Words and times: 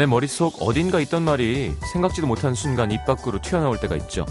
내 0.00 0.06
머릿속 0.06 0.62
어딘가 0.62 0.98
있던 1.00 1.24
말이 1.24 1.74
생각지도 1.92 2.26
못한 2.26 2.54
순간 2.54 2.90
입 2.90 3.04
밖으로 3.04 3.38
튀어나올 3.38 3.78
때가 3.78 3.96
있죠. 3.96 4.24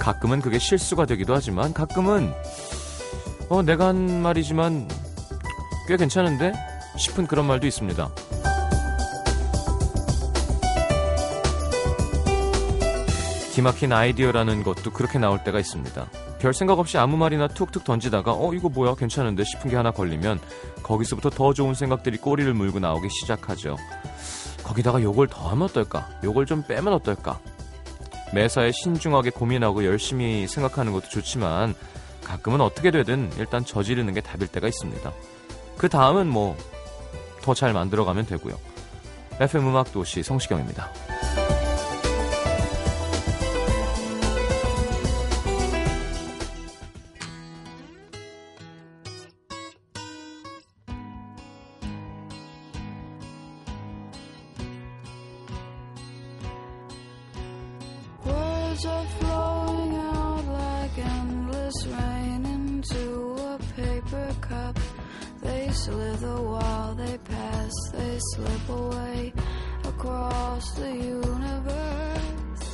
가끔은 0.00 0.40
그게 0.40 0.58
실수가 0.58 1.06
되기도 1.06 1.32
하지만 1.32 1.72
가끔은 1.72 2.34
어 3.48 3.62
내가 3.62 3.86
한 3.86 4.20
말이지만 4.20 4.88
꽤 5.86 5.96
괜찮은데 5.96 6.52
싶은 6.96 7.28
그런 7.28 7.46
말도 7.46 7.68
있습니다. 7.68 8.10
기막힌 13.52 13.92
아이디어라는 13.92 14.64
것도 14.64 14.90
그렇게 14.90 15.20
나올 15.20 15.44
때가 15.44 15.60
있습니다. 15.60 16.04
별 16.40 16.52
생각 16.52 16.80
없이 16.80 16.98
아무 16.98 17.16
말이나 17.16 17.46
툭툭 17.46 17.84
던지다가 17.84 18.32
어 18.32 18.52
이거 18.54 18.68
뭐야 18.68 18.96
괜찮은데 18.96 19.44
싶은 19.44 19.70
게 19.70 19.76
하나 19.76 19.92
걸리면 19.92 20.40
거기서부터 20.82 21.30
더 21.30 21.54
좋은 21.54 21.74
생각들이 21.74 22.18
꼬리를 22.18 22.52
물고 22.54 22.80
나오기 22.80 23.08
시작하죠. 23.08 23.76
거기다가 24.70 25.02
요걸 25.02 25.26
더 25.28 25.48
하면 25.48 25.62
어떨까? 25.62 26.08
요걸 26.22 26.46
좀 26.46 26.62
빼면 26.62 26.92
어떨까? 26.92 27.40
매사에 28.32 28.70
신중하게 28.72 29.30
고민하고 29.30 29.84
열심히 29.84 30.46
생각하는 30.46 30.92
것도 30.92 31.08
좋지만 31.08 31.74
가끔은 32.22 32.60
어떻게 32.60 32.92
되든 32.92 33.32
일단 33.38 33.64
저지르는 33.64 34.14
게 34.14 34.20
답일 34.20 34.46
때가 34.46 34.68
있습니다. 34.68 35.12
그 35.76 35.88
다음은 35.88 36.28
뭐 36.28 36.56
더 37.42 37.54
잘 37.54 37.72
만들어가면 37.72 38.26
되고요. 38.26 38.54
FM 39.40 39.68
음악 39.68 39.92
도시 39.92 40.22
성시경입니다. 40.22 40.90
They 65.70 65.76
slither 65.76 66.34
while 66.42 66.96
they 66.96 67.16
pass, 67.18 67.70
they 67.92 68.18
slip 68.34 68.68
away 68.68 69.32
across 69.84 70.74
the 70.74 70.90
universe. 70.90 72.66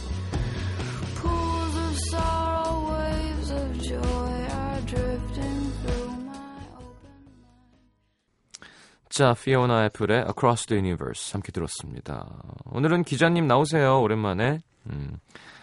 Pools 1.21 1.77
of 1.77 1.99
sorrow, 2.11 2.97
waves 2.97 3.51
of 3.51 3.83
joy 3.83 4.01
are 4.01 4.81
drifting 4.87 5.73
through 5.83 6.09
my 6.25 6.65
open 6.81 7.13
mind. 7.29 8.71
자, 9.11 9.35
피오나 9.35 9.85
애플의 9.85 10.21
Across 10.31 10.69
the 10.69 10.81
Universe 10.81 11.35
함께 11.35 11.53
들었습니다. 11.53 12.27
오늘은 12.65 13.05
기자님 13.05 13.47
나오세요. 13.47 14.01
오랜만에. 14.01 14.61
음, 14.87 15.19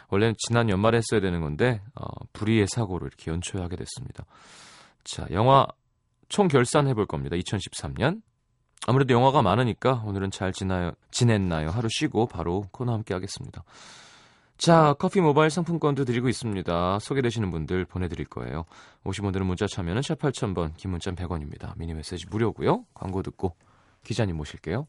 원래는 0.09 0.35
지난 0.37 0.69
연말에 0.69 0.99
했어야 0.99 1.19
되는 1.19 1.41
건데 1.41 1.81
어, 1.95 2.05
불의의 2.33 2.67
사고로 2.67 3.07
이렇게 3.07 3.31
연초하게 3.31 3.75
됐습니다. 3.77 4.23
자, 5.03 5.25
영화 5.31 5.65
총 6.33 6.47
결산해 6.47 6.95
볼 6.95 7.05
겁니다. 7.05 7.35
2013년. 7.35 8.23
아무래도 8.87 9.13
영화가 9.13 9.43
많으니까 9.43 10.01
오늘은 10.03 10.31
잘 10.31 10.51
지나요, 10.51 10.93
지냈나요? 11.11 11.69
하루 11.69 11.87
쉬고 11.91 12.25
바로 12.25 12.65
코너 12.71 12.91
함께 12.91 13.13
하겠습니다. 13.13 13.63
자, 14.57 14.95
커피 14.97 15.21
모바일 15.21 15.51
상품권도 15.51 16.05
드리고 16.05 16.29
있습니다. 16.29 16.97
소개되시는 16.99 17.51
분들 17.51 17.85
보내드릴 17.85 18.25
거예요. 18.25 18.65
오신 19.03 19.21
분들은 19.25 19.45
문자 19.45 19.67
참여는 19.67 20.01
샵 20.01 20.17
8000번, 20.17 20.75
긴 20.75 20.89
문자는 20.89 21.15
100원입니다. 21.17 21.77
미니 21.77 21.93
메시지 21.93 22.25
무료고요. 22.31 22.85
광고 22.95 23.21
듣고 23.21 23.55
기자님 24.03 24.35
모실게요. 24.35 24.87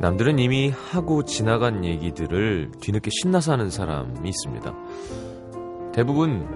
남들은 0.00 0.38
이미 0.38 0.70
하고 0.70 1.24
지나간 1.24 1.84
얘기들을 1.84 2.70
뒤늦게 2.80 3.10
신나서 3.20 3.52
하는 3.52 3.68
사람이 3.68 4.26
있습니다. 4.26 4.74
대부분 5.92 6.48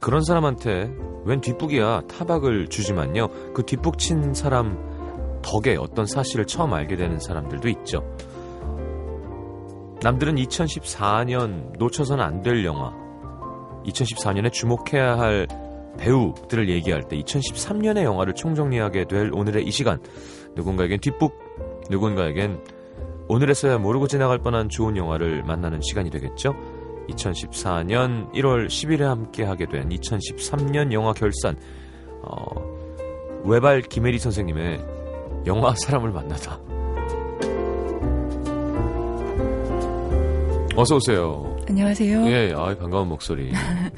그런 0.00 0.22
사람한테 0.22 0.90
웬 1.24 1.40
뒷북이야 1.42 2.02
타박을 2.08 2.68
주지만요. 2.68 3.52
그 3.52 3.62
뒷북 3.64 3.98
친 3.98 4.32
사람 4.32 4.78
덕에 5.42 5.76
어떤 5.76 6.06
사실을 6.06 6.46
처음 6.46 6.72
알게 6.72 6.96
되는 6.96 7.18
사람들도 7.18 7.68
있죠. 7.68 8.02
남들은 10.02 10.36
2014년 10.36 11.76
놓쳐서는 11.78 12.24
안될 12.24 12.64
영화, 12.64 12.92
2014년에 13.84 14.50
주목해야 14.50 15.18
할 15.18 15.46
배우들을 15.98 16.68
얘기할 16.68 17.08
때 17.08 17.16
2013년의 17.16 18.04
영화를 18.04 18.34
총정리하게 18.34 19.06
될 19.06 19.30
오늘의 19.32 19.64
이 19.64 19.70
시간 19.70 19.98
누군가에겐 20.54 21.00
뒷북, 21.00 21.32
누군가에겐 21.90 22.60
오늘에서야 23.28 23.78
모르고 23.78 24.06
지나갈 24.06 24.38
뻔한 24.38 24.68
좋은 24.68 24.96
영화를 24.96 25.42
만나는 25.42 25.80
시간이 25.82 26.10
되겠죠. 26.10 26.54
2014년 27.08 28.32
1월 28.32 28.66
10일에 28.66 29.00
함께 29.00 29.44
하게 29.44 29.66
된 29.66 29.88
2013년 29.88 30.92
영화 30.92 31.12
결산 31.12 31.56
어, 32.22 32.46
외발 33.44 33.80
김혜리 33.82 34.18
선생님의 34.18 34.80
영화 35.46 35.74
사람을 35.74 36.10
만나다 36.10 36.58
어서 40.74 40.96
오세요. 40.96 41.56
안녕하세요. 41.68 42.26
예, 42.26 42.52
아 42.54 42.76
반가운 42.76 43.08
목소리. 43.08 43.50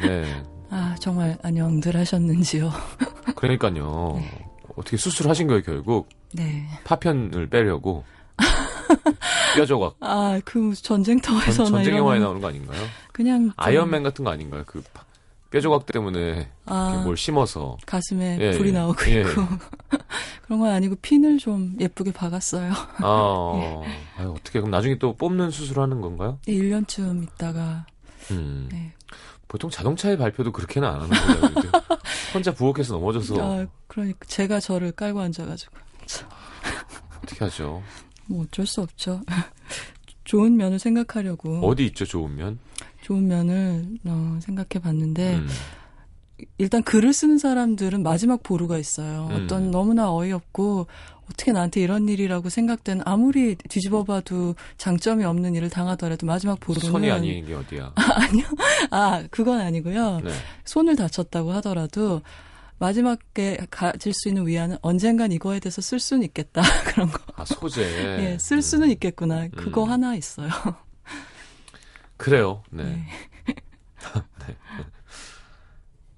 예, 0.05 0.25
아, 0.71 0.95
정말 1.01 1.37
안녕들 1.43 1.97
하셨는지요. 1.97 2.71
그러니까요. 3.35 4.15
네. 4.21 4.48
어떻게 4.79 4.97
수술하신 4.97 5.47
거예요 5.49 5.63
결국 5.63 6.09
네. 6.33 6.67
파편을 6.85 7.49
빼려고 7.49 8.05
뼈조각 9.57 9.97
아, 10.01 10.41
그 10.45 10.75
전, 10.75 11.03
전쟁터에서나 11.03 11.69
전쟁 11.71 11.95
이런 11.95 11.99
영화에 11.99 12.19
나오는 12.21 12.41
거 12.41 12.49
아닌가요? 12.49 12.81
그냥 13.13 13.45
좀, 13.45 13.53
아이언맨 13.57 14.03
같은 14.03 14.25
거 14.25 14.31
아닌가요? 14.31 14.63
그 14.67 14.83
파- 14.93 15.05
뼈조각 15.51 15.87
때문에 15.87 16.49
아, 16.67 17.01
뭘 17.05 17.17
심어서 17.17 17.79
가슴에 17.87 18.37
예, 18.41 18.51
불이 18.53 18.69
예. 18.69 18.73
나오고 18.73 19.11
예. 19.11 19.21
있고 19.23 19.43
그런 20.45 20.61
건 20.61 20.71
아니고 20.71 20.97
핀을 21.01 21.39
좀 21.39 21.75
예쁘게 21.81 22.13
박았어요. 22.13 22.71
아, 22.99 23.53
예. 23.57 24.23
아유, 24.23 24.31
어떻게 24.37 24.61
그럼 24.61 24.71
나중에 24.71 24.99
또 24.99 25.15
뽑는 25.15 25.51
수술하는 25.51 26.01
건가요? 26.03 26.39
1년쯤 26.47 27.23
있다가 27.25 27.87
음. 28.31 28.69
네. 28.71 28.93
보통 29.49 29.71
자동차의 29.71 30.19
발표도 30.19 30.53
그렇게는 30.53 30.87
안 30.87 31.01
하는 31.01 31.09
거예요. 31.09 31.73
혼자 32.35 32.53
부엌에서 32.53 32.95
넘어져서 32.95 33.35
아, 33.41 33.67
그러니까 33.87 34.19
제가 34.27 34.61
저를 34.61 34.93
깔고 34.93 35.21
앉아가지고 35.21 35.75
어떻게 37.23 37.45
하죠? 37.45 37.83
뭐 38.27 38.45
어쩔 38.45 38.67
수 38.67 38.83
없죠. 38.83 39.23
좋은 40.25 40.57
면을 40.59 40.79
생각하려고 40.79 41.67
어디 41.67 41.87
있죠, 41.87 42.05
좋으면? 42.05 42.59
좋은 43.01 43.27
면을 43.27 43.87
어, 44.05 44.39
생각해 44.43 44.83
봤는데 44.83 45.37
음. 45.37 45.49
일단 46.59 46.83
글을 46.83 47.13
쓰는 47.13 47.39
사람들은 47.39 48.03
마지막 48.03 48.43
보루가 48.43 48.79
있어요. 48.79 49.29
음. 49.31 49.45
어떤 49.45 49.71
너무나 49.71 50.13
어이없고 50.13 50.87
어떻게 51.31 51.53
나한테 51.53 51.83
이런 51.83 52.09
일이라고 52.09 52.49
생각되는 52.49 53.03
아무리 53.05 53.55
뒤집어봐도 53.57 54.55
장점이 54.79 55.25
없는 55.25 55.55
일을 55.55 55.69
당하더라도 55.69 56.27
마지막 56.27 56.59
보루는 56.61 56.91
손이 56.91 57.11
아닌 57.11 57.45
게 57.45 57.55
어디야? 57.55 57.93
아니요. 57.97 58.45
아 58.91 59.25
그건 59.31 59.61
아니고요. 59.61 60.21
네. 60.25 60.31
손을 60.65 60.97
다쳤다고 60.97 61.53
하더라도 61.55 62.23
마지막에 62.79 63.59
가질 63.71 64.13
수 64.15 64.29
있는 64.29 64.47
위안은 64.47 64.79
언젠간 64.83 65.33
이거에 65.33 65.59
대해서 65.61 65.83
쓸 65.83 65.99
수는 65.99 66.23
있겠다 66.25 66.63
그런 66.87 67.11
거. 67.11 67.19
아, 67.35 67.45
소재. 67.45 67.83
예, 68.23 68.39
쓸 68.39 68.63
수는 68.63 68.91
있겠구나. 68.93 69.49
그거 69.49 69.85
음. 69.85 69.91
하나 69.91 70.15
있어요. 70.15 70.49
그래요. 72.17 72.63
네. 72.71 72.85
네. 72.85 73.05
네. 74.47 74.57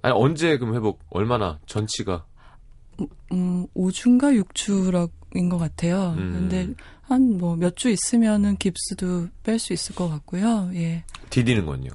아니, 0.02 0.14
언제 0.14 0.56
그럼 0.58 0.74
회복, 0.74 1.00
얼마나, 1.10 1.58
전치가? 1.66 2.24
음, 3.32 3.66
5주인가 3.76 4.42
6주인 4.44 5.50
것 5.50 5.58
같아요. 5.58 6.14
음. 6.18 6.32
근데 6.32 6.68
한 7.02 7.36
뭐 7.38 7.56
몇 7.56 7.74
주 7.76 7.88
있으면은 7.90 8.56
깁스도 8.56 9.28
뺄 9.42 9.58
수 9.58 9.72
있을 9.72 9.94
것 9.94 10.08
같고요. 10.08 10.70
예. 10.74 11.04
디디는 11.30 11.66
건요? 11.66 11.90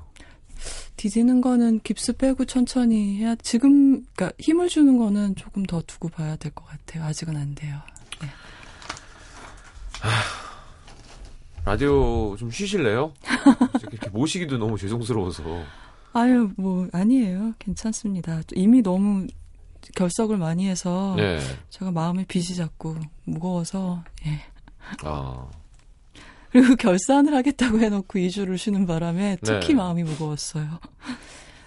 디디는 0.98 1.42
거는 1.42 1.82
깁스 1.82 2.14
빼고 2.14 2.46
천천히 2.46 3.18
해야 3.18 3.36
지금 3.36 4.04
그러니까 4.16 4.32
힘을 4.40 4.68
주는 4.70 4.98
거는 4.98 5.36
조금 5.36 5.64
더 5.64 5.82
두고 5.82 6.10
봐야 6.10 6.36
될 6.38 6.52
것 6.54 6.66
같아요. 6.66 7.04
아직은 7.04 7.36
안 7.38 7.54
돼요. 7.56 7.78
라디오 11.66 12.36
좀 12.38 12.52
쉬실래요? 12.52 13.14
이렇게 13.92 14.10
모시기도 14.10 14.58
너무 14.58 14.78
죄송스러워서. 14.78 15.44
아유 16.16 16.50
뭐 16.56 16.88
아니에요. 16.94 17.56
괜찮습니다. 17.60 18.42
이미 18.54 18.82
너무 18.82 19.28
결석을 19.96 20.38
많이 20.38 20.66
해서 20.66 21.14
네. 21.18 21.40
제가 21.70 21.92
마음에 21.92 22.24
빚이 22.26 22.56
자꾸 22.56 22.96
무거워서 23.26 24.02
예. 24.26 24.40
아. 25.04 25.46
그리고 26.52 26.78
결산을 26.78 27.36
하겠다고 27.36 27.82
해놓고 27.82 28.18
2주를 28.18 28.58
쉬는 28.58 28.86
바람에 28.86 29.40
특히 29.42 29.68
네. 29.68 29.74
마음이 29.74 30.04
무거웠어요. 30.04 30.80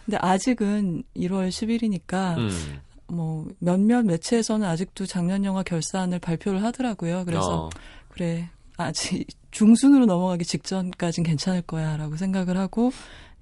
근데 0.06 0.17
아직은 0.19 1.03
1월 1.15 1.50
10일이니까 1.50 2.39
음. 2.39 2.81
뭐 3.09 3.47
몇몇 3.59 4.03
매체에서는 4.06 4.67
아직도 4.67 5.05
작년 5.05 5.45
영화 5.45 5.62
결산을 5.62 6.21
발표를 6.21 6.65
하더라고요. 6.65 7.27
그래서 7.27 7.65
어. 7.65 7.71
그래 8.09 8.49
아직 8.79 9.27
중순으로 9.50 10.06
넘어가기 10.06 10.47
직전까진 10.47 11.23
괜찮을 11.23 11.61
거야라고 11.61 12.17
생각을 12.17 12.56
하고 12.56 12.93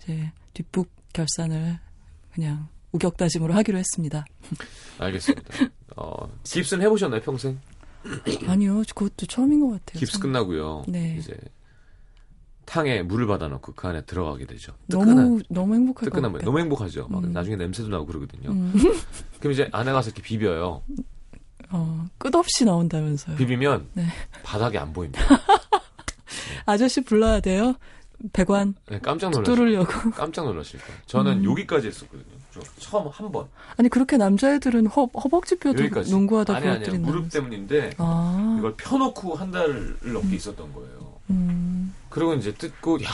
이제 0.02 0.32
뒷북 0.52 0.95
결산을 1.16 1.78
그냥 2.32 2.68
우격다짐으로 2.92 3.54
하기로 3.54 3.78
했습니다. 3.78 4.26
알겠습니다. 4.98 5.48
어, 5.96 6.28
깁스는 6.44 6.84
해보셨나요 6.84 7.22
평생? 7.22 7.58
아니요, 8.46 8.82
그것도 8.94 9.26
처음인 9.26 9.60
것 9.60 9.70
같아요. 9.70 9.98
깁스 9.98 10.12
참. 10.14 10.20
끝나고요. 10.22 10.84
네. 10.88 11.16
이제 11.18 11.34
탕에 12.66 13.02
물을 13.02 13.26
받아놓고 13.26 13.72
그 13.74 13.88
안에 13.88 14.02
들어가게 14.04 14.44
되죠. 14.46 14.72
뜨끈한 14.90 15.16
너무 15.16 15.40
너무 15.48 15.74
행복할 15.74 15.94
것 15.94 16.04
뜨끈한 16.04 16.32
물. 16.32 16.40
너무 16.42 16.58
행복하죠. 16.60 17.08
막 17.08 17.24
음. 17.24 17.32
나중에 17.32 17.56
냄새도 17.56 17.88
나고 17.88 18.06
그러거든요. 18.06 18.50
음, 18.50 18.72
그럼 19.40 19.52
이제 19.52 19.68
안에 19.72 19.92
가서 19.92 20.10
이렇게 20.10 20.22
비벼요. 20.22 20.82
어, 21.70 22.06
끝없이 22.18 22.64
나온다면서요. 22.64 23.36
비비면 23.36 23.88
네. 23.94 24.06
바닥이 24.42 24.76
안 24.78 24.92
보입니다. 24.92 25.22
아저씨 26.66 27.00
불러야 27.00 27.40
돼요. 27.40 27.74
배관 28.32 28.74
네, 28.88 28.98
깜짝 29.00 29.30
놀라실 29.30 29.54
뚫으려고. 29.54 30.10
깜짝 30.12 30.44
놀라실 30.46 30.80
거예요. 30.80 31.00
저는 31.06 31.38
음. 31.38 31.44
여기까지 31.44 31.88
했었거든요. 31.88 32.24
저 32.52 32.60
처음 32.78 33.08
한 33.08 33.30
번. 33.30 33.46
아니 33.76 33.88
그렇게 33.88 34.16
남자애들은 34.16 34.86
허, 34.86 35.04
허벅지 35.04 35.56
뼈도 35.58 35.82
여기까지. 35.84 36.10
농구하다 36.10 36.56
아니 36.56 36.68
아니. 36.68 36.98
무릎 36.98 37.30
때문인데 37.30 37.94
아, 37.98 38.56
이걸 38.58 38.74
펴놓고 38.76 39.34
한 39.34 39.50
달을 39.50 39.98
넘게 40.02 40.36
있었던 40.36 40.72
거예요. 40.72 41.16
음, 41.30 41.94
그리고 42.08 42.34
이제 42.34 42.52
뜯고 42.54 43.02
야 43.04 43.08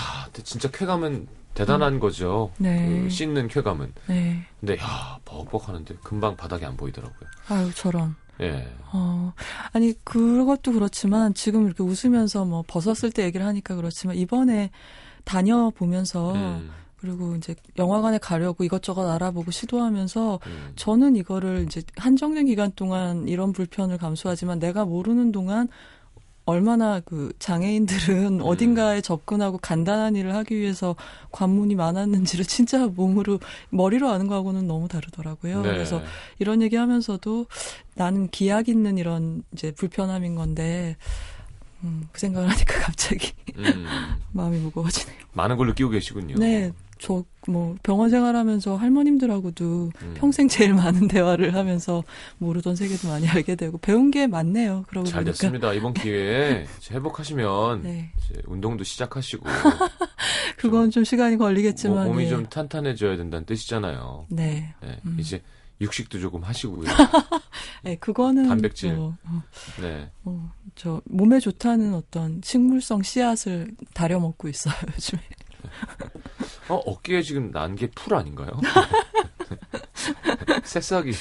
진짜 0.44 0.70
쾌감은 0.70 1.26
대단한 1.54 1.98
거죠. 2.00 2.50
네. 2.58 3.02
그 3.02 3.10
씻는 3.10 3.48
쾌감은. 3.48 3.92
네. 4.06 4.46
근데 4.60 4.78
야 4.78 5.18
벅벅하는데 5.24 5.96
금방 6.02 6.36
바닥이 6.36 6.64
안 6.64 6.76
보이더라고요. 6.76 7.28
아유 7.48 7.70
저런. 7.74 8.14
예. 8.40 8.68
어, 8.92 9.32
아니 9.72 9.94
그것도 10.04 10.72
그렇지만 10.72 11.34
지금 11.34 11.66
이렇게 11.66 11.82
웃으면서 11.82 12.44
뭐 12.44 12.62
벗었을 12.66 13.10
때 13.10 13.24
얘기를 13.24 13.44
하니까 13.46 13.74
그렇지만 13.74 14.16
이번에 14.16 14.70
다녀 15.24 15.70
보면서 15.70 16.34
음, 16.34 16.70
그리고 16.96 17.34
이제 17.36 17.54
영화관에 17.78 18.18
가려고 18.18 18.64
이것저것 18.64 19.08
알아보고 19.08 19.50
시도하면서 19.50 20.40
음. 20.46 20.72
저는 20.76 21.16
이거를 21.16 21.64
이제 21.66 21.82
한정된 21.96 22.46
기간 22.46 22.72
동안 22.76 23.28
이런 23.28 23.52
불편을 23.52 23.98
감수하지만 23.98 24.58
내가 24.58 24.84
모르는 24.84 25.32
동안 25.32 25.68
얼마나 26.44 27.00
그 27.00 27.32
장애인들은 27.38 28.40
음. 28.40 28.40
어딘가에 28.42 29.00
접근하고 29.00 29.58
간단한 29.58 30.16
일을 30.16 30.34
하기 30.34 30.56
위해서 30.56 30.96
관문이 31.30 31.74
많았는지를 31.76 32.44
진짜 32.44 32.86
몸으로 32.86 33.38
머리로 33.70 34.08
아는 34.10 34.26
거하고는 34.26 34.66
너무 34.66 34.88
다르더라고요. 34.88 35.62
네. 35.62 35.72
그래서 35.72 36.02
이런 36.38 36.62
얘기 36.62 36.76
하면서도 36.76 37.46
나는 37.94 38.28
기약 38.28 38.68
있는 38.68 38.98
이런 38.98 39.44
이제 39.52 39.70
불편함인 39.72 40.34
건데 40.34 40.96
음, 41.84 42.08
그 42.12 42.20
생각을 42.20 42.48
하니까 42.48 42.80
갑자기 42.82 43.32
음, 43.56 44.20
마음이 44.32 44.58
무거워지네요. 44.58 45.16
많은 45.32 45.56
걸 45.56 45.68
느끼고 45.68 45.90
계시군요. 45.90 46.36
네. 46.38 46.72
저 47.02 47.24
뭐 47.48 47.74
병원 47.82 48.10
생활하면서 48.10 48.76
할머님들하고도 48.76 49.90
음. 50.02 50.14
평생 50.16 50.46
제일 50.46 50.74
많은 50.74 51.08
대화를 51.08 51.54
하면서 51.54 52.04
모르던 52.38 52.76
세계도 52.76 53.08
많이 53.08 53.28
알게 53.28 53.56
되고 53.56 53.78
배운 53.78 54.10
게 54.10 54.26
많네요. 54.26 54.84
그러고 54.88 55.06
잘 55.08 55.24
보니까. 55.24 55.32
됐습니다. 55.32 55.72
이번 55.72 55.92
기회에 55.94 56.66
회복하시면 56.90 57.82
네. 57.82 58.12
이제 58.18 58.40
운동도 58.46 58.84
시작하시고 58.84 59.44
그건 60.56 60.90
좀 60.90 61.02
시간이 61.02 61.36
걸리겠지만 61.36 61.96
뭐, 61.96 62.06
몸이 62.12 62.24
예. 62.24 62.28
좀 62.28 62.46
탄탄해져야 62.46 63.16
된다는 63.16 63.44
뜻이잖아요. 63.44 64.26
네. 64.30 64.74
네, 64.80 65.00
음. 65.04 65.16
이제 65.18 65.42
육식도 65.80 66.20
조금 66.20 66.44
하시고요. 66.44 66.84
네, 67.82 67.96
그거는 67.96 68.46
단백질. 68.46 68.94
뭐, 68.94 69.16
어, 69.24 69.42
네. 69.80 70.08
어, 70.24 70.52
저 70.76 71.02
몸에 71.06 71.40
좋다는 71.40 71.94
어떤 71.94 72.40
식물성 72.44 73.02
씨앗을 73.02 73.72
다려 73.92 74.20
먹고 74.20 74.48
있어요 74.48 74.74
요즘에. 74.94 75.20
어, 76.68 76.74
어깨에 76.76 77.22
지금 77.22 77.50
난 77.50 77.74
게 77.76 77.88
풀 77.88 78.14
아닌가요? 78.14 78.50
새싹이. 80.64 81.12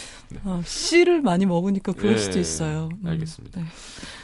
어, 0.44 0.62
씨를 0.66 1.22
많이 1.22 1.46
먹으니까 1.46 1.94
그럴 1.94 2.16
네, 2.16 2.20
수도 2.20 2.40
있어요. 2.40 2.90
음, 3.04 3.08
알겠습니다. 3.08 3.62
네. 3.62 3.68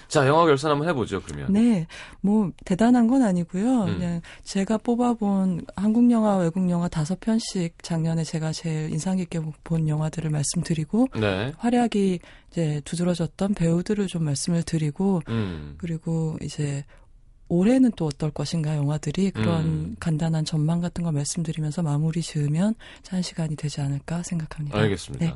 자, 0.08 0.25
영화 0.25 0.46
결산 0.46 0.72
한번 0.72 0.88
해보죠, 0.88 1.22
그러면. 1.22 1.52
네, 1.52 1.86
뭐 2.22 2.52
대단한 2.64 3.08
건 3.08 3.24
아니고요. 3.24 3.84
음. 3.84 3.98
그냥 3.98 4.22
제가 4.44 4.78
뽑아본 4.78 5.66
한국 5.75 6.10
영화, 6.12 6.38
외국 6.38 6.69
영화 6.69 6.88
다섯 6.88 7.20
편씩 7.20 7.84
작년에 7.84 8.24
제가 8.24 8.54
제일 8.54 8.90
인상 8.92 9.18
깊게 9.18 9.42
본 9.66 9.90
영화들을 9.90 10.30
말씀드리고 10.30 11.10
네. 11.20 11.52
활약이 11.58 12.20
이제 12.52 12.81
두드러졌던 12.86 13.54
배우들을 13.56 14.08
좀 14.08 14.24
말씀을 14.24 14.63
드리고 14.63 15.22
음. 15.28 15.75
그리고 15.78 16.38
이제 16.42 16.86
올해는 17.50 17.92
또 17.96 18.06
어떨 18.08 18.32
것인가 18.32 18.76
영화들이 18.76 19.32
그런 19.32 19.66
음. 19.66 19.96
간단한 20.00 20.46
전망 20.46 20.82
같은 20.82 21.04
거 21.04 21.12
말씀드리면서 21.12 21.82
마무리 21.82 22.22
지으면 22.22 22.76
한 23.08 23.22
시간이 23.22 23.56
되지 23.56 23.82
않을까 23.82 24.24
생각합니다. 24.24 24.78
알겠습니다. 24.78 25.26
네. 25.26 25.34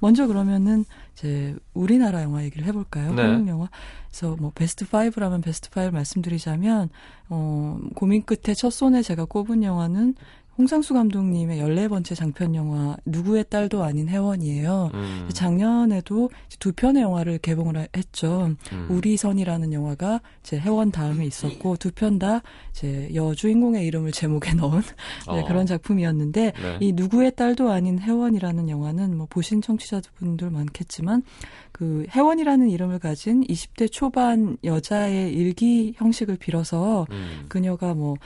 먼저 0.00 0.26
그러면은 0.26 0.84
이제 1.14 1.54
우리나라 1.74 2.22
영화 2.22 2.44
얘기를 2.44 2.66
해볼까요? 2.66 3.14
네. 3.14 3.22
한국 3.22 3.48
영화. 3.48 3.68
그래서 4.08 4.36
뭐 4.36 4.52
베스트 4.54 4.86
5라면 4.86 5.42
베스트 5.42 5.68
5 5.78 5.90
말씀드리자면 5.90 6.88
어 7.28 7.78
고민 7.94 8.22
끝에 8.24 8.54
첫 8.54 8.70
손에 8.70 9.02
제가 9.02 9.24
꼽은 9.24 9.62
영화는 9.62 10.14
홍상수 10.58 10.94
감독님의 10.94 11.60
14번째 11.60 12.14
장편 12.14 12.54
영화 12.54 12.96
누구의 13.04 13.44
딸도 13.50 13.82
아닌 13.82 14.08
혜원이에요. 14.08 14.90
음. 14.94 15.28
작년에도 15.32 16.30
두 16.58 16.72
편의 16.72 17.02
영화를 17.02 17.38
개봉을 17.38 17.88
했죠. 17.94 18.54
음. 18.72 18.86
우리선이라는 18.88 19.72
영화가 19.72 20.22
이제 20.40 20.58
혜원 20.58 20.90
다음에 20.90 21.26
있었고 21.26 21.76
두 21.76 21.90
편다 21.92 22.42
이제 22.70 23.10
여주인공의 23.14 23.86
이름을 23.86 24.12
제목에 24.12 24.54
넣은 24.54 24.80
네, 25.30 25.40
어. 25.40 25.44
그런 25.44 25.66
작품이었는데 25.66 26.52
네. 26.52 26.76
이 26.80 26.92
누구의 26.92 27.36
딸도 27.36 27.70
아닌 27.70 27.98
혜원이라는 27.98 28.70
영화는 28.70 29.16
뭐 29.16 29.26
보신 29.28 29.60
청취자분들 29.60 30.50
많겠지만 30.50 31.22
그 31.72 32.06
혜원이라는 32.08 32.70
이름을 32.70 32.98
가진 32.98 33.44
20대 33.44 33.92
초반 33.92 34.56
여자의 34.64 35.34
일기 35.34 35.92
형식을 35.96 36.36
빌어서 36.36 37.06
음. 37.10 37.44
그녀가 37.48 37.92
뭐 37.92 38.16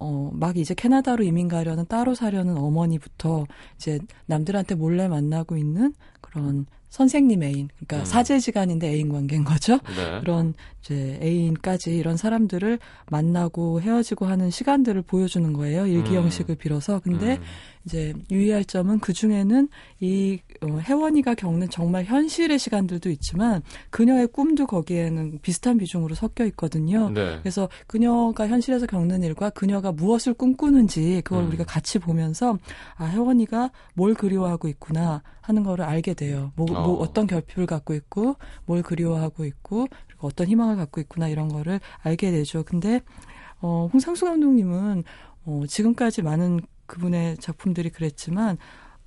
어, 0.00 0.30
막 0.32 0.56
이제 0.56 0.74
캐나다로 0.74 1.22
이민 1.24 1.46
가려는 1.46 1.84
따로 1.86 2.14
사려는 2.14 2.56
어머니부터 2.56 3.46
이제 3.76 4.00
남들한테 4.26 4.74
몰래 4.74 5.08
만나고 5.08 5.56
있는 5.56 5.94
그런 6.20 6.66
선생님 6.90 7.42
애인, 7.44 7.68
그러니까 7.76 7.98
음. 7.98 8.04
사제지간인데 8.04 8.88
애인 8.88 9.08
관계인 9.08 9.44
거죠. 9.44 9.78
네. 9.96 10.20
그런 10.20 10.54
이제 10.80 11.18
애인까지 11.22 11.96
이런 11.96 12.16
사람들을 12.16 12.78
만나고 13.10 13.80
헤어지고 13.80 14.26
하는 14.26 14.50
시간들을 14.50 15.02
보여주는 15.02 15.52
거예요. 15.52 15.86
일기 15.86 16.16
음. 16.16 16.24
형식을 16.24 16.56
빌어서. 16.56 17.00
근데 17.00 17.36
음. 17.36 17.42
이제 17.84 18.12
유의할 18.30 18.64
점은 18.64 18.98
그 18.98 19.12
중에는 19.12 19.68
이 20.00 20.40
어, 20.62 20.78
혜원이가 20.78 21.34
겪는 21.34 21.70
정말 21.70 22.04
현실의 22.04 22.58
시간들도 22.58 23.08
있지만 23.10 23.62
그녀의 23.90 24.26
꿈도 24.28 24.66
거기에는 24.66 25.38
비슷한 25.42 25.78
비중으로 25.78 26.14
섞여 26.14 26.44
있거든요. 26.46 27.10
네. 27.10 27.38
그래서 27.40 27.68
그녀가 27.86 28.48
현실에서 28.48 28.86
겪는 28.86 29.22
일과 29.22 29.48
그녀가 29.50 29.92
무엇을 29.92 30.34
꿈꾸는지 30.34 31.22
그걸 31.24 31.44
음. 31.44 31.48
우리가 31.48 31.64
같이 31.64 31.98
보면서 31.98 32.58
아 32.96 33.04
혜원이가 33.04 33.70
뭘 33.94 34.14
그리워하고 34.14 34.68
있구나 34.68 35.22
하는 35.50 35.64
거를 35.64 35.84
알게 35.84 36.14
돼요. 36.14 36.52
뭐, 36.54 36.66
어. 36.70 36.86
뭐 36.86 36.98
어떤 37.00 37.26
결핍을 37.26 37.66
갖고 37.66 37.92
있고 37.94 38.36
뭘 38.64 38.82
그리워하고 38.82 39.44
있고 39.44 39.88
그리고 40.06 40.28
어떤 40.28 40.46
희망을 40.46 40.76
갖고 40.76 41.00
있구나 41.00 41.28
이런 41.28 41.48
거를 41.48 41.80
알게 42.02 42.30
되죠. 42.30 42.62
근데 42.62 43.00
어 43.60 43.90
홍상수 43.92 44.24
감독님은 44.24 45.04
어 45.44 45.62
지금까지 45.68 46.22
많은 46.22 46.60
그분의 46.86 47.38
작품들이 47.38 47.90
그랬지만 47.90 48.58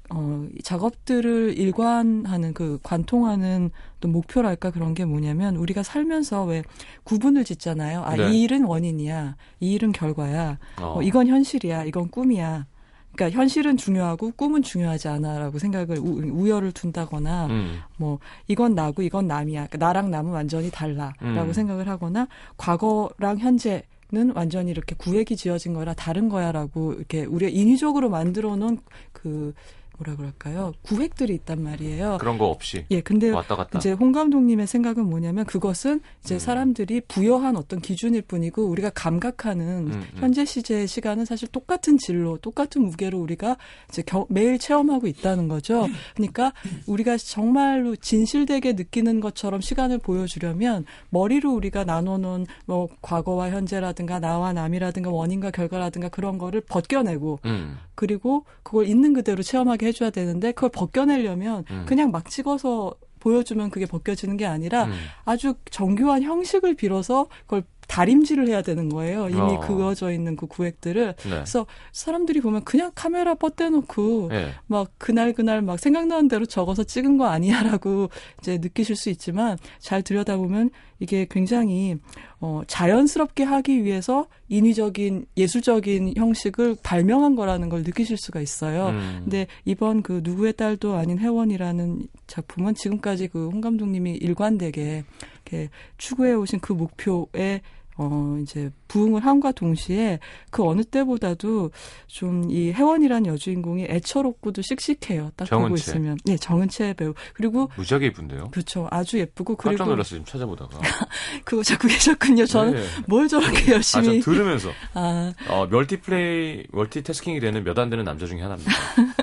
어, 0.09 0.47
이 0.53 0.61
작업들을 0.61 1.57
일관하는 1.57 2.53
그 2.53 2.77
관통하는 2.83 3.71
또 3.99 4.09
목표랄까 4.09 4.69
그런 4.69 4.93
게 4.93 5.05
뭐냐면 5.05 5.55
우리가 5.55 5.81
살면서 5.81 6.43
왜 6.43 6.63
구분을 7.03 7.45
짓잖아요. 7.45 8.03
아, 8.03 8.15
네. 8.15 8.31
이 8.31 8.43
일은 8.43 8.65
원인이야. 8.65 9.37
이 9.61 9.73
일은 9.73 9.91
결과야. 9.91 10.59
어. 10.81 10.97
어, 10.97 11.01
이건 11.01 11.27
현실이야. 11.27 11.85
이건 11.85 12.09
꿈이야. 12.09 12.67
그러니까 13.15 13.37
현실은 13.37 13.77
중요하고 13.77 14.31
꿈은 14.35 14.63
중요하지 14.63 15.07
않아라고 15.07 15.59
생각을 15.59 15.97
우, 15.99 16.21
우열을 16.23 16.71
둔다거나 16.71 17.47
음. 17.47 17.79
뭐 17.97 18.19
이건 18.47 18.75
나고 18.75 19.01
이건 19.01 19.27
남이야. 19.27 19.67
그러니까 19.67 19.77
나랑 19.77 20.11
남은 20.11 20.31
완전히 20.31 20.69
달라라고 20.71 21.13
음. 21.23 21.53
생각을 21.53 21.87
하거나 21.87 22.27
과거랑 22.57 23.37
현재 23.39 23.83
는 24.11 24.29
완전히 24.35 24.69
이렇게 24.69 24.93
구획이 24.95 25.35
지어진 25.35 25.73
거라 25.73 25.95
다른 25.95 26.29
거야라고 26.29 26.93
이렇게 26.93 27.25
우리가 27.25 27.49
인위적으로 27.49 28.11
만들어 28.11 28.55
놓은 28.55 28.77
그 29.11 29.55
뭐라 29.97 30.15
그럴까요? 30.15 30.73
구획들이 30.81 31.35
있단 31.35 31.61
말이에요. 31.61 32.17
그런 32.19 32.37
거 32.37 32.45
없이 32.47 32.85
예, 32.89 33.01
근데 33.01 33.29
왔다 33.29 33.55
갔다. 33.55 33.77
이제 33.77 33.91
홍 33.91 34.11
감독님의 34.11 34.65
생각은 34.65 35.05
뭐냐면 35.07 35.45
그것은 35.45 36.01
이제 36.23 36.35
음. 36.35 36.39
사람들이 36.39 37.01
부여한 37.07 37.55
어떤 37.55 37.79
기준일 37.79 38.23
뿐이고 38.23 38.63
우리가 38.65 38.89
감각하는 38.89 39.65
음, 39.87 39.91
음. 39.91 40.07
현재 40.15 40.45
시제의 40.45 40.87
시간은 40.87 41.25
사실 41.25 41.47
똑같은 41.49 41.97
질로 41.99 42.37
똑같은 42.37 42.81
무게로 42.83 43.19
우리가 43.19 43.57
이제 43.89 44.01
겨- 44.01 44.25
매일 44.29 44.57
체험하고 44.57 45.05
있다는 45.07 45.47
거죠. 45.47 45.87
그러니까 46.15 46.53
우리가 46.87 47.17
정말로 47.17 47.95
진실되게 47.95 48.73
느끼는 48.73 49.19
것처럼 49.19 49.61
시간을 49.61 49.99
보여주려면 49.99 50.85
머리로 51.11 51.53
우리가 51.53 51.83
나눠놓은 51.83 52.47
뭐 52.65 52.89
과거와 53.01 53.51
현재라든가 53.51 54.19
나와 54.19 54.53
남이라든가 54.53 55.11
원인과 55.11 55.51
결과라든가 55.51 56.09
그런 56.09 56.37
거를 56.39 56.61
벗겨내고 56.61 57.39
음. 57.45 57.77
그리고 57.95 58.45
그걸 58.63 58.87
있는 58.87 59.13
그대로 59.13 59.43
체험하게 59.43 59.87
해줘야 59.87 60.09
되는데 60.09 60.51
그걸 60.51 60.69
벗겨내려면 60.69 61.65
음. 61.69 61.85
그냥 61.87 62.11
막 62.11 62.29
찍어서 62.29 62.95
보여주면 63.19 63.69
그게 63.69 63.85
벗겨지는 63.85 64.35
게 64.37 64.45
아니라 64.45 64.85
음. 64.85 64.93
아주 65.23 65.55
정교한 65.69 66.23
형식을 66.23 66.75
빌어서 66.75 67.27
그걸 67.41 67.63
다림질을 67.87 68.47
해야 68.47 68.61
되는 68.61 68.89
거예요. 68.89 69.29
이미 69.29 69.39
어. 69.39 69.59
그어져 69.59 70.11
있는 70.11 70.35
그 70.35 70.47
구획들을. 70.47 71.15
네. 71.15 71.29
그래서 71.29 71.65
사람들이 71.91 72.41
보면 72.41 72.63
그냥 72.63 72.91
카메라 72.95 73.35
뻗대놓고 73.35 74.29
예. 74.33 74.53
막 74.67 74.91
그날 74.97 75.33
그날 75.33 75.61
막 75.61 75.79
생각나는 75.79 76.27
대로 76.27 76.45
적어서 76.45 76.83
찍은 76.83 77.17
거 77.17 77.27
아니야라고 77.27 78.09
이제 78.41 78.57
느끼실 78.57 78.95
수 78.95 79.09
있지만 79.09 79.57
잘 79.79 80.01
들여다보면 80.01 80.71
이게 80.99 81.27
굉장히 81.29 81.97
어 82.39 82.61
자연스럽게 82.67 83.43
하기 83.43 83.83
위해서 83.83 84.27
인위적인 84.47 85.25
예술적인 85.37 86.13
형식을 86.15 86.77
발명한 86.83 87.35
거라는 87.35 87.69
걸 87.69 87.83
느끼실 87.83 88.17
수가 88.17 88.41
있어요. 88.41 88.89
음. 88.89 89.21
근데 89.23 89.47
이번 89.65 90.01
그 90.01 90.21
누구의 90.23 90.53
딸도 90.53 90.95
아닌 90.95 91.19
회원이라는 91.19 92.07
작품은 92.27 92.75
지금까지 92.75 93.27
그 93.27 93.43
홍 93.53 93.61
감독님이 93.61 94.13
일관되게 94.13 95.03
이렇게 95.45 95.69
추구해 95.97 96.33
오신 96.33 96.59
그 96.59 96.73
목표에 96.73 97.61
어 97.95 98.39
이제 98.41 98.71
부응을 98.87 99.23
함과 99.23 99.51
동시에 99.51 100.17
그 100.49 100.63
어느 100.63 100.83
때보다도 100.83 101.69
좀 102.07 102.49
이 102.49 102.71
혜원이라는 102.73 103.27
여주인공이 103.27 103.83
애처롭고도 103.87 104.63
씩씩해요. 104.63 105.31
딱 105.35 105.45
보고 105.47 105.61
정은채. 105.65 105.91
있으면. 105.91 106.17
네, 106.25 106.35
정은채 106.37 106.93
배우. 106.93 107.13
그리고 107.35 107.69
무지하게 107.75 108.07
이쁜데요. 108.07 108.49
그렇죠. 108.49 108.87
아주 108.89 109.19
예쁘고 109.19 109.55
깜짝 109.57 109.77
그리고 109.77 109.91
놀랐어요 109.91 110.19
지금 110.21 110.25
찾아보다가. 110.25 110.79
그거 111.45 111.61
잡고 111.61 111.87
계셨군요. 111.87 112.47
저는 112.47 112.73
네. 112.73 112.83
뭘 113.07 113.27
저렇게 113.27 113.71
아, 113.71 113.75
열심히 113.75 114.21
저 114.21 114.31
들으면서 114.31 114.69
아, 114.95 115.31
어, 115.49 115.67
멀티플레이, 115.67 116.65
멀티태스킹이 116.71 117.39
되는 117.39 117.63
몇 117.63 117.77
안 117.77 117.89
되는 117.91 118.03
남자 118.03 118.25
중에 118.25 118.41
하나입니다. 118.41 118.71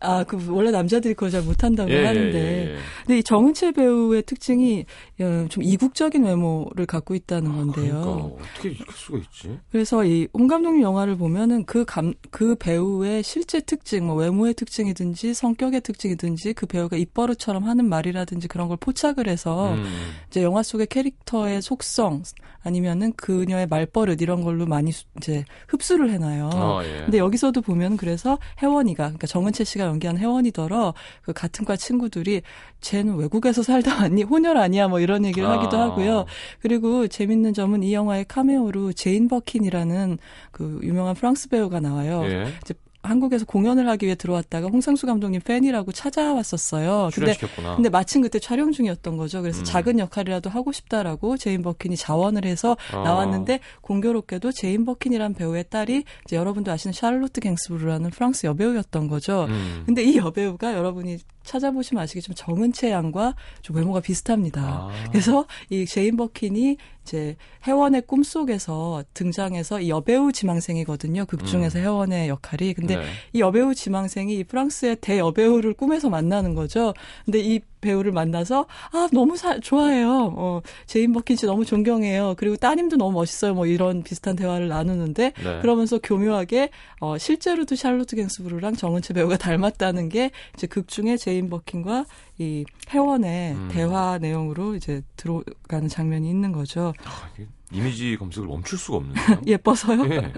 아, 0.00 0.24
그 0.24 0.38
원래 0.50 0.70
남자들이 0.70 1.14
그걸 1.14 1.30
잘 1.30 1.42
못한다고 1.42 1.90
예, 1.90 2.06
하는데. 2.06 2.38
예, 2.38 2.70
예. 2.72 2.76
근데 3.06 3.18
이 3.18 3.22
정은채 3.22 3.72
배우의 3.72 4.22
특징이 4.22 4.84
어, 5.20 5.46
좀 5.48 5.62
이국적인 5.62 6.24
외모를 6.24 6.86
갖고 6.86 7.14
있다는 7.14 7.52
건데요. 7.54 8.00
그러니까 8.00 8.10
어떻게 8.50 8.68
이럴 8.70 8.86
수가 8.94 9.18
있지? 9.18 9.58
그래서 9.70 10.04
이 10.04 10.26
홍 10.32 10.46
감독님 10.46 10.82
영화를 10.82 11.16
보면은 11.16 11.64
그 11.64 11.84
감, 11.84 12.14
그 12.30 12.54
배우의 12.54 13.22
실제 13.22 13.60
특징, 13.60 14.06
뭐 14.06 14.14
외모의 14.16 14.54
특징이든지 14.54 15.34
성격의 15.34 15.80
특징이든지 15.82 16.54
그 16.54 16.66
배우가 16.66 16.96
입버릇처럼 16.96 17.64
하는 17.64 17.88
말이라든지 17.88 18.48
그런 18.48 18.68
걸 18.68 18.76
포착을 18.78 19.28
해서 19.28 19.74
음. 19.74 19.84
이제 20.28 20.42
영화 20.42 20.62
속의 20.62 20.86
캐릭터의 20.86 21.60
속성 21.62 22.22
아니면은 22.62 23.12
그녀의 23.16 23.66
말버릇 23.66 24.20
이런 24.22 24.42
걸로 24.42 24.66
많이 24.66 24.92
수- 24.92 25.04
이제 25.18 25.44
흡수를 25.68 26.10
해놔요. 26.10 26.50
어, 26.54 26.80
예. 26.84 26.98
근데 27.04 27.18
여기서도 27.18 27.60
보면 27.62 27.96
그래서 27.96 28.38
혜원이가 28.62 29.04
그러니까 29.04 29.26
정은채 29.26 29.64
씨가 29.64 29.89
연기한 29.90 30.18
혜원이더러 30.18 30.94
그 31.22 31.32
같은 31.32 31.64
과 31.64 31.76
친구들이 31.76 32.42
쟤는 32.80 33.16
외국에서 33.16 33.62
살다 33.62 33.96
왔니 34.02 34.22
혼혈 34.22 34.56
아니야 34.56 34.88
뭐 34.88 35.00
이런 35.00 35.24
얘기를 35.24 35.48
하기도 35.48 35.78
아. 35.78 35.82
하고요. 35.82 36.24
그리고 36.60 37.06
재밌는 37.06 37.52
점은 37.54 37.82
이 37.82 37.92
영화의 37.92 38.24
카메오로 38.26 38.92
제인 38.94 39.28
버킨이라는 39.28 40.18
그 40.52 40.80
유명한 40.82 41.14
프랑스 41.14 41.48
배우가 41.48 41.80
나와요. 41.80 42.22
예. 42.24 42.46
이제 42.62 42.74
한국에서 43.02 43.44
공연을 43.46 43.88
하기 43.88 44.06
위해 44.06 44.14
들어왔다가 44.14 44.68
홍상수 44.68 45.06
감독님 45.06 45.40
팬이라고 45.42 45.92
찾아왔었어요. 45.92 47.10
근데 47.12 47.14
출연시켰구나. 47.14 47.76
근데 47.76 47.88
마침 47.88 48.22
그때 48.22 48.38
촬영 48.38 48.72
중이었던 48.72 49.16
거죠. 49.16 49.40
그래서 49.42 49.60
음. 49.60 49.64
작은 49.64 49.98
역할이라도 49.98 50.50
하고 50.50 50.70
싶다라고 50.72 51.36
제인 51.36 51.62
버킨이 51.62 51.96
자원을 51.96 52.44
해서 52.44 52.76
어. 52.92 53.02
나왔는데 53.02 53.60
공교롭게도 53.80 54.52
제인 54.52 54.84
버킨이라는 54.84 55.34
배우의 55.34 55.64
딸이 55.70 56.04
이제 56.26 56.36
여러분도 56.36 56.70
아시는 56.70 56.92
샤를로트 56.92 57.40
갱스부르라는 57.40 58.10
프랑스 58.10 58.46
여배우였던 58.46 59.08
거죠. 59.08 59.46
음. 59.48 59.82
근데 59.86 60.02
이 60.02 60.16
여배우가 60.16 60.74
여러분이 60.74 61.18
찾아보시면 61.50 62.02
아시겠지만 62.02 62.36
정은채 62.36 62.92
양과 62.92 63.34
좀 63.62 63.76
외모가 63.76 64.00
비슷합니다. 64.00 64.62
아. 64.62 64.90
그래서 65.10 65.46
이 65.68 65.84
제인 65.84 66.16
버킨이 66.16 66.76
이제 67.02 67.36
해원의 67.66 68.02
꿈 68.06 68.22
속에서 68.22 69.02
등장해서 69.14 69.80
이 69.80 69.90
여배우 69.90 70.30
지망생이거든요. 70.32 71.24
극 71.26 71.44
중에서 71.44 71.78
음. 71.78 71.84
해원의 71.84 72.28
역할이. 72.28 72.74
근데 72.74 72.96
네. 72.96 73.04
이 73.32 73.40
여배우 73.40 73.74
지망생이 73.74 74.38
이 74.38 74.44
프랑스의 74.44 74.96
대여배우를 75.00 75.74
꿈에서 75.74 76.08
만나는 76.08 76.54
거죠. 76.54 76.94
근데 77.24 77.40
이 77.40 77.60
배우를 77.80 78.12
만나서 78.12 78.66
아 78.92 79.08
너무 79.12 79.36
사- 79.36 79.58
좋아해요. 79.58 80.34
어 80.36 80.60
제인 80.86 81.12
버킨 81.12 81.36
씨 81.36 81.46
너무 81.46 81.64
존경해요. 81.64 82.34
그리고 82.36 82.56
따님도 82.56 82.96
너무 82.96 83.12
멋있어요. 83.12 83.54
뭐 83.54 83.66
이런 83.66 84.02
비슷한 84.02 84.36
대화를 84.36 84.68
나누는데 84.68 85.32
네. 85.42 85.58
그러면서 85.60 85.98
교묘하게 85.98 86.70
어 87.00 87.18
실제로도 87.18 87.74
샬로트 87.76 88.16
갱스부르랑 88.16 88.76
정은채 88.76 89.14
배우가 89.14 89.36
닮았다는 89.38 90.08
게 90.08 90.30
이제 90.54 90.66
극 90.66 90.88
중에 90.88 91.16
제인 91.16 91.48
버킨과 91.50 92.04
이 92.38 92.64
해원의 92.90 93.52
음. 93.54 93.68
대화 93.70 94.18
내용으로 94.18 94.74
이제 94.74 95.02
들어가는 95.16 95.88
장면이 95.88 96.28
있는 96.28 96.52
거죠. 96.52 96.92
아, 97.04 97.28
이미지 97.72 98.16
검색을 98.16 98.48
멈출 98.48 98.78
수가 98.78 98.98
없는데요. 98.98 99.40
예뻐서요? 99.46 100.04
예. 100.10 100.32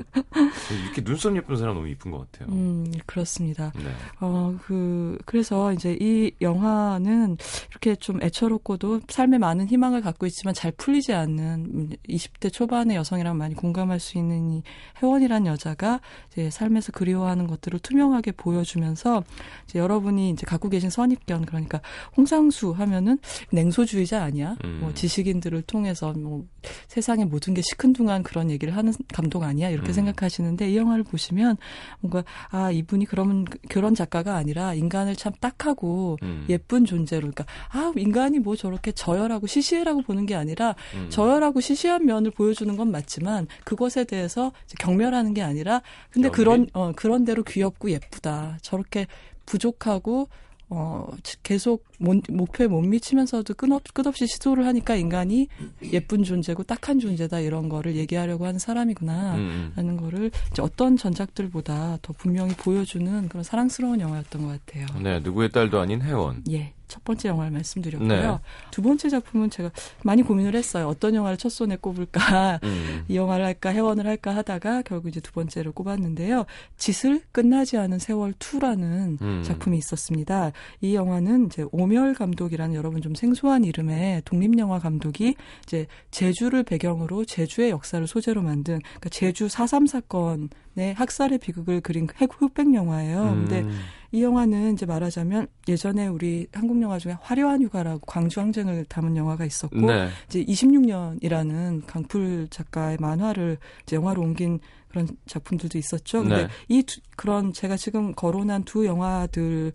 이렇게 0.85 1.03
눈썹 1.03 1.35
예쁜 1.37 1.57
사람 1.57 1.75
너무 1.75 1.89
이쁜 1.89 2.11
것 2.11 2.31
같아요. 2.31 2.55
음, 2.55 2.93
그렇습니다. 3.07 3.73
네. 3.77 3.91
어, 4.21 4.55
그, 4.63 5.17
그래서 5.25 5.73
이제 5.73 5.97
이 6.01 6.33
영화는 6.41 7.39
이렇게 7.71 7.97
좀 7.97 8.23
애처롭고도 8.23 9.01
삶에 9.09 9.39
많은 9.39 9.69
희망을 9.69 10.03
갖고 10.03 10.27
있지만 10.27 10.53
잘 10.53 10.73
풀리지 10.73 11.15
않는 11.15 11.71
음, 11.75 11.91
20대 12.09 12.53
초반의 12.53 12.97
여성이랑 12.97 13.39
많이 13.39 13.55
공감할 13.55 13.99
수 13.99 14.19
있는 14.19 14.51
이 14.51 14.63
혜원이란 15.03 15.47
여자가 15.47 16.01
이제 16.33 16.51
삶에서 16.51 16.93
그리워하는 16.93 17.47
것들을 17.47 17.79
투명하게 17.79 18.33
보여주면서 18.33 19.25
이제 19.65 19.79
여러분이 19.79 20.31
이제 20.31 20.45
갖고 20.47 20.69
계신 20.69 20.91
선입견 20.91 21.47
그러니까 21.47 21.81
홍상수 22.17 22.73
하면은 22.73 23.19
냉소주의자 23.51 24.23
아니야? 24.23 24.57
음. 24.65 24.79
뭐 24.83 24.93
지식인들을 24.93 25.63
통해서 25.63 26.13
뭐 26.13 26.45
세상 26.89 27.22
의 27.23 27.29
모든 27.29 27.55
게 27.55 27.63
시큰둥한 27.63 28.23
그런 28.23 28.51
얘기를 28.51 28.77
하는 28.77 28.93
감독 29.13 29.43
아니야? 29.43 29.71
이렇게 29.71 29.91
음. 29.91 29.93
생각하시는데 29.93 30.71
이 30.71 30.77
영화를 30.77 31.05
보시면 31.05 31.57
뭔가 32.01 32.25
아 32.51 32.71
이분이 32.71 33.07
그러면 33.07 33.45
그- 33.45 33.59
그런 33.69 33.95
작가가 33.95 34.37
아니라 34.37 34.75
인간을 34.75 35.17
참 35.17 35.33
딱하고 35.41 36.19
음. 36.23 36.45
예쁜 36.49 36.85
존재로 36.85 37.21
그러니까 37.31 37.45
아 37.71 37.93
인간이 37.97 38.39
뭐 38.39 38.57
저렇게 38.57 38.93
저열하고 38.93 39.47
시시해라고 39.47 40.03
보는 40.03 40.27
게 40.27 40.35
아니라 40.35 40.75
음. 40.95 41.09
저열하고 41.11 41.61
시시한 41.61 42.05
면을 42.07 42.31
보여주는 42.31 42.77
건 42.77 42.91
맞지만 42.91 43.47
그것에 43.65 44.05
대해서 44.05 44.53
경멸하는 44.79 45.35
게 45.35 45.43
아니라 45.43 45.83
근데? 46.11 46.29
그런 46.31 46.67
어 46.75 46.93
그런 46.97 47.25
대로 47.25 47.43
귀엽고 47.43 47.91
예쁘다 47.91 48.59
저렇게 48.63 49.07
부족하고 49.47 50.29
어 50.69 51.07
계속 51.43 51.85
못- 51.92 51.92
목표에 52.03 52.67
못 52.67 52.83
미치면서도 52.83 53.55
끝없, 53.55 53.83
끝없이 53.95 54.27
시도를 54.27 54.67
하니까 54.67 54.97
인간이 54.97 55.49
예쁜 55.93 56.25
존재고 56.25 56.65
딱한 56.65 56.99
존재다 56.99 57.41
이런 57.41 57.69
거를 57.69 57.97
얘기하려고 57.97 58.47
하는 58.47 58.59
사람이구나 58.59 59.35
음, 59.37 59.39
음. 59.39 59.73
라는 59.77 59.97
거를 59.97 60.31
어떤 60.61 60.97
전작들보다 60.97 61.99
더 62.03 62.13
분명히 62.13 62.55
보여주는 62.55 63.29
그런 63.29 63.45
사랑스러운 63.45 64.01
영화였던 64.01 64.43
것 64.43 64.67
같아요. 64.67 64.87
네, 65.01 65.21
누구의 65.21 65.51
딸도 65.51 65.79
아닌 65.79 66.03
혜원. 66.03 66.43
예. 66.51 66.73
첫 66.93 67.03
번째 67.05 67.31
영화를 67.31 67.53
말씀드렸고요. 67.53 68.09
네. 68.09 68.39
두 68.71 68.83
번째 68.83 69.09
작품은 69.09 69.49
제가 69.49 69.71
많이 70.05 70.23
고민을 70.23 70.55
했어요. 70.55 70.89
어떤 70.89 71.15
영화를 71.15 71.39
첫 71.39 71.49
손에 71.49 71.77
꼽을까? 71.77 72.61
음. 72.63 73.05
이 73.09 73.17
영화를 73.17 73.47
할까, 73.47 73.71
해원을 73.71 74.07
할까 74.07 74.37
하다가 74.37 74.83
결국 74.83 75.09
이제 75.09 75.19
두 75.19 75.33
번째를 75.33 75.73
꼽았는데요. 75.73 76.45
짓을 76.77 77.23
끝나지 77.33 77.79
않은 77.79 77.99
세월 77.99 78.35
2라는 78.35 79.23
음. 79.23 79.43
작품이 79.43 79.79
있었습니다. 79.79 80.53
이 80.83 80.95
영화는 80.95 81.47
이제 81.47 81.65
오명 81.73 81.92
오멸 81.93 82.15
감독이라는 82.15 82.75
여러분 82.75 83.03
좀 83.03 83.15
생소한 83.15 83.65
이름의 83.65 84.23
독립 84.25 84.59
영화 84.59 84.79
감독이 84.79 85.35
이제 85.65 85.87
제주를 86.11 86.63
배경으로 86.63 87.25
제주의 87.27 87.69
역사를 87.71 88.05
소재로 88.07 88.41
만든 88.41 88.81
그러니까 88.83 89.11
제주 89.11 89.47
4.3 89.47 89.87
사건의 89.87 90.95
학살의 90.95 91.39
비극을 91.39 91.83
그린 91.83 92.07
흑백 92.17 92.75
영화예요. 92.75 93.23
음. 93.25 93.47
근데 93.47 93.67
이 94.11 94.23
영화는 94.23 94.73
이제 94.73 94.87
말하자면 94.87 95.49
예전에 95.69 96.07
우리 96.07 96.47
한국 96.53 96.81
영화 96.81 96.99
중에 96.99 97.15
화려한 97.21 97.63
휴가라고 97.63 98.01
광주 98.07 98.41
항쟁을 98.41 98.87
담은 98.87 99.17
영화가 99.17 99.45
있었고 99.45 99.81
네. 99.87 100.09
이제 100.29 100.43
26년이라는 100.45 101.87
강풀 101.87 102.49
작가의 102.51 102.97
만화를 103.01 103.59
이제 103.83 103.97
영화로 103.97 104.23
옮긴 104.23 104.61
그런 104.89 105.09
작품들도 105.27 105.77
있었죠. 105.79 106.21
근데 106.23 106.43
네. 106.45 106.49
이 106.69 106.83
두- 106.85 107.01
그런 107.17 107.53
제가 107.53 107.77
지금 107.77 108.15
거론한 108.15 108.65
두 108.65 108.87
영화들 108.87 109.73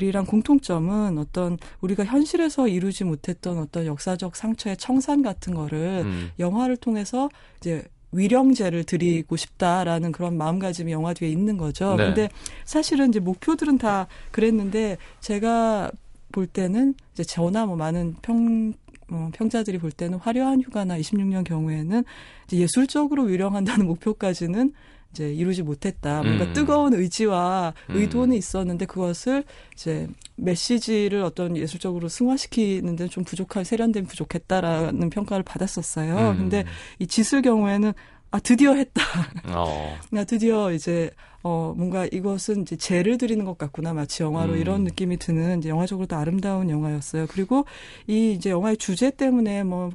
이랑 0.00 0.24
공통점은 0.24 1.18
어떤 1.18 1.58
우리가 1.80 2.04
현실에서 2.04 2.68
이루지 2.68 3.04
못했던 3.04 3.58
어떤 3.58 3.86
역사적 3.86 4.36
상처의 4.36 4.76
청산 4.76 5.22
같은 5.22 5.54
거를 5.54 6.02
음. 6.04 6.30
영화를 6.38 6.76
통해서 6.76 7.28
이제 7.58 7.84
위령제를 8.12 8.84
드리고 8.84 9.36
싶다라는 9.36 10.12
그런 10.12 10.36
마음가짐이 10.36 10.92
영화 10.92 11.14
뒤에 11.14 11.28
있는 11.28 11.56
거죠. 11.56 11.96
네. 11.96 12.06
근데 12.06 12.28
사실은 12.64 13.08
이제 13.08 13.20
목표들은 13.20 13.78
다 13.78 14.06
그랬는데 14.30 14.98
제가 15.20 15.90
볼 16.30 16.46
때는 16.46 16.94
이제 17.12 17.24
저나 17.24 17.66
뭐 17.66 17.76
많은 17.76 18.16
평 18.22 18.74
어, 19.10 19.30
평자들이 19.34 19.78
볼 19.78 19.92
때는 19.92 20.18
화려한 20.18 20.62
휴가나 20.62 20.98
26년 20.98 21.44
경우에는 21.44 22.04
이제 22.46 22.56
예술적으로 22.56 23.24
위령한다는 23.24 23.84
목표까지는 23.86 24.72
이제 25.12 25.32
이루지 25.32 25.62
못했다. 25.62 26.22
뭔가 26.22 26.44
음. 26.44 26.52
뜨거운 26.52 26.94
의지와 26.94 27.74
음. 27.90 27.96
의도는 27.96 28.36
있었는데 28.36 28.86
그것을 28.86 29.44
이제 29.74 30.08
메시지를 30.36 31.22
어떤 31.22 31.56
예술적으로 31.56 32.08
승화시키는 32.08 32.96
데는 32.96 33.10
좀 33.10 33.22
부족할 33.22 33.64
세련됨이 33.64 34.06
부족했다라는 34.06 35.10
평가를 35.10 35.42
받았었어요. 35.44 36.30
음. 36.30 36.38
근데 36.38 36.64
이 36.98 37.06
짓을 37.06 37.42
경우에는 37.42 37.92
아 38.30 38.40
드디어 38.40 38.72
했다. 38.72 39.02
어. 39.54 39.96
나 40.10 40.24
드디어 40.24 40.72
이제 40.72 41.10
어 41.42 41.74
뭔가 41.76 42.06
이것은 42.10 42.62
이제 42.62 42.76
죄를 42.76 43.18
드리는 43.18 43.44
것 43.44 43.58
같구나 43.58 43.92
마치 43.92 44.22
영화로 44.22 44.54
음. 44.54 44.58
이런 44.58 44.84
느낌이 44.84 45.18
드는 45.18 45.58
이제 45.58 45.68
영화적으로도 45.68 46.16
아름다운 46.16 46.70
영화였어요. 46.70 47.26
그리고 47.28 47.66
이 48.06 48.32
이제 48.32 48.48
영화의 48.48 48.78
주제 48.78 49.10
때문에 49.10 49.64
뭐 49.64 49.90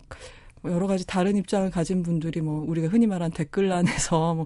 여러 0.65 0.88
가지 0.88 1.05
다른 1.07 1.36
입장을 1.38 1.69
가진 1.71 2.03
분들이 2.03 2.41
뭐 2.41 2.63
우리가 2.67 2.88
흔히 2.88 3.07
말하는 3.07 3.31
댓글란에서 3.31 4.36
뭐 4.36 4.45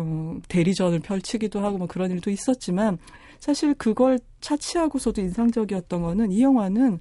어, 0.00 0.40
대리전을 0.48 1.00
펼치기도 1.00 1.60
하고 1.60 1.78
뭐 1.78 1.86
그런 1.86 2.10
일도 2.10 2.30
있었지만 2.30 2.98
사실 3.38 3.74
그걸 3.74 4.18
차치하고서도 4.40 5.20
인상적이었던 5.20 6.02
거는 6.02 6.30
이 6.32 6.42
영화는 6.42 7.00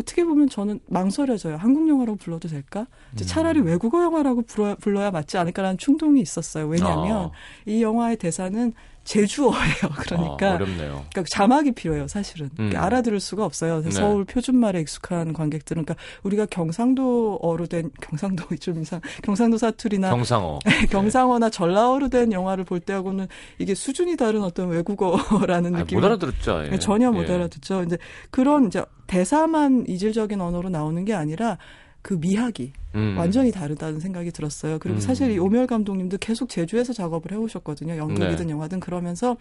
어떻게 0.00 0.24
보면 0.24 0.48
저는 0.48 0.78
망설여져요. 0.86 1.56
한국 1.56 1.88
영화라고 1.88 2.18
불러도 2.18 2.48
될까? 2.48 2.86
음. 3.12 3.26
차라리 3.26 3.60
외국어 3.60 4.02
영화라고 4.02 4.42
불러야, 4.42 4.76
불러야 4.76 5.10
맞지 5.10 5.38
않을까라는 5.38 5.76
충동이 5.78 6.20
있었어요. 6.20 6.68
왜냐하면 6.68 7.16
어. 7.16 7.32
이 7.66 7.82
영화의 7.82 8.16
대사는 8.16 8.72
제주어예요. 9.08 9.88
그러니까 10.00 10.50
어, 10.50 10.54
어렵네요. 10.56 11.06
그러니까 11.10 11.24
자막이 11.30 11.72
필요해요, 11.72 12.08
사실은. 12.08 12.50
음. 12.58 12.72
알아들을 12.74 13.20
수가 13.20 13.44
없어요. 13.44 13.82
네. 13.82 13.90
서울 13.90 14.26
표준말에 14.26 14.80
익숙한 14.80 15.32
관객들은. 15.32 15.84
그러니까 15.84 16.04
우리가 16.22 16.44
경상도어로 16.46 17.66
된, 17.66 17.90
경상도 18.02 18.44
좀 18.60 18.82
이상, 18.82 19.00
경상도 19.22 19.56
사투리나 19.56 20.10
경상어. 20.10 20.58
경상어나 20.90 21.48
전라어로 21.48 22.10
된 22.10 22.32
영화를 22.32 22.64
볼 22.64 22.80
때하고는 22.80 23.28
이게 23.58 23.74
수준이 23.74 24.18
다른 24.18 24.42
어떤 24.42 24.68
외국어라는 24.68 25.74
아, 25.74 25.78
느낌이 25.78 26.00
못 26.00 26.06
알아들었죠. 26.06 26.68
예. 26.70 26.78
전혀 26.78 27.10
못 27.10 27.26
예. 27.28 27.32
알아듣죠. 27.32 27.84
이제 27.84 27.96
그런 28.30 28.66
이제 28.66 28.84
대사만 29.06 29.86
이질적인 29.88 30.38
언어로 30.38 30.68
나오는 30.68 31.02
게 31.06 31.14
아니라 31.14 31.56
그 32.02 32.14
미학이 32.14 32.72
음. 32.94 33.16
완전히 33.18 33.50
다르다는 33.50 34.00
생각이 34.00 34.30
들었어요. 34.30 34.78
그리고 34.78 34.98
음. 34.98 35.00
사실 35.00 35.30
이 35.30 35.38
오멸 35.38 35.66
감독님도 35.66 36.18
계속 36.18 36.48
제주에서 36.48 36.92
작업을 36.92 37.32
해오셨거든요. 37.32 37.96
연극이든 37.96 38.46
네. 38.46 38.52
영화든 38.52 38.80
그러면서 38.80 39.36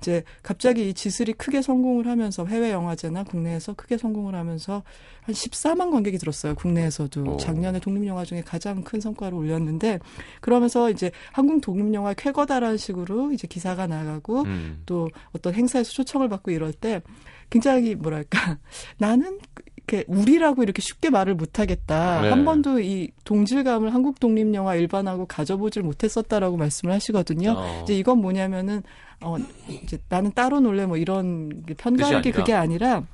이제 0.00 0.22
갑자기 0.42 0.88
이 0.88 0.94
지슬이 0.94 1.32
크게 1.32 1.62
성공을 1.62 2.06
하면서 2.06 2.44
해외 2.44 2.70
영화제나 2.70 3.24
국내에서 3.24 3.74
크게 3.74 3.98
성공을 3.98 4.34
하면서 4.34 4.82
한 5.22 5.34
14만 5.34 5.90
관객이 5.90 6.18
들었어요. 6.18 6.54
국내에서도 6.54 7.22
오. 7.22 7.36
작년에 7.36 7.80
독립 7.80 8.06
영화 8.06 8.24
중에 8.24 8.42
가장 8.42 8.82
큰 8.82 9.00
성과를 9.00 9.36
올렸는데 9.36 9.98
그러면서 10.40 10.90
이제 10.90 11.10
한국 11.32 11.60
독립 11.60 11.92
영화 11.94 12.14
쾌거다라는 12.14 12.76
식으로 12.76 13.32
이제 13.32 13.46
기사가 13.48 13.86
나가고 13.86 14.42
음. 14.42 14.82
또 14.86 15.08
어떤 15.32 15.54
행사에서 15.54 15.90
초청을 15.92 16.28
받고 16.28 16.50
이럴 16.50 16.72
때 16.72 17.02
굉장히 17.50 17.94
뭐랄까 17.94 18.58
나는 18.98 19.38
이렇게 19.86 20.04
우리라고 20.06 20.62
이렇게 20.62 20.80
쉽게 20.80 21.10
말을 21.10 21.34
못하겠다. 21.34 22.22
네. 22.22 22.30
한 22.30 22.44
번도 22.44 22.80
이 22.80 23.10
동질감을 23.24 23.92
한국 23.92 24.20
독립 24.20 24.54
영화 24.54 24.74
일반하고 24.74 25.26
가져보질 25.26 25.82
못했었다라고 25.82 26.56
말씀을 26.56 26.94
하시거든요. 26.94 27.54
어. 27.56 27.80
이제 27.82 27.96
이건 27.96 28.18
뭐냐면은 28.18 28.82
어 29.20 29.36
이제 29.68 29.98
나는 30.08 30.32
따로 30.32 30.60
놀래 30.60 30.86
뭐 30.86 30.96
이런 30.96 31.64
편가르기. 31.76 32.32
그게 32.32 32.54
아니라 32.54 33.04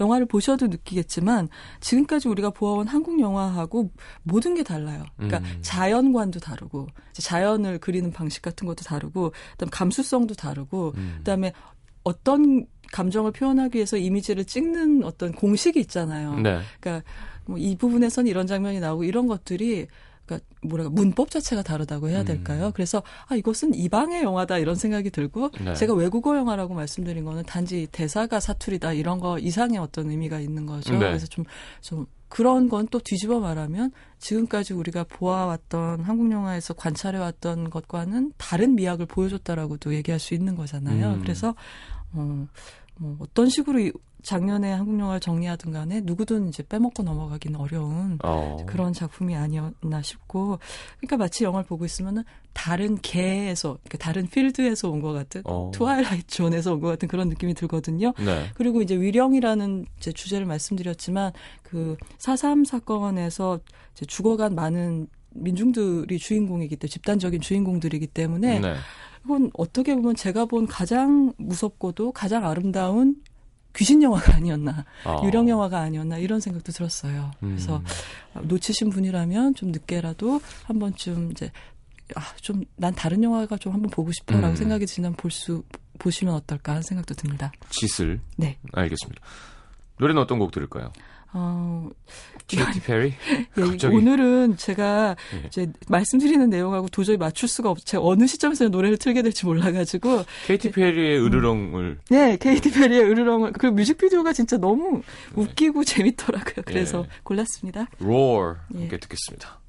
영화를 0.00 0.26
보셔도 0.26 0.66
느끼겠지만 0.68 1.48
지금까지 1.80 2.28
우리가 2.28 2.50
보아온 2.50 2.88
한국 2.88 3.20
영화하고 3.20 3.90
모든 4.22 4.54
게 4.54 4.62
달라요. 4.62 5.04
그러니까 5.16 5.38
음. 5.38 5.58
자연관도 5.62 6.40
다르고 6.40 6.88
자연을 7.12 7.78
그리는 7.78 8.10
방식 8.10 8.42
같은 8.42 8.66
것도 8.66 8.84
다르고 8.84 9.32
그다음 9.52 9.70
감수성도 9.70 10.34
다르고 10.34 10.94
음. 10.96 11.16
그다음에 11.18 11.52
어떤 12.04 12.66
감정을 12.92 13.32
표현하기 13.32 13.76
위해서 13.76 13.96
이미지를 13.96 14.44
찍는 14.44 15.04
어떤 15.04 15.32
공식이 15.32 15.78
있잖아요. 15.80 16.36
네. 16.40 16.60
그러니까 16.80 17.04
뭐 17.46 17.58
이 17.58 17.76
부분에서는 17.76 18.28
이런 18.28 18.46
장면이 18.46 18.80
나오고 18.80 19.04
이런 19.04 19.26
것들이 19.26 19.86
그러니까 20.26 20.46
뭐랄까 20.62 20.90
문법 20.90 21.30
자체가 21.30 21.62
다르다고 21.62 22.08
해야 22.08 22.20
음. 22.20 22.24
될까요? 22.24 22.72
그래서 22.74 23.02
아 23.28 23.36
이것은 23.36 23.74
이방의 23.74 24.24
영화다 24.24 24.58
이런 24.58 24.74
생각이 24.74 25.10
들고 25.10 25.50
네. 25.64 25.74
제가 25.74 25.94
외국어 25.94 26.36
영화라고 26.36 26.74
말씀드린 26.74 27.24
거는 27.24 27.44
단지 27.44 27.86
대사가 27.92 28.40
사투리다 28.40 28.92
이런 28.92 29.20
거 29.20 29.38
이상의 29.38 29.78
어떤 29.78 30.10
의미가 30.10 30.40
있는 30.40 30.66
거죠. 30.66 30.92
네. 30.94 30.98
그래서 30.98 31.26
좀좀 31.28 32.06
그런 32.28 32.68
건 32.68 32.88
또 32.90 32.98
뒤집어 32.98 33.38
말하면 33.38 33.92
지금까지 34.18 34.74
우리가 34.74 35.04
보아왔던 35.04 36.00
한국 36.00 36.32
영화에서 36.32 36.74
관찰해왔던 36.74 37.70
것과는 37.70 38.32
다른 38.36 38.74
미학을 38.74 39.06
보여줬다라고도 39.06 39.94
얘기할 39.94 40.18
수 40.18 40.34
있는 40.34 40.56
거잖아요. 40.56 41.14
음. 41.14 41.20
그래서 41.22 41.54
어, 42.16 42.46
뭐 42.98 43.16
어떤 43.20 43.48
식으로 43.48 43.78
이 43.80 43.92
작년에 44.22 44.72
한국 44.72 44.98
영화를 44.98 45.20
정리하든 45.20 45.70
간에 45.70 46.00
누구든 46.00 46.48
이제 46.48 46.64
빼먹고 46.68 47.04
넘어가기는 47.04 47.60
어려운 47.60 48.18
어. 48.24 48.56
그런 48.66 48.92
작품이 48.92 49.36
아니었나 49.36 50.02
싶고 50.02 50.58
그러니까 50.98 51.16
마치 51.16 51.44
영화를 51.44 51.64
보고 51.68 51.84
있으면은 51.84 52.24
다른 52.52 52.96
계에서 53.00 53.78
그러니까 53.84 53.98
다른 53.98 54.26
필드에서 54.26 54.90
온 54.90 55.00
것 55.00 55.12
같은 55.12 55.42
어. 55.44 55.70
twilight 55.72 56.26
zone에서 56.26 56.72
온 56.72 56.80
것 56.80 56.88
같은 56.88 57.06
그런 57.06 57.28
느낌이 57.28 57.54
들거든요. 57.54 58.14
네. 58.18 58.46
그리고 58.54 58.82
이제 58.82 58.98
위령이라는 58.98 59.86
이제 59.98 60.10
주제를 60.10 60.44
말씀드렸지만 60.46 61.32
그 61.62 61.96
사삼 62.18 62.64
사건에서 62.64 63.60
이제 63.92 64.06
죽어간 64.06 64.56
많은 64.56 65.06
민중들이 65.38 66.18
주인공이기 66.18 66.76
때문에 66.76 66.90
집단적인 66.90 67.40
주인공들이기 67.40 68.06
때문에 68.08 68.60
네. 68.60 68.74
이건 69.24 69.50
어떻게 69.54 69.94
보면 69.94 70.14
제가 70.14 70.46
본 70.46 70.66
가장 70.66 71.32
무섭고도 71.36 72.12
가장 72.12 72.46
아름다운 72.46 73.16
귀신 73.74 74.02
영화가 74.02 74.36
아니었나, 74.36 74.86
어. 75.04 75.20
유령 75.24 75.48
영화가 75.48 75.78
아니었나 75.80 76.16
이런 76.18 76.40
생각도 76.40 76.72
들었어요. 76.72 77.30
그래서 77.40 77.82
음. 78.36 78.48
놓치신 78.48 78.88
분이라면 78.90 79.54
좀 79.54 79.70
늦게라도 79.70 80.40
한 80.64 80.78
번쯤 80.78 81.32
이제 81.32 81.50
아, 82.14 82.22
좀 82.40 82.64
난 82.76 82.94
다른 82.94 83.22
영화가 83.22 83.56
좀 83.58 83.74
한번 83.74 83.90
보고 83.90 84.12
싶어라고 84.12 84.48
음. 84.48 84.56
생각이 84.56 84.86
드시면 84.86 85.14
볼수 85.14 85.62
보시면 85.98 86.34
어떨까 86.34 86.72
하는 86.72 86.82
생각도 86.82 87.14
듭니다. 87.14 87.52
짓을 87.70 88.20
네. 88.36 88.56
알겠습니다. 88.72 89.20
노래는 89.98 90.22
어떤 90.22 90.38
곡 90.38 90.50
들을까요? 90.52 90.92
어, 91.38 91.90
케이티 92.46 92.80
페리? 92.80 93.12
예, 93.58 93.60
갑자기. 93.60 93.94
오늘은 93.94 94.56
제가 94.56 95.16
예. 95.34 95.46
이제 95.46 95.70
말씀드리는 95.88 96.48
내용하고 96.48 96.88
도저히 96.88 97.18
맞출 97.18 97.46
수가 97.46 97.68
없. 97.70 97.84
제가 97.84 98.02
어느 98.02 98.26
시점에서 98.26 98.68
노래를 98.68 98.96
틀게 98.96 99.20
될지 99.20 99.44
몰라가지고 99.44 100.24
케이티 100.46 100.70
페리의 100.70 101.22
으르렁을 101.22 101.98
네 102.08 102.36
케이티 102.38 102.70
페리의 102.70 103.02
으르렁을 103.02 103.52
그 103.52 103.66
뮤직비디오가 103.66 104.32
진짜 104.32 104.56
너무 104.56 105.02
웃기고 105.34 105.84
재밌더라고요. 105.84 106.64
그래서 106.64 107.04
예. 107.04 107.08
골랐습니다. 107.22 107.86
roar 108.00 108.56
예. 108.74 108.78
함께 108.80 108.96
듣겠습니다. 108.96 109.60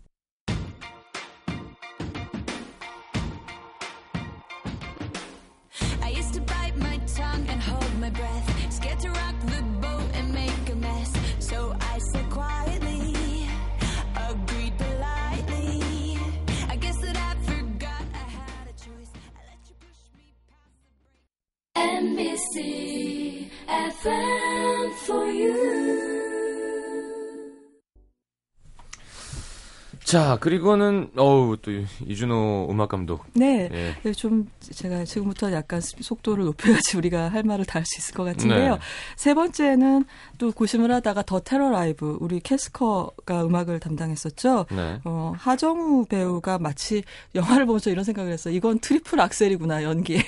NBC 22.17 23.47
FM 23.67 24.93
for 25.05 25.25
you. 25.27 26.16
자, 30.07 30.37
그리고는 30.39 31.09
어우 31.17 31.57
또 31.61 31.69
이준호 32.05 32.69
음악 32.71 32.87
감독. 32.87 33.25
네. 33.33 33.67
예. 33.73 33.93
네, 34.01 34.11
좀 34.13 34.47
제가 34.61 35.03
지금부터 35.03 35.51
약간 35.51 35.81
속도를 35.81 36.45
높여야지 36.45 36.95
우리가 36.95 37.27
할 37.27 37.43
말을 37.43 37.65
다 37.65 37.77
할 37.79 37.83
수 37.85 37.99
있을 37.99 38.15
것 38.15 38.23
같은데요. 38.23 38.75
네. 38.75 38.79
세 39.17 39.33
번째는 39.33 40.05
또 40.37 40.53
고심을 40.53 40.91
하다가 40.93 41.23
더 41.23 41.41
테러 41.41 41.69
라이브 41.71 42.17
우리 42.21 42.39
캐스커가 42.39 43.45
음악을 43.45 43.81
담당했었죠. 43.81 44.65
네. 44.71 45.01
어, 45.03 45.33
하정우 45.37 46.05
배우가 46.05 46.57
마치 46.57 47.03
영화를 47.35 47.65
보면서 47.65 47.89
이런 47.89 48.05
생각을 48.05 48.31
했어. 48.31 48.49
이건 48.49 48.79
트리플 48.79 49.19
악셀이구나 49.19 49.83
연기에. 49.83 50.21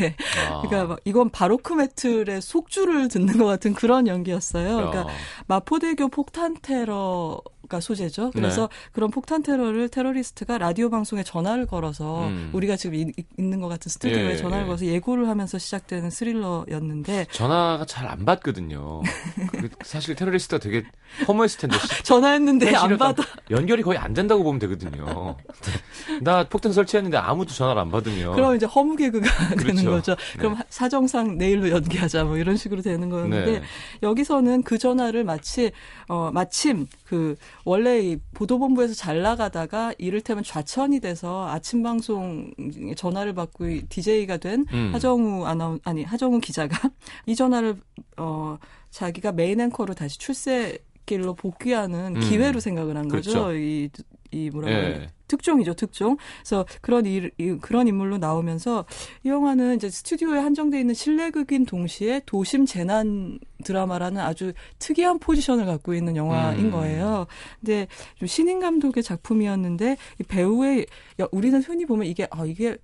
아. 0.51 0.59
그러니까 0.67 0.85
막 0.87 0.99
이건 1.05 1.29
바로크 1.29 1.71
metal의 1.73 2.41
속주를 2.41 3.07
듣는 3.07 3.37
것 3.37 3.45
같은 3.45 3.73
그런 3.73 4.07
연기였어요. 4.07 4.75
그러니까 4.75 4.99
야. 4.99 5.07
마포대교 5.47 6.09
폭탄 6.09 6.57
테러 6.61 7.41
가 7.69 7.79
소재죠. 7.79 8.32
그래서 8.32 8.63
네. 8.67 8.75
그런 8.93 9.12
폭탄 9.12 9.43
테러를 9.43 9.89
테러리스트가 9.89 10.58
라디오 10.58 10.89
방송에 10.89 11.21
전화를 11.23 11.67
걸어서 11.67 12.25
음. 12.27 12.49
우리가 12.51 12.75
지금 12.75 12.95
이- 12.95 13.13
있는 13.38 13.62
것 13.62 13.67
같은 13.67 13.89
스튜디오에 13.91 14.32
예, 14.32 14.38
전화를 14.38 14.63
예. 14.63 14.65
걸어서 14.65 14.86
예고를 14.88 15.29
하면서 15.29 15.60
시작되는 15.60 16.10
스릴러였는데 16.10 17.27
전화가 17.32 17.86
잘 17.86 18.10
안 18.10 18.25
받거든요. 18.25 19.03
그 19.51 19.69
사실 19.84 20.15
테러리스트가 20.15 20.60
되게 20.60 20.84
허무했을 21.27 21.60
텐데 21.60 21.77
시- 21.77 22.01
전화했는데 22.03 22.73
안 22.75 22.97
받아. 22.97 23.21
연결이 23.51 23.84
거의 23.84 23.99
안 23.99 24.15
된다고 24.15 24.41
보면 24.43 24.58
되거든요. 24.62 25.36
나 26.23 26.43
폭탄 26.49 26.73
설치했는데 26.73 27.17
아무도 27.17 27.53
전화를 27.53 27.79
안 27.82 27.91
받으면 27.91 28.34
그럼 28.34 28.55
이제 28.55 28.65
허무 28.65 28.95
개그가 28.95 29.27
되는 29.55 29.84
그렇죠. 29.84 29.89
거죠. 29.91 30.15
그럼 30.39 30.55
네. 30.58 30.63
사정상 30.69 31.38
내일로 31.38 31.69
연기하자 31.69 32.23
뭐 32.23 32.38
이런 32.38 32.58
식으로 32.58 32.82
되는 32.82 33.10
거였는데 33.10 33.60
네. 33.60 33.62
여기서는 34.01 34.63
그 34.63 34.79
전화를 34.79 35.23
마치 35.23 35.71
어 36.08 36.32
마침 36.34 36.88
그 37.05 37.36
원래 37.65 38.00
이 38.00 38.17
보도본부에서 38.34 38.93
잘 38.93 39.22
나가다가 39.22 39.93
이를테면 39.98 40.43
좌천이 40.43 41.00
돼서 41.00 41.48
아침 41.50 41.84
방송 41.84 42.52
전화를 42.95 43.34
받고 43.34 43.65
DJ가 43.89 44.38
된 44.38 44.65
음. 44.74 44.91
하정우 44.93 45.45
아나운 45.45 45.80
아니 45.84 46.04
하정우 46.04 46.39
기자가 46.39 46.91
이 47.26 47.36
전화를 47.36 47.76
어 48.17 48.58
자기가 48.89 49.32
메인 49.32 49.60
앵커로 49.60 49.93
다시 49.93 50.17
출세 50.17 50.80
길로 51.06 51.34
복귀하는 51.34 52.15
음. 52.15 52.19
기회로 52.19 52.60
생각을 52.60 52.95
한 52.95 53.08
거죠. 53.08 53.32
그렇죠. 53.32 53.56
이, 53.58 53.89
이 54.32 54.50
뭐라고 54.52 54.74
예. 54.74 55.10
특종이죠, 55.29 55.75
특종. 55.75 56.17
그래서 56.39 56.65
그런 56.81 57.05
일, 57.05 57.31
이- 57.37 57.55
그런 57.61 57.87
인물로 57.87 58.17
나오면서 58.17 58.83
이 59.23 59.29
영화는 59.29 59.77
이제 59.77 59.89
스튜디오에 59.89 60.39
한정돼 60.39 60.77
있는 60.79 60.93
실내극인 60.93 61.65
동시에 61.65 62.21
도심 62.25 62.65
재난 62.65 63.39
드라마라는 63.63 64.21
아주 64.21 64.51
특이한 64.79 65.19
포지션을 65.19 65.65
갖고 65.65 65.93
있는 65.93 66.15
영화인 66.17 66.65
음. 66.65 66.71
거예요. 66.71 67.27
근데 67.61 67.87
좀 68.17 68.27
신인 68.27 68.59
감독의 68.59 69.03
작품이었는데 69.03 69.95
이 70.19 70.23
배우의 70.23 70.85
야, 71.21 71.27
우리는 71.31 71.61
흔히 71.61 71.85
보면 71.85 72.07
이게 72.07 72.27
아 72.31 72.43
이게 72.45 72.77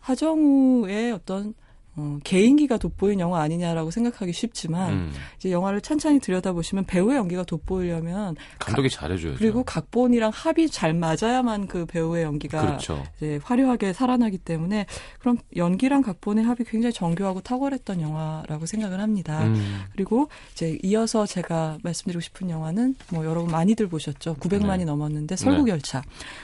하정우의 0.00 1.12
어떤 1.12 1.54
어, 1.94 2.18
개인기가 2.24 2.78
돋보인 2.78 3.20
영화 3.20 3.42
아니냐라고 3.42 3.90
생각하기 3.90 4.32
쉽지만 4.32 4.92
음. 4.92 5.12
이제 5.36 5.50
영화를 5.50 5.82
찬찬히 5.82 6.20
들여다보시면 6.20 6.86
배우의 6.86 7.18
연기가 7.18 7.44
돋보이려면 7.44 8.36
감독이 8.58 8.88
잘해줘야죠. 8.88 9.38
그리고 9.38 9.62
각본이랑 9.62 10.30
합이 10.32 10.70
잘 10.70 10.94
맞아야만 10.94 11.66
그 11.66 11.84
배우의 11.84 12.24
연기가 12.24 12.62
그렇죠. 12.62 13.04
이제 13.16 13.38
화려하게 13.42 13.92
살아나기 13.92 14.38
때문에 14.38 14.86
그럼 15.18 15.36
연기랑 15.54 16.00
각본의 16.00 16.44
합이 16.44 16.64
굉장히 16.64 16.94
정교하고 16.94 17.42
탁월했던 17.42 18.00
영화라고 18.00 18.64
생각을 18.64 18.98
합니다. 18.98 19.44
음. 19.44 19.82
그리고 19.92 20.28
이제 20.52 20.78
이어서 20.82 21.26
제가 21.26 21.76
말씀드리고 21.82 22.20
싶은 22.20 22.48
영화는 22.48 22.94
뭐 23.10 23.26
여러분 23.26 23.50
많이들 23.50 23.88
보셨죠. 23.88 24.36
900만이 24.36 24.78
네. 24.78 24.84
넘었는데 24.86 25.36
설국열차. 25.36 26.02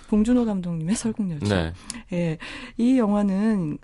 봉준호 0.08 0.44
감독님의 0.44 0.94
설국열차. 0.94 1.54
네. 1.54 1.72
예. 2.12 2.38
이 2.76 2.98
영화는 2.98 3.78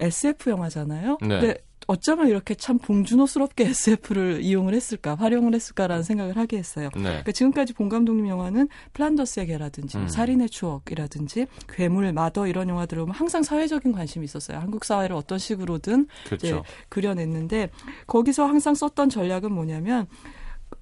SF 0.00 0.50
영화잖아요. 0.50 1.18
네. 1.22 1.28
근데 1.28 1.58
어쩌면 1.86 2.28
이렇게 2.28 2.54
참 2.54 2.78
봉준호스럽게 2.78 3.66
SF를 3.66 4.40
이용을 4.42 4.74
했을까, 4.74 5.14
활용을 5.14 5.54
했을까라는 5.54 6.02
생각을 6.02 6.36
하게 6.36 6.58
했어요. 6.58 6.88
네. 6.94 7.02
그러니까 7.02 7.32
지금까지 7.32 7.72
본 7.74 7.88
감독님 7.88 8.28
영화는 8.28 8.68
플란더스의 8.92 9.46
개라든지 9.46 9.98
음. 9.98 10.08
살인의 10.08 10.48
추억이라든지 10.48 11.46
괴물, 11.68 12.12
마더 12.12 12.46
이런 12.46 12.68
영화들을 12.68 13.02
보면 13.02 13.14
항상 13.14 13.42
사회적인 13.42 13.92
관심이 13.92 14.24
있었어요. 14.24 14.58
한국 14.58 14.84
사회를 14.84 15.14
어떤 15.16 15.38
식으로든 15.38 16.06
그렇죠. 16.26 16.64
그려냈는데 16.88 17.70
거기서 18.06 18.46
항상 18.46 18.74
썼던 18.74 19.10
전략은 19.10 19.52
뭐냐면 19.52 20.06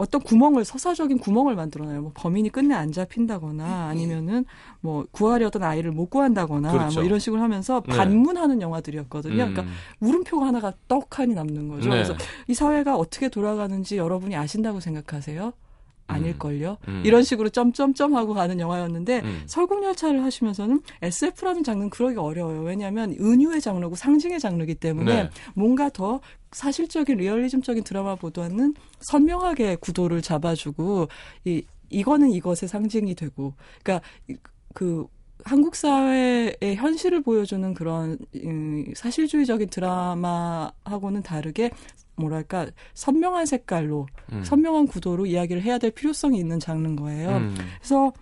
어떤 0.03 0.21
구멍을 0.21 0.65
서사적인 0.65 1.21
구멍을 1.21 1.55
만들어놔요. 1.55 2.03
뭐 2.03 2.11
범인이 2.13 2.49
끝내 2.51 2.75
안 2.75 2.91
잡힌다거나 2.91 3.87
아니면은 3.87 4.45
뭐 4.81 5.07
구하려던 5.13 5.63
아이를 5.63 5.93
못 5.93 6.11
구한다거나 6.11 6.73
그렇죠. 6.73 6.99
뭐 6.99 7.05
이런 7.05 7.21
식으로 7.21 7.41
하면서 7.41 7.85
네. 7.87 7.97
반문하는 7.97 8.61
영화들이었거든요. 8.61 9.37
그러니까 9.37 9.63
음. 9.63 9.69
물음표가 10.01 10.45
하나가 10.45 10.73
떡하니 10.89 11.35
남는 11.35 11.69
거죠. 11.69 11.89
네. 11.89 12.03
그래서 12.03 12.15
이 12.49 12.55
사회가 12.55 12.97
어떻게 12.97 13.29
돌아가는지 13.29 13.97
여러분이 13.97 14.35
아신다고 14.35 14.81
생각하세요? 14.81 15.53
아닐걸요? 16.13 16.77
음. 16.89 17.03
이런 17.05 17.23
식으로 17.23 17.49
점점점 17.49 18.15
하고 18.15 18.35
가는 18.35 18.59
영화였는데 18.61 19.21
음. 19.25 19.43
설국열차를 19.47 20.23
하시면서는 20.25 20.81
SF라는 21.03 21.65
장르는 21.65 21.91
그러기 21.91 22.17
어려워요. 22.17 22.63
왜냐하면 22.63 23.17
은유의 23.21 23.61
장르고 23.61 23.95
상징의 23.97 24.41
장르이기 24.41 24.77
때문에 24.77 25.25
네. 25.25 25.31
뭔가 25.55 25.89
더 25.89 26.21
사실적인 26.53 27.17
리얼리즘적인 27.17 27.85
드라마보다는 27.85 28.75
선명하게 29.01 29.77
구도를 29.77 30.21
잡아주고 30.23 31.09
이 31.45 31.63
이거는 31.91 32.31
이것의 32.31 32.69
상징이 32.69 33.15
되고 33.15 33.55
그러니까 33.83 34.07
이- 34.29 34.37
그 34.75 35.07
한국 35.45 35.75
사회의 35.77 36.55
현실을 36.77 37.21
보여주는 37.23 37.75
그런 37.75 38.17
음, 38.45 38.85
사실주의적인 38.95 39.69
드라마하고는 39.71 41.23
다르게 41.23 41.71
뭐랄까 42.17 42.67
선명한 42.95 43.47
색깔로 43.47 44.07
음. 44.33 44.45
선명한 44.45 44.87
구도로 44.87 45.27
이야기를 45.27 45.63
해야 45.63 45.79
될 45.79 45.91
필요성이 45.91 46.39
있는 46.39 46.61
장르인 46.61 46.97
거예요. 46.97 47.37
음. 47.37 47.55
그래서 47.79 48.13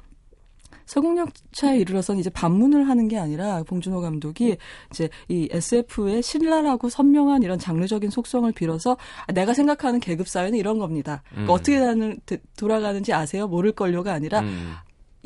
서국열차에 0.91 1.79
이르러서는 1.79 2.21
이제 2.21 2.31
반문을 2.31 2.89
하는 2.89 3.07
게 3.07 3.17
아니라 3.17 3.63
봉준호 3.63 4.01
감독이 4.01 4.57
이제 4.91 5.09
이 5.29 5.49
SF의 5.53 6.21
신랄하고 6.21 6.89
선명한 6.89 7.45
이런 7.45 7.61
장르적인 7.61 8.11
속성을 8.11 8.51
빌어서 8.53 8.97
내가 9.33 9.55
생각하는 9.55 10.01
계급 10.01 10.27
사회는 10.27 10.59
이런 10.59 10.81
겁니다. 10.81 11.23
그러니까 11.29 11.53
음. 11.53 11.55
어떻게 11.55 11.79
다는, 11.79 12.19
돌아가는지 12.57 13.13
아세요? 13.13 13.47
모를걸요가 13.47 14.13
아니라 14.13 14.41
음. 14.41 14.75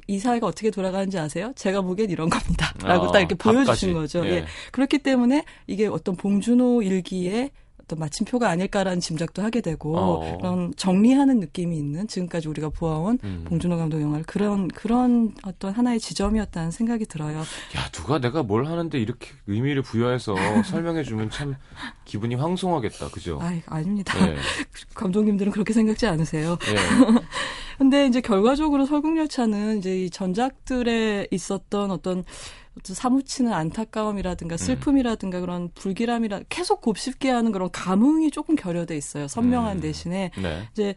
이 0.07 0.19
사회가 0.19 0.47
어떻게 0.47 0.71
돌아가는지 0.71 1.19
아세요? 1.19 1.53
제가 1.57 1.81
보기엔 1.81 2.11
이런 2.11 2.29
겁니다. 2.29 2.75
라고 2.85 3.07
아, 3.07 3.13
딱 3.13 3.21
이렇게 3.21 3.35
보여주신 3.35 3.65
답까지. 3.65 3.93
거죠. 3.95 4.27
예. 4.27 4.33
예. 4.33 4.45
그렇기 4.71 4.99
때문에 4.99 5.45
이게 5.67 5.87
어떤 5.87 6.15
봉준호 6.15 6.83
일기의 6.83 7.51
어떤 7.85 7.99
마침표가 7.99 8.49
아닐까라는 8.49 9.01
짐작도 9.01 9.43
하게 9.43 9.61
되고 9.61 9.97
어. 9.97 10.39
그런 10.39 10.73
정리하는 10.77 11.41
느낌이 11.41 11.77
있는 11.77 12.09
지금까지 12.09 12.49
우리가 12.49 12.71
보아온 12.71 13.19
음. 13.25 13.45
봉준호 13.47 13.77
감독 13.77 14.01
영화를 14.01 14.25
그런 14.25 14.69
그런 14.69 15.35
어떤 15.45 15.73
하나의 15.73 16.01
지점이었다는 16.01 16.71
생각이 16.71 17.05
들어요. 17.07 17.39
야 17.39 17.89
누가 17.93 18.19
내가 18.19 18.43
뭘 18.43 18.67
하는데 18.67 18.99
이렇게 18.99 19.31
의미를 19.47 19.83
부여해서 19.83 20.35
설명해 20.65 21.03
주면 21.05 21.31
참 21.31 21.57
기분이 22.05 22.37
황송하겠다, 22.37 23.11
그죠? 23.11 23.39
아, 23.43 23.53
아닙니다. 23.67 24.15
예. 24.29 24.37
감독님들은 24.95 25.53
그렇게 25.53 25.73
생각지 25.73 26.07
않으세요. 26.07 26.59
예. 26.69 26.75
근데 27.77 28.07
이제 28.07 28.21
결과적으로 28.21 28.87
설국열차는 28.87 29.79
이제 29.79 30.05
이 30.05 30.11
전작들에 30.11 31.27
있었던 31.33 31.91
어떤 31.91 32.15
어떤 32.15 32.25
사무치는 32.83 33.53
안타까움이라든가 33.53 34.57
슬픔이라든가 34.57 35.41
그런 35.41 35.71
불길함이라 35.75 36.41
계속 36.49 36.81
곱씹게 36.81 37.31
하는 37.31 37.53
그런 37.53 37.71
감흥이 37.71 38.31
조금 38.31 38.57
결여돼 38.57 38.97
있어요. 38.97 39.29
선명한 39.29 39.79
음. 39.79 39.81
대신에 39.81 40.31
네. 40.41 40.69
이제 40.73 40.95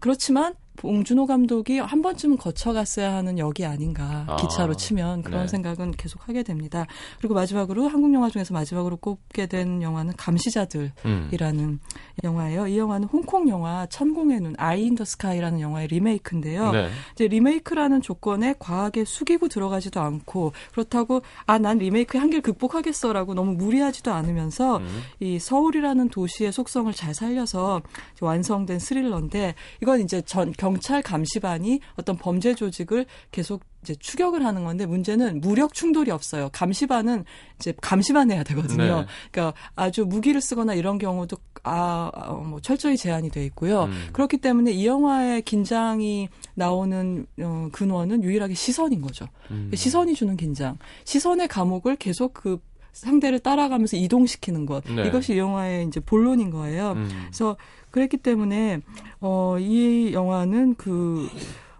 그렇지만 0.00 0.54
봉준호 0.76 1.26
감독이 1.26 1.78
한 1.78 2.00
번쯤은 2.02 2.38
거쳐갔어야 2.38 3.12
하는 3.14 3.38
역이 3.38 3.64
아닌가 3.66 4.24
아, 4.28 4.36
기차로 4.36 4.74
치면 4.74 5.22
그런 5.22 5.42
네. 5.42 5.48
생각은 5.48 5.92
계속 5.92 6.28
하게 6.28 6.42
됩니다. 6.42 6.86
그리고 7.18 7.34
마지막으로 7.34 7.88
한국 7.88 8.14
영화 8.14 8.30
중에서 8.30 8.54
마지막으로 8.54 8.96
꼽게 8.96 9.46
된 9.46 9.82
영화는 9.82 10.14
감시자들. 10.16 10.92
음. 11.04 11.28
이라는 11.32 11.80
영화예요. 12.24 12.68
이 12.68 12.78
영화는 12.78 13.08
홍콩 13.08 13.48
영화 13.48 13.86
천공의 13.86 14.40
눈 14.40 14.54
Eye 14.58 14.84
in 14.86 14.93
the 14.93 15.04
Sky라는 15.04 15.60
영화의 15.60 15.88
리메이크인데요. 15.88 16.70
네. 16.72 16.88
이제 17.12 17.28
리메이크라는 17.28 18.00
조건에 18.02 18.54
과하게 18.58 19.04
숙이고 19.04 19.48
들어가지도 19.48 20.00
않고 20.00 20.52
그렇다고 20.72 21.22
아 21.46 21.58
난 21.66 21.78
리메이크의 21.78 22.20
한계를 22.20 22.42
극복하겠어라고 22.42 23.34
너무 23.34 23.54
무리하지도 23.54 24.12
않으면서 24.12 24.76
음. 24.76 25.02
이 25.20 25.38
서울이라는 25.38 26.10
도시의 26.10 26.52
속성을 26.52 26.92
잘 26.92 27.14
살려서 27.14 27.82
완성된 28.20 28.78
스릴러인데 28.78 29.54
이건 29.82 30.00
이제 30.00 30.20
전 30.22 30.52
경찰 30.66 31.00
감시반이 31.00 31.78
어떤 31.94 32.16
범죄 32.16 32.54
조직을 32.54 33.06
계속 33.30 33.62
이제 33.82 33.94
추격을 33.94 34.44
하는 34.44 34.64
건데 34.64 34.84
문제는 34.84 35.40
무력 35.40 35.72
충돌이 35.72 36.10
없어요. 36.10 36.48
감시반은 36.52 37.24
이제 37.54 37.72
감시만 37.80 38.32
해야 38.32 38.42
되거든요. 38.42 39.02
네. 39.02 39.06
그러니까 39.30 39.56
아주 39.76 40.04
무기를 40.04 40.40
쓰거나 40.40 40.74
이런 40.74 40.98
경우도 40.98 41.36
아, 41.62 42.10
아, 42.12 42.32
뭐 42.32 42.58
철저히 42.60 42.96
제한이 42.96 43.30
돼 43.30 43.44
있고요. 43.44 43.84
음. 43.84 44.08
그렇기 44.12 44.38
때문에 44.38 44.72
이 44.72 44.86
영화의 44.86 45.42
긴장이 45.42 46.28
나오는 46.54 47.26
어, 47.40 47.68
근원은 47.70 48.24
유일하게 48.24 48.54
시선인 48.54 49.02
거죠. 49.02 49.26
음. 49.52 49.70
시선이 49.72 50.14
주는 50.14 50.36
긴장. 50.36 50.78
시선의 51.04 51.46
감옥을 51.46 51.94
계속 51.94 52.34
그 52.34 52.58
상대를 52.92 53.38
따라가면서 53.40 53.96
이동시키는 53.98 54.66
것. 54.66 54.82
네. 54.84 55.06
이것이 55.06 55.34
이 55.34 55.38
영화의 55.38 55.86
이제 55.86 56.00
본론인 56.00 56.50
거예요. 56.50 56.92
음. 56.92 57.08
그래서 57.26 57.56
그랬기 57.96 58.18
때문에 58.18 58.82
어, 59.20 59.56
이 59.58 60.12
영화는 60.12 60.74
그 60.74 61.28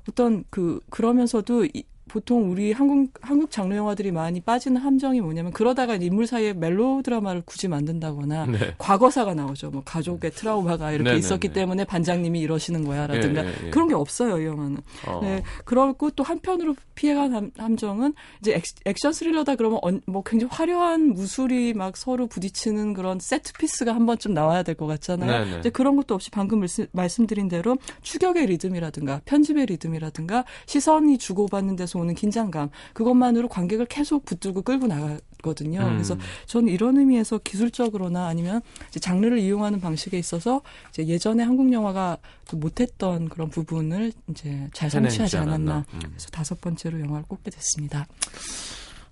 어떤 0.09 0.45
그 0.49 0.81
그러면서도 0.89 1.67
이, 1.67 1.85
보통 2.17 2.51
우리 2.51 2.73
한국 2.73 3.13
한국 3.21 3.51
장르 3.51 3.75
영화들이 3.77 4.11
많이 4.11 4.41
빠지는 4.41 4.81
함정이 4.81 5.21
뭐냐면 5.21 5.53
그러다가 5.53 5.97
인물 5.97 6.27
사이에 6.27 6.55
멜로 6.55 7.03
드라마를 7.03 7.43
굳이 7.45 7.69
만든다거나 7.69 8.47
네. 8.47 8.59
과거사가 8.79 9.35
나오죠. 9.35 9.69
뭐 9.69 9.83
가족의 9.85 10.31
트라우마가 10.31 10.93
이렇게 10.93 11.03
네네네. 11.11 11.19
있었기 11.19 11.49
때문에 11.53 11.85
반장님이 11.85 12.41
이러시는 12.41 12.87
거야라든가 12.87 13.45
예, 13.45 13.49
예, 13.49 13.67
예. 13.67 13.71
그런 13.71 13.89
게 13.89 13.95
없어요 13.95 14.41
이 14.41 14.47
영화는. 14.47 14.79
어. 15.07 15.21
네, 15.23 15.43
그렇고 15.67 16.09
또 16.09 16.23
한편으로 16.25 16.75
피해간 16.95 17.35
함- 17.35 17.51
함정은 17.59 18.15
이제 18.41 18.55
액, 18.55 18.65
액션 18.87 19.13
스릴러다 19.13 19.57
그러면 19.57 19.79
언- 19.83 20.01
뭐 20.07 20.23
굉장히 20.25 20.51
화려한 20.55 21.11
무술이 21.11 21.75
막 21.75 21.99
서로 21.99 22.29
부딪히는 22.29 22.95
그런 22.95 23.19
set 23.21 23.53
piece가 23.59 23.95
한 23.95 24.07
번쯤 24.07 24.33
나와야 24.33 24.63
될 24.63 24.75
것 24.75 24.87
같잖아요. 24.87 25.45
네네. 25.45 25.59
이제 25.61 25.69
그런 25.69 25.97
것도 25.97 26.15
없이 26.15 26.31
방금 26.31 26.61
말씀, 26.61 26.87
말씀드린 26.93 27.49
대로 27.49 27.77
추격의 28.01 28.47
리듬이라든가 28.47 29.21
편집의 29.27 29.67
리듬이라든가 29.67 30.47
시선이 30.65 31.19
주고받는 31.19 31.77
데서 31.77 31.99
오는 32.07 32.15
긴장감 32.15 32.71
그것만으로 32.95 33.49
관객을 33.49 33.87
계속 33.87 34.25
붙들고 34.25 34.63
끌고 34.63 34.87
나가거든요. 34.87 35.81
음. 35.81 35.93
그래서 35.95 36.17
저는 36.47 36.73
이런 36.73 36.97
의미에서 36.97 37.39
기술적으로나 37.39 38.27
아니면 38.27 38.63
장르를 38.99 39.39
이용하는 39.39 39.81
방식에 39.81 40.19
있어서 40.19 40.63
이제 40.91 41.07
예전에 41.07 41.43
한국 41.43 41.73
영화가 41.73 42.19
또 42.49 42.57
못했던 42.57 43.29
그런 43.29 43.51
부분을 43.51 44.13
이제 44.31 44.69
잘 44.73 44.89
성취하지 44.89 45.37
않았나. 45.37 45.85
음. 45.93 46.01
그래서 46.01 46.29
다섯 46.31 46.61
번째로 46.61 47.01
영화를 47.01 47.27
꼽게 47.27 47.51
됐습니다. 47.51 48.07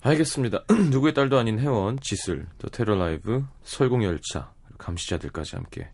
알겠습니다. 0.01 0.65
누구의 0.91 1.15
딸도 1.15 1.39
아닌 1.39 1.59
회원, 1.59 1.99
지슬, 2.01 2.47
더 2.59 2.69
테러 2.69 2.95
라이브, 2.95 3.45
설국열차, 3.65 4.53
그리고 4.65 4.79
감시자들까지 4.79 5.57
함께 5.57 5.89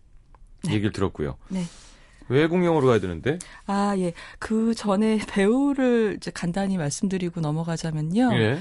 얘기를 0.69 0.93
들었고요. 0.93 1.37
네. 1.49 1.65
외국 2.31 2.65
영화로 2.65 2.87
가야 2.87 3.01
되는데. 3.01 3.39
아, 3.67 3.95
예. 3.99 4.13
그 4.39 4.75
전에 4.75 5.19
배우를 5.29 6.15
이제 6.17 6.31
간단히 6.31 6.79
말씀드리고 6.79 7.41
넘어가자면요. 7.41 8.31
예. 8.35 8.59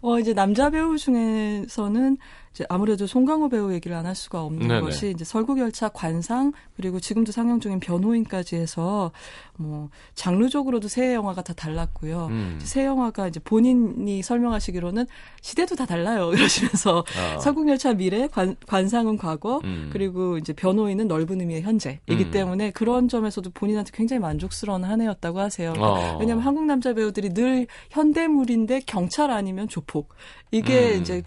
어, 0.00 0.18
이제 0.18 0.34
남자 0.34 0.68
배우 0.70 0.98
중에서는 0.98 2.18
이제 2.52 2.64
아무래도 2.68 3.06
송강호 3.06 3.48
배우 3.48 3.72
얘기를 3.72 3.96
안 3.96 4.02
할 4.02 4.14
수가 4.14 4.42
없는 4.42 4.68
네네. 4.68 4.80
것이 4.80 5.10
이제 5.10 5.24
설국열차 5.24 5.88
관상 5.88 6.52
그리고 6.76 6.98
지금도 7.00 7.32
상영 7.32 7.60
중인 7.60 7.80
변호인까지 7.80 8.56
해서 8.56 9.12
뭐 9.56 9.88
장르적으로도 10.14 10.88
새 10.88 11.14
영화가 11.14 11.42
다 11.42 11.52
달랐고요. 11.52 12.26
음. 12.30 12.58
새 12.60 12.84
영화가 12.84 13.28
이제 13.28 13.38
본인이 13.40 14.22
설명하시기로는 14.22 15.06
시대도 15.40 15.76
다 15.76 15.86
달라요. 15.86 16.32
이러시면서 16.34 17.04
아. 17.16 17.38
설국열차 17.38 17.94
미래, 17.94 18.26
관, 18.26 18.56
관상은 18.66 19.16
과거, 19.16 19.60
음. 19.64 19.88
그리고 19.92 20.36
이제 20.36 20.52
변호인은 20.52 21.06
넓은 21.08 21.40
의미의 21.40 21.62
현재이기 21.62 22.24
음. 22.24 22.30
때문에 22.30 22.70
그런 22.72 23.08
점에서도 23.08 23.48
본인한테 23.50 23.92
굉장히 23.94 24.20
만족스러운 24.20 24.84
한 24.84 25.00
해였다고 25.00 25.38
하세요. 25.40 25.74
어. 25.78 26.18
왜냐하면 26.18 26.44
한국 26.44 26.64
남자 26.64 26.92
배우들이 26.92 27.34
늘 27.34 27.66
현대물인데 27.90 28.80
경찰 28.86 29.30
아니면 29.30 29.68
조폭 29.68 30.08
이게 30.50 30.96
음. 30.96 31.00
이제 31.00 31.22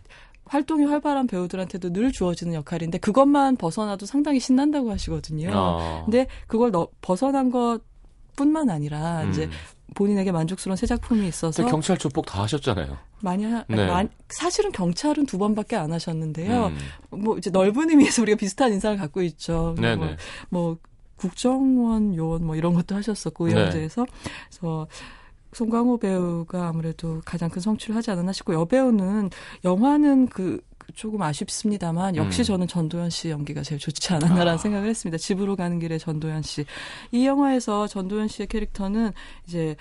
활동이 0.46 0.86
활발한 0.86 1.28
배우들한테도 1.28 1.92
늘 1.92 2.12
주어지는 2.12 2.54
역할인데 2.54 3.00
그것만 3.00 3.58
벗어나도 3.58 4.06
상당히 4.06 4.40
신난다고 4.40 4.92
하시거든요. 4.92 5.50
아. 5.54 6.02
근데 6.06 6.28
그걸 6.48 6.72
너- 6.72 6.88
벗어난 7.02 7.50
것 7.52 7.80
뿐만 8.36 8.70
아니라 8.70 9.24
음. 9.24 9.32
이제 9.32 9.50
본인에게 9.96 10.32
만족스러운 10.32 10.76
새 10.76 10.86
작품이 10.86 11.28
있어서 11.28 11.66
경찰 11.66 11.98
조폭 11.98 12.26
다 12.26 12.44
하셨잖아요. 12.44 12.98
많이 13.22 13.44
하, 13.46 13.64
네. 13.68 13.88
많이- 13.88 14.10
사실은 14.30 14.72
경찰은 14.72 15.26
두 15.26 15.38
번밖에 15.38 15.76
안 15.78 15.92
하셨는데요. 15.94 16.68
음. 17.12 17.22
뭐 17.24 17.38
이제 17.38 17.50
넓은 17.50 17.90
의미에서 17.90 18.22
우리가 18.22 18.38
비슷한 18.38 18.74
인상을 18.74 18.98
갖고 18.98 19.22
있죠. 19.24 19.76
네네. 19.80 19.96
뭐, 19.96 20.08
뭐 20.50 20.78
국정원 21.16 22.14
요원 22.16 22.46
뭐 22.46 22.56
이런 22.56 22.74
것도 22.74 22.94
하셨었고 22.96 23.48
네. 23.48 23.54
의원제에서 23.54 24.06
그래서 24.50 24.88
송강호 25.60 25.98
배우가 26.00 26.68
아무래도 26.68 27.22
가장 27.24 27.50
큰 27.50 27.62
성취를 27.62 27.96
하지 27.96 28.12
않았나 28.12 28.34
싶고 28.34 28.54
여배우는 28.54 29.30
영화는 29.64 30.28
그그 30.28 30.62
조금 30.96 31.22
아쉽습니다만 31.22 32.18
역시 32.18 32.42
음. 32.42 32.44
저는 32.44 32.68
전도연 32.68 33.10
씨 33.10 33.30
연기가 33.30 33.62
제일 33.64 33.80
좋지 33.80 34.14
않았나라는 34.14 34.54
아. 34.54 34.58
생각을 34.58 34.90
했습니다. 34.90 35.18
집으로 35.18 35.56
가는 35.56 35.80
길에 35.80 35.98
전도연 35.98 36.42
씨. 36.42 36.66
이 37.12 37.26
영화에서 37.26 37.88
전도연 37.88 38.28
씨의 38.28 38.48
캐릭터는 38.48 39.12
이제 39.48 39.76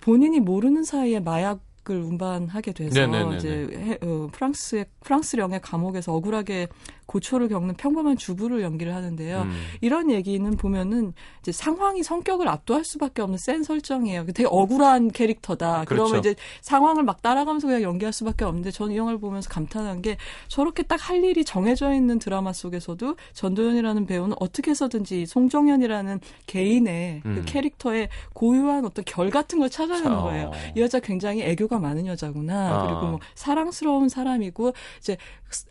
본인이 0.00 0.40
모르는 0.40 0.82
사이에 0.84 1.20
마약 1.20 1.60
을 1.88 2.02
운반하게 2.02 2.72
돼서 2.72 2.98
네네네네. 2.98 3.36
이제 3.36 3.68
해- 3.72 3.98
어, 4.02 4.28
프랑스의 4.32 4.86
프랑스령의 5.04 5.60
감옥에서 5.60 6.12
억울하게 6.14 6.66
고초를 7.06 7.48
겪는 7.48 7.76
평범한 7.76 8.16
주부를 8.16 8.62
연기를 8.62 8.94
하는데요. 8.94 9.42
음. 9.42 9.52
이런 9.80 10.10
얘기는 10.10 10.48
보면은 10.56 11.14
이제 11.40 11.52
상황이 11.52 12.02
성격을 12.02 12.46
압도할 12.48 12.84
수밖에 12.84 13.22
없는 13.22 13.38
센 13.38 13.62
설정이에요. 13.62 14.26
되게 14.26 14.46
억울한 14.50 15.12
캐릭터다. 15.12 15.84
그러면 15.86 16.10
그렇죠. 16.10 16.30
이제 16.30 16.40
상황을 16.60 17.04
막 17.04 17.22
따라가면서 17.22 17.68
그냥 17.68 17.82
연기할 17.82 18.12
수밖에 18.12 18.44
없는데 18.44 18.70
저는 18.70 18.92
이 18.92 18.98
영화를 18.98 19.18
보면서 19.18 19.48
감탄한 19.48 20.02
게 20.02 20.18
저렇게 20.48 20.82
딱 20.82 21.06
할 21.06 21.22
일이 21.22 21.44
정해져 21.44 21.92
있는 21.94 22.18
드라마 22.18 22.52
속에서도 22.52 23.16
전도연이라는 23.32 24.06
배우는 24.06 24.36
어떻게 24.40 24.72
해서든지 24.72 25.26
송정연이라는 25.26 26.20
개인의 26.46 27.22
음. 27.24 27.34
그 27.36 27.44
캐릭터의 27.44 28.08
고유한 28.32 28.84
어떤 28.84 29.04
결 29.04 29.30
같은 29.30 29.60
걸 29.60 29.70
찾아내는 29.70 30.12
어. 30.12 30.22
거예요. 30.22 30.50
이 30.76 30.80
여자 30.80 30.98
굉장히 30.98 31.42
애교가 31.42 31.78
많은 31.78 32.06
여자구나. 32.06 32.74
아. 32.74 32.86
그리고 32.86 33.06
뭐 33.06 33.20
사랑스러운 33.34 34.08
사람이고 34.08 34.72
이제 34.98 35.16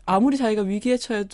아무리 0.06 0.38
자기가 0.38 0.62
위기에 0.62 0.96
처해도 0.96 1.25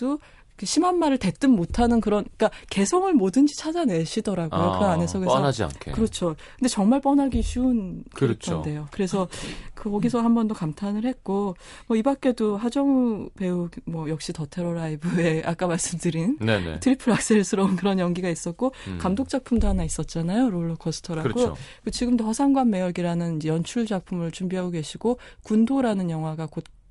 그 0.55 0.67
심한 0.67 0.99
말을 0.99 1.17
대뜸 1.17 1.49
못하는 1.49 1.99
그런 1.99 2.25
그러니까 2.37 2.51
개성을 2.69 3.11
뭐든지 3.11 3.57
찾아내시더라고요. 3.57 4.59
그 4.79 4.85
아, 4.85 4.91
안에서 4.91 5.17
그래서 5.17 5.35
뻔하지 5.35 5.63
않게. 5.63 5.91
그렇죠. 5.93 6.35
근데 6.59 6.69
정말 6.69 7.01
뻔하기 7.01 7.41
쉬운 7.41 8.03
그렇죠. 8.13 8.61
캐릭터인데요. 8.61 8.87
그래서 8.91 9.27
거기서 9.75 10.21
한 10.21 10.35
번 10.35 10.47
더 10.47 10.53
감탄을 10.53 11.05
했고 11.05 11.55
뭐 11.87 11.97
이 11.97 12.03
밖에도 12.03 12.55
하정우 12.55 13.29
배우 13.35 13.69
뭐 13.85 14.07
역시 14.09 14.31
더 14.31 14.45
테러 14.45 14.73
라이브에 14.73 15.41
아까 15.45 15.65
말씀드린 15.65 16.37
네네. 16.37 16.81
트리플 16.81 17.11
악셀스러운 17.11 17.75
그런 17.75 17.97
연기가 17.97 18.29
있었고 18.29 18.73
음. 18.89 18.99
감독 19.01 19.29
작품도 19.29 19.67
하나 19.67 19.83
있었잖아요. 19.83 20.51
롤러코스터라고. 20.51 21.29
그렇죠. 21.29 21.55
그 21.83 21.89
지금도 21.89 22.25
허삼관 22.25 22.69
매혈기라는 22.69 23.43
연출 23.45 23.87
작품을 23.87 24.31
준비하고 24.31 24.69
계시고 24.69 25.17
군도라는 25.41 26.11
영화가 26.11 26.45
곧 26.45 26.63
네, 26.63 26.82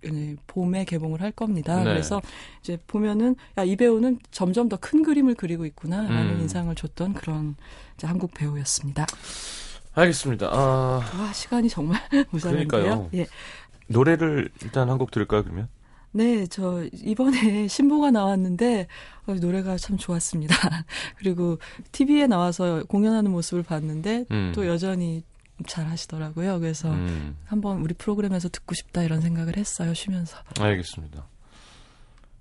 봄에 0.46 0.84
개봉을 0.84 1.20
할 1.20 1.30
겁니다. 1.32 1.76
네. 1.78 1.84
그래서 1.84 2.20
이제 2.62 2.78
보면은 2.86 3.36
야 3.58 3.64
이 3.64 3.76
배우는 3.76 4.18
점점 4.30 4.68
더 4.68 4.76
큰 4.76 5.02
그림을 5.02 5.34
그리고 5.36 5.64
있구나라는 5.66 6.34
음. 6.36 6.40
인상을 6.40 6.74
줬던 6.74 7.14
그런 7.14 7.56
한국 8.02 8.34
배우였습니다. 8.34 9.06
알겠습니다. 9.94 10.48
아, 10.50 11.00
와 11.18 11.32
시간이 11.32 11.68
정말. 11.68 12.00
그러니까요. 12.32 13.10
예. 13.14 13.26
노래를 13.88 14.48
일단 14.62 14.88
한 14.88 14.98
곡 14.98 15.10
들을까요, 15.10 15.42
그러면? 15.44 15.68
네, 16.12 16.46
저 16.46 16.84
이번에 16.92 17.68
신보가 17.68 18.10
나왔는데 18.10 18.86
어, 19.26 19.34
노래가 19.34 19.76
참 19.76 19.96
좋았습니다. 19.96 20.54
그리고 21.18 21.58
TV에 21.92 22.26
나와서 22.26 22.82
공연하는 22.88 23.30
모습을 23.30 23.62
봤는데 23.62 24.24
음. 24.30 24.52
또 24.54 24.66
여전히 24.66 25.24
잘 25.66 25.86
하시더라고요. 25.86 26.58
그래서 26.60 26.90
음, 26.90 27.36
한번 27.44 27.80
우리 27.82 27.94
프로그램에서 27.94 28.48
듣고 28.48 28.74
싶다 28.74 29.02
이런 29.02 29.20
생각을 29.20 29.56
했어요. 29.56 29.94
쉬면서. 29.94 30.36
알겠습니다. 30.60 31.26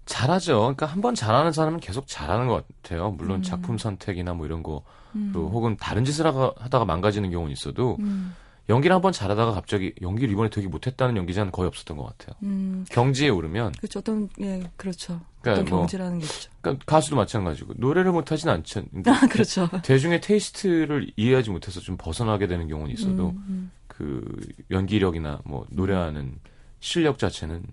잘하죠. 0.06 0.60
그러니까 0.60 0.88
한 0.88 1.02
번 1.02 1.15
잘하는 1.15 1.52
사람은 1.52 1.80
계속 1.80 2.08
잘하는 2.08 2.47
것 2.47 2.65
같아요. 2.84 3.12
물론 3.12 3.39
음. 3.39 3.43
작품 3.43 3.78
선택이나 3.78 4.34
뭐 4.34 4.45
이런 4.45 4.63
거, 4.63 4.84
음. 5.15 5.32
또 5.34 5.50
혹은 5.50 5.78
다른 5.78 6.04
짓을 6.04 6.26
하다가 6.26 6.86
망가지는 6.86 7.30
경우는 7.32 7.54
있어도 7.54 7.97
음, 8.00 8.36
연기를 8.69 8.93
한 8.95 9.02
번 9.02 9.12
잘하다가 9.12 9.52
갑자기 9.54 9.93
연기를 10.02 10.32
이번에 10.34 10.50
되게 10.50 10.67
못했다는 10.67 11.17
연기자는 11.17 11.52
거의 11.52 11.67
없었던 11.67 11.97
것 11.97 12.06
같아요. 12.17 12.36
음, 12.43 12.86
경지에 12.89 13.30
오르면 13.30 13.74
그렇죠. 13.74 14.00
어떤 14.00 14.30
예, 14.41 14.63
그렇죠. 14.76 15.21
그러니까 15.41 15.62
어떤 15.63 15.65
뭐- 15.69 15.80
경지라는 15.82 16.19
게 16.19 16.25
있죠. 16.25 16.49
그러니까 16.62 16.86
가수도 16.86 17.15
마찬가지고 17.15 17.73
노래를 17.77 18.12
못하진 18.12 18.49
않죠. 18.49 18.84
근데 18.91 19.10
아, 19.12 19.21
그렇죠. 19.27 19.67
대중의 19.84 20.21
테이스트를 20.21 21.12
이해하지 21.15 21.49
못해서 21.49 21.80
좀 21.80 21.97
벗어나게 21.97 22.47
되는 22.47 22.67
경우는 22.67 22.91
있어도 22.93 23.30
음, 23.30 23.71
그 23.88 24.23
연기력이나 24.69 25.41
뭐 25.45 25.65
노래하는 25.69 26.39
실력 26.80 27.17
자체는 27.19 27.63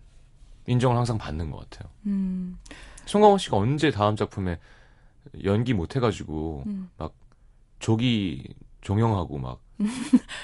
인정을 0.67 0.97
항상 0.97 1.19
받는 1.19 1.51
것 1.51 1.69
같아요. 1.71 1.91
음, 2.07 2.59
송강호 3.07 3.39
씨가 3.39 3.57
언제 3.57 3.91
다음 3.91 4.17
작품에 4.17 4.59
연기 5.45 5.75
못 5.75 5.97
해가지고 5.97 6.65
음. 6.67 6.89
조기 7.79 8.45
종영하고 8.81 9.39
막. 9.39 9.61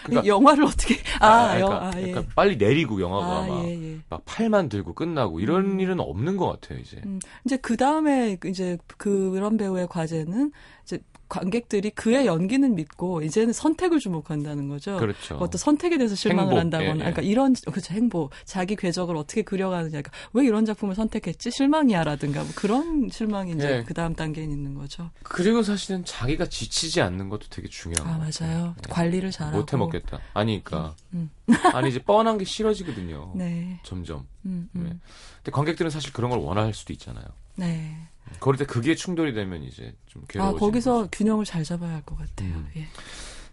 그러니까- 0.05 0.27
영화를 0.27 0.65
어떻게 0.65 0.97
아, 1.21 1.59
여, 1.59 1.67
그러니까, 1.67 1.87
아 1.87 1.93
예. 1.97 2.11
그러니까 2.11 2.33
빨리 2.35 2.57
내리고 2.57 3.01
영화가 3.01 3.27
아, 3.27 3.47
막, 3.47 3.65
예, 3.65 3.95
예. 3.95 3.99
막 4.09 4.23
팔만 4.25 4.69
들고 4.69 4.95
끝나고 4.95 5.41
이런 5.41 5.73
음. 5.73 5.81
일은 5.81 6.01
없는 6.01 6.37
것 6.37 6.49
같아요 6.49 6.79
이제. 6.79 7.01
음, 7.05 7.19
이제 7.45 7.57
그 7.57 7.77
다음에 7.77 8.39
이제 8.47 8.79
그런 8.97 9.57
배우의 9.57 9.89
과제는 9.89 10.53
이제 10.85 10.99
관객들이 11.35 11.91
그의 11.91 12.27
연기는 12.27 12.75
믿고 12.77 13.23
이제는 13.23 13.53
선택을 13.53 13.99
주목한다는 13.99 14.69
거죠. 14.69 14.97
그렇죠. 14.99 15.35
어떤 15.37 15.59
선택에 15.59 15.99
대해서 15.99 16.15
실망을 16.15 16.53
행복, 16.53 16.59
한다거나, 16.61 16.91
예, 16.91 16.95
예. 16.95 16.99
그러니까 16.99 17.23
이런 17.23 17.55
그렇죠 17.55 17.93
행복, 17.93 18.31
자기 18.45 18.77
궤적을 18.77 19.17
어떻게 19.17 19.43
그려가느냐, 19.43 19.89
그러니까 19.91 20.13
왜 20.33 20.45
이런 20.47 20.65
작품을 20.65 20.95
선택했지 20.95 21.51
실망이야라든가 21.51 22.43
뭐 22.43 22.51
그런 22.55 23.09
실망이 23.11 23.53
이제 23.53 23.79
예. 23.79 23.85
그 23.85 23.95
다음 23.95 24.15
단계에 24.15 24.45
있는 24.45 24.75
거죠. 24.75 25.11
그리고 25.25 25.65
사실은 25.65 26.05
자기가 26.05 26.47
지치지 26.47 27.01
않는 27.01 27.29
것도 27.29 27.47
되게 27.51 27.69
중요한 27.69 28.15
아. 28.15 28.19
맞아요. 28.19 28.77
예. 28.87 28.93
관리를 28.93 29.33
잘하고 29.33 29.59
못 29.59 29.73
해 29.73 29.77
먹겠다. 29.77 30.21
아니, 30.35 30.63
그러니까 30.63 30.95
음. 31.15 31.31
아니 31.75 31.89
이제 31.91 32.01
뻔한 32.01 32.39
게 32.39 32.45
싫어지거든요. 32.45 33.33
네, 33.35 33.81
점점. 33.83 34.27
음, 34.47 34.69
음. 34.77 34.83
네. 34.85 34.97
근데 35.37 35.51
관객들은 35.51 35.91
사실 35.91 36.13
그런 36.13 36.31
걸 36.31 36.39
원할 36.39 36.73
수도 36.75 36.93
있잖아요. 36.93 37.25
네. 37.57 37.97
그럴 38.41 38.57
때 38.57 38.65
그게 38.67 38.95
충돌이 38.95 39.33
되면 39.35 39.63
이제 39.63 39.95
좀 40.07 40.20
아 40.20 40.25
괴로워지는 40.29 40.61
거기서 40.61 40.95
거죠. 40.99 41.09
균형을 41.13 41.45
잘 41.45 41.65
잡아야 41.65 41.95
할 41.95 42.03
것 42.03 42.17
같아요. 42.19 42.49
음. 42.51 42.71
예. 42.77 42.87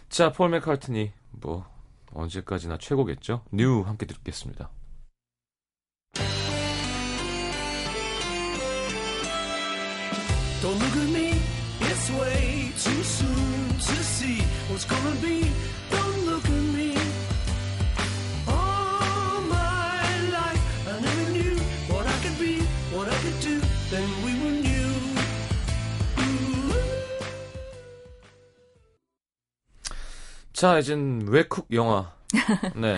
자, 0.09 0.31
폴 0.31 0.49
맥카트니 0.49 1.11
뭐 1.31 1.65
언제까지나 2.13 2.77
최고겠죠. 2.77 3.43
New 3.51 3.81
함께 3.81 4.05
듣겠습니다. 4.05 4.69
Don't 10.61 10.77
look 10.79 10.95
at 10.95 11.09
me, 11.09 11.31
it's 11.79 12.09
way 12.11 12.71
too 12.77 13.03
soon 13.03 13.69
to 13.79 13.95
see 14.03 14.41
what's 14.69 14.85
gonna 14.85 15.15
be. 15.21 15.51
Don't 15.89 16.25
look 16.25 16.45
at 16.45 16.51
me. 16.51 16.70
자, 30.61 30.77
이젠 30.77 31.25
외국 31.25 31.65
영화. 31.71 32.13
네. 32.77 32.95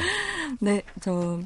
네, 0.59 0.81
저 0.99 1.39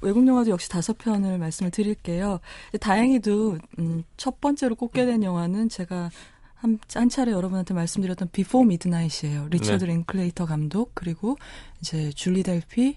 외국 0.00 0.26
영화도 0.26 0.50
역시 0.50 0.68
다섯 0.68 0.98
편을 0.98 1.38
말씀을 1.38 1.70
드릴게요. 1.70 2.40
다행히도 2.80 3.56
음, 3.78 4.02
첫 4.16 4.40
번째로 4.40 4.74
꼽게 4.74 5.06
된 5.06 5.22
영화는 5.22 5.68
제가 5.68 6.10
한, 6.56 6.80
한 6.92 7.08
차례 7.08 7.30
여러분한테 7.30 7.72
말씀드렸던 7.74 8.30
비포 8.32 8.64
미드나잇이에요. 8.64 9.46
리처드 9.50 9.84
링클레이터 9.84 10.44
감독 10.44 10.90
그리고 10.96 11.38
이제 11.78 12.10
줄리 12.16 12.42
델피 12.42 12.96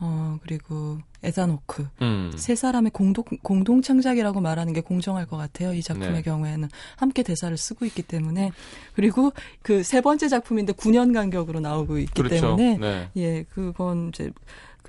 어 0.00 0.38
그리고 0.42 0.98
에단 1.22 1.50
호크 1.50 1.86
음. 2.02 2.32
세 2.36 2.54
사람의 2.54 2.90
공동 2.90 3.24
공동 3.42 3.80
창작이라고 3.80 4.40
말하는 4.40 4.72
게 4.72 4.80
공정할 4.80 5.24
것 5.26 5.36
같아요. 5.36 5.72
이 5.72 5.82
작품의 5.82 6.12
네. 6.12 6.22
경우에는 6.22 6.68
함께 6.96 7.22
대사를 7.22 7.56
쓰고 7.56 7.84
있기 7.86 8.02
때문에 8.02 8.50
그리고 8.94 9.32
그 9.62 9.82
세 9.84 10.00
번째 10.00 10.28
작품인데 10.28 10.72
9년 10.72 11.14
간격으로 11.14 11.60
나오고 11.60 11.98
있기 11.98 12.14
그렇죠. 12.14 12.56
때문에 12.56 12.78
네. 12.78 13.10
예, 13.16 13.44
그건 13.44 14.08
이제 14.08 14.32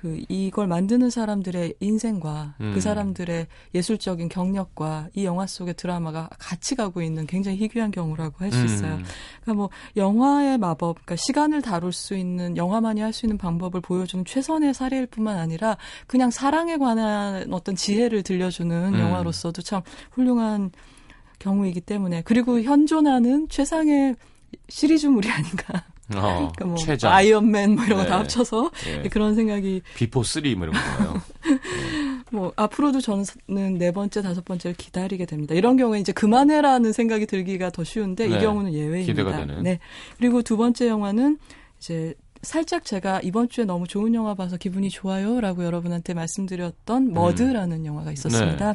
그 0.06 0.22
이걸 0.28 0.68
만드는 0.68 1.10
사람들의 1.10 1.74
인생과 1.80 2.54
음. 2.60 2.70
그 2.72 2.80
사람들의 2.80 3.48
예술적인 3.74 4.28
경력과 4.28 5.08
이 5.14 5.24
영화 5.24 5.48
속의 5.48 5.74
드라마가 5.74 6.30
같이 6.38 6.76
가고 6.76 7.02
있는 7.02 7.26
굉장히 7.26 7.56
희귀한 7.58 7.90
경우라고 7.90 8.36
할 8.38 8.52
수 8.52 8.64
있어요. 8.64 8.94
음. 8.94 9.04
그러니까 9.42 9.54
뭐 9.54 9.70
영화의 9.96 10.58
마법, 10.58 10.96
그러니까 11.04 11.16
시간을 11.16 11.60
다룰 11.62 11.92
수 11.92 12.14
있는 12.16 12.56
영화만이 12.56 13.00
할 13.00 13.12
수 13.12 13.26
있는 13.26 13.36
방법을 13.36 13.80
보여주는 13.80 14.24
최선의 14.24 14.74
사례일 14.74 15.06
뿐만 15.06 15.38
아니라 15.38 15.76
그냥 16.06 16.30
사랑에 16.30 16.76
관한 16.76 17.52
어떤 17.52 17.74
지혜를 17.74 18.22
들려주는 18.22 18.94
음. 18.94 19.00
영화로서도 19.00 19.62
참 19.62 19.82
훌륭한 20.12 20.70
경우이기 21.40 21.80
때문에 21.80 22.22
그리고 22.22 22.60
현존하는 22.60 23.48
최상의 23.48 24.14
시리즈물이 24.68 25.28
아닌가. 25.32 25.84
어, 26.14 26.20
그러니까 26.20 26.64
뭐 26.64 26.76
최장. 26.76 27.12
아이언맨 27.12 27.74
뭐 27.74 27.84
이런 27.84 27.98
거다 27.98 28.10
네. 28.10 28.16
합쳐서 28.16 28.70
예. 28.86 29.08
그런 29.08 29.34
생각이 29.34 29.82
비포 29.96 30.20
3뭐 30.20 30.62
이런 30.62 30.72
거요. 30.72 31.22
뭐 32.30 32.52
앞으로도 32.56 33.00
저는 33.00 33.24
네 33.78 33.92
번째 33.92 34.22
다섯 34.22 34.44
번째를 34.44 34.76
기다리게 34.76 35.26
됩니다. 35.26 35.54
이런 35.54 35.76
경우에 35.76 35.98
이제 35.98 36.12
그만해라는 36.12 36.92
생각이 36.92 37.26
들기가 37.26 37.70
더 37.70 37.82
쉬운데 37.82 38.28
네. 38.28 38.36
이 38.36 38.40
경우는 38.40 38.72
예외입니다. 38.72 39.12
기대가 39.12 39.36
되는. 39.36 39.62
네. 39.62 39.78
그리고 40.16 40.42
두 40.42 40.56
번째 40.56 40.88
영화는 40.88 41.38
이제 41.78 42.14
살짝 42.42 42.84
제가 42.84 43.20
이번 43.22 43.48
주에 43.48 43.64
너무 43.64 43.88
좋은 43.88 44.14
영화 44.14 44.34
봐서 44.34 44.56
기분이 44.56 44.88
좋아요라고 44.88 45.64
여러분한테 45.64 46.14
말씀드렸던 46.14 47.12
머드라는 47.12 47.84
영화가 47.86 48.12
있었습니다. 48.12 48.74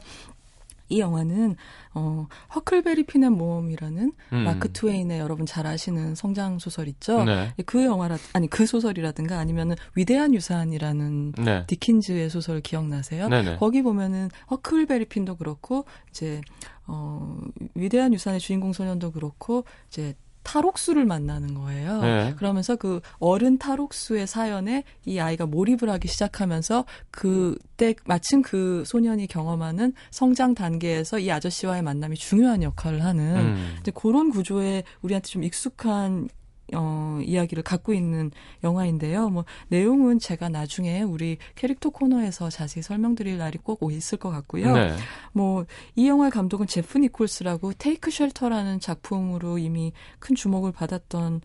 이 0.91 0.99
영화는 0.99 1.55
어 1.93 2.27
허클베리 2.53 3.03
핀의 3.03 3.29
모험이라는 3.31 4.11
음. 4.33 4.37
마크 4.43 4.71
트웨인의 4.71 5.19
여러분 5.19 5.45
잘 5.45 5.65
아시는 5.65 6.15
성장 6.15 6.59
소설 6.59 6.87
있죠. 6.89 7.23
네. 7.23 7.53
그 7.65 7.83
영화라 7.83 8.17
아니 8.33 8.47
그 8.47 8.65
소설이라든가 8.65 9.39
아니면은 9.39 9.75
위대한 9.95 10.33
유산이라는 10.33 11.31
네. 11.43 11.65
디킨즈의 11.67 12.29
소설 12.29 12.61
기억나세요? 12.61 13.29
네네. 13.29 13.57
거기 13.57 13.81
보면은 13.81 14.29
허클베리 14.51 15.05
핀도 15.05 15.37
그렇고 15.37 15.85
이제 16.09 16.41
어 16.87 17.37
위대한 17.73 18.13
유산의 18.13 18.39
주인공 18.39 18.73
소년도 18.73 19.11
그렇고 19.11 19.63
이제 19.87 20.13
탈옥수를 20.43 21.05
만나는 21.05 21.53
거예요. 21.53 22.01
네. 22.01 22.33
그러면서 22.37 22.75
그 22.75 23.01
어른 23.19 23.57
탈옥수의 23.57 24.27
사연에 24.27 24.83
이 25.05 25.19
아이가 25.19 25.45
몰입을 25.45 25.89
하기 25.89 26.07
시작하면서 26.07 26.85
그때 27.11 27.95
마침 28.05 28.41
그 28.41 28.83
소년이 28.85 29.27
경험하는 29.27 29.93
성장 30.09 30.55
단계에서 30.55 31.19
이 31.19 31.31
아저씨와의 31.31 31.81
만남이 31.83 32.15
중요한 32.15 32.63
역할을 32.63 33.03
하는 33.03 33.35
음. 33.37 33.75
이제 33.79 33.91
그런 33.91 34.29
구조에 34.29 34.83
우리한테 35.01 35.27
좀 35.27 35.43
익숙한 35.43 36.29
어, 36.73 37.19
이야기를 37.23 37.63
갖고 37.63 37.93
있는 37.93 38.31
영화인데요. 38.63 39.29
뭐, 39.29 39.45
내용은 39.67 40.19
제가 40.19 40.49
나중에 40.49 41.01
우리 41.01 41.37
캐릭터 41.55 41.89
코너에서 41.89 42.49
자세히 42.49 42.83
설명드릴 42.83 43.37
날이 43.37 43.57
꼭 43.57 43.81
있을 43.91 44.17
것 44.17 44.29
같고요. 44.29 44.73
네. 44.73 44.95
뭐, 45.33 45.65
이 45.95 46.07
영화의 46.07 46.31
감독은 46.31 46.67
제프 46.67 46.97
니콜스라고 46.99 47.73
테이크 47.77 48.11
쉘터라는 48.11 48.79
작품으로 48.79 49.57
이미 49.57 49.93
큰 50.19 50.35
주목을 50.35 50.71
받았던 50.71 51.41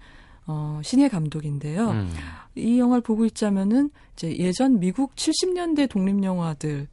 어, 0.49 0.81
신예 0.85 1.09
감독인데요. 1.09 1.91
음. 1.91 2.15
이 2.55 2.79
영화를 2.79 3.03
보고 3.03 3.25
있자면은 3.25 3.91
이제 4.13 4.37
예전 4.39 4.79
미국 4.79 5.15
70년대 5.17 5.89
독립 5.89 6.23
영화들 6.23 6.87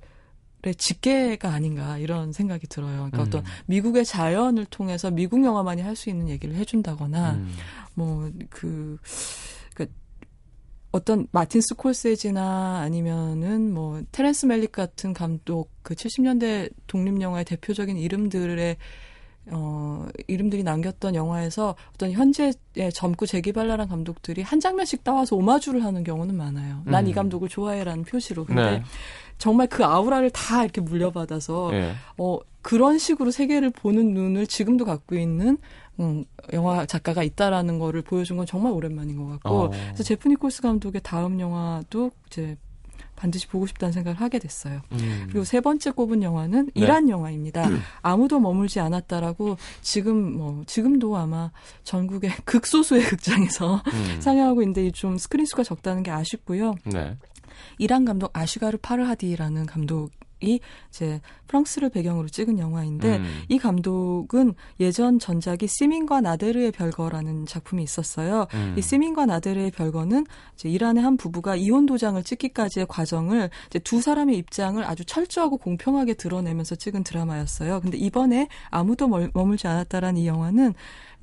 의 0.66 0.76
직계가 0.76 1.50
아닌가 1.50 1.98
이런 1.98 2.32
생각이 2.32 2.68
들어요. 2.68 3.10
그러니까 3.12 3.18
음. 3.18 3.28
어떤 3.28 3.44
미국의 3.66 4.06
자연을 4.06 4.64
통해서 4.68 5.12
미국 5.12 5.44
영화만이 5.44 5.82
할 5.82 5.98
수 5.98 6.10
있는 6.10 6.30
얘기를 6.30 6.56
해준다거나 6.56 7.34
음. 7.34 7.54
뭐그그 7.96 8.98
어떤 10.94 11.28
마틴 11.32 11.60
스콜세지나 11.60 12.82
아니면은 12.82 13.74
뭐 13.74 14.02
테렌스 14.12 14.46
멜릭 14.46 14.72
같은 14.72 15.14
감독 15.14 15.72
그 15.82 15.96
70년대 15.96 16.72
독립 16.86 17.20
영화의 17.20 17.46
대표적인 17.46 17.98
이름들의 17.98 18.78
어 19.48 20.08
이름들이 20.28 20.64
남겼던 20.64 21.16
영화에서 21.16 21.76
어떤 21.96 22.12
현재의 22.12 22.54
젊고 22.94 23.26
재기발랄한 23.26 23.90
감독들이 23.90 24.44
한 24.44 24.60
장면씩 24.60 25.04
따와서 25.04 25.36
오마주를 25.36 25.84
하는 25.84 26.04
경우는 26.04 26.38
많아요. 26.38 26.84
난이 26.86 27.12
음. 27.12 27.16
감독을 27.16 27.50
좋아해라는 27.50 28.04
표시로. 28.06 28.46
근데 28.46 28.78
네. 28.78 28.84
정말 29.38 29.68
그 29.68 29.84
아우라를 29.84 30.30
다 30.30 30.64
이렇게 30.64 30.80
물려받아서 30.80 31.72
예. 31.74 31.94
어, 32.18 32.38
그런 32.62 32.98
식으로 32.98 33.32
세계를 33.32 33.72
보는 33.72 34.14
눈을 34.14 34.48
지금도 34.48 34.86
갖고 34.86 35.16
있는 35.16 35.58
음, 36.00 36.26
영화 36.54 36.86
작가가 36.86 37.24
있다라는 37.24 37.80
거를 37.80 38.02
보여준 38.02 38.38
건 38.38 38.46
정말 38.46 38.74
오랜만인 38.74 39.18
것 39.18 39.28
같고 39.34 39.50
어. 39.50 39.70
그래서 39.70 40.04
제프 40.04 40.28
니콜스 40.28 40.62
감독의 40.62 41.02
다음 41.04 41.40
영화도 41.40 42.12
이제 42.28 42.58
반드시 43.16 43.48
보고 43.48 43.66
싶다는 43.68 43.94
생각을 43.94 44.20
하게 44.20 44.40
됐어요. 44.40 44.82
음. 44.92 45.26
그리고 45.30 45.46
세 45.46 45.62
번째 45.62 45.92
꼽은 45.92 46.24
영화는 46.24 46.66
네. 46.66 46.72
이란 46.76 47.10
영화입니다. 47.10 47.70
아무도 48.02 48.40
머물지 48.40 48.80
않았다라고 48.80 49.58
지금 49.82 50.38
뭐 50.38 50.64
지금도 50.66 51.16
아마 51.16 51.52
전국의 51.84 52.32
극소수의 52.46 53.04
극장에서 53.04 53.76
음. 53.76 54.22
상영하고 54.22 54.62
있는데 54.64 54.92
좀 54.92 55.18
스크린 55.18 55.46
수가 55.46 55.64
적다는 55.64 56.04
게 56.04 56.12
아쉽고요. 56.12 56.76
네. 56.86 57.16
이란 57.78 58.04
감독 58.04 58.36
아슈가르 58.38 58.78
파르하디라는 58.82 59.68
감독 59.68 60.12
감독이 60.44 60.60
이제 60.90 61.22
프랑스를 61.48 61.90
배경으로 61.90 62.28
찍은 62.28 62.60
영화인데 62.60 63.18
음. 63.18 63.42
이 63.48 63.58
감독은 63.58 64.54
예전 64.80 65.20
전작이 65.20 65.68
시민과 65.68 66.22
나데르의 66.22 66.72
별거라는 66.72 67.46
작품이 67.46 67.82
있었어요. 67.84 68.48
음. 68.54 68.76
이 68.78 68.82
시민과 68.82 69.26
나데르의 69.26 69.72
별거는 69.72 70.26
이제 70.56 70.70
이란의 70.70 71.04
한 71.04 71.18
부부가 71.18 71.56
이혼 71.56 71.86
도장을 71.86 72.22
찍기까지의 72.24 72.88
과정을 72.88 73.50
이제 73.68 73.80
두 73.80 74.02
사람의 74.02 74.38
입장을 74.38 74.84
아주 74.84 75.06
철저하고 75.06 75.58
공평하게 75.58 76.16
드러내면서 76.16 76.76
찍은 76.76 77.04
드라마였어요. 77.04 77.82
근데 77.82 77.98
이번에 77.98 78.48
아무도 78.70 79.08
멀- 79.08 79.32
머물지 79.34 79.68
않았다라는 79.68 80.22
이 80.22 80.28
영화는 80.28 80.74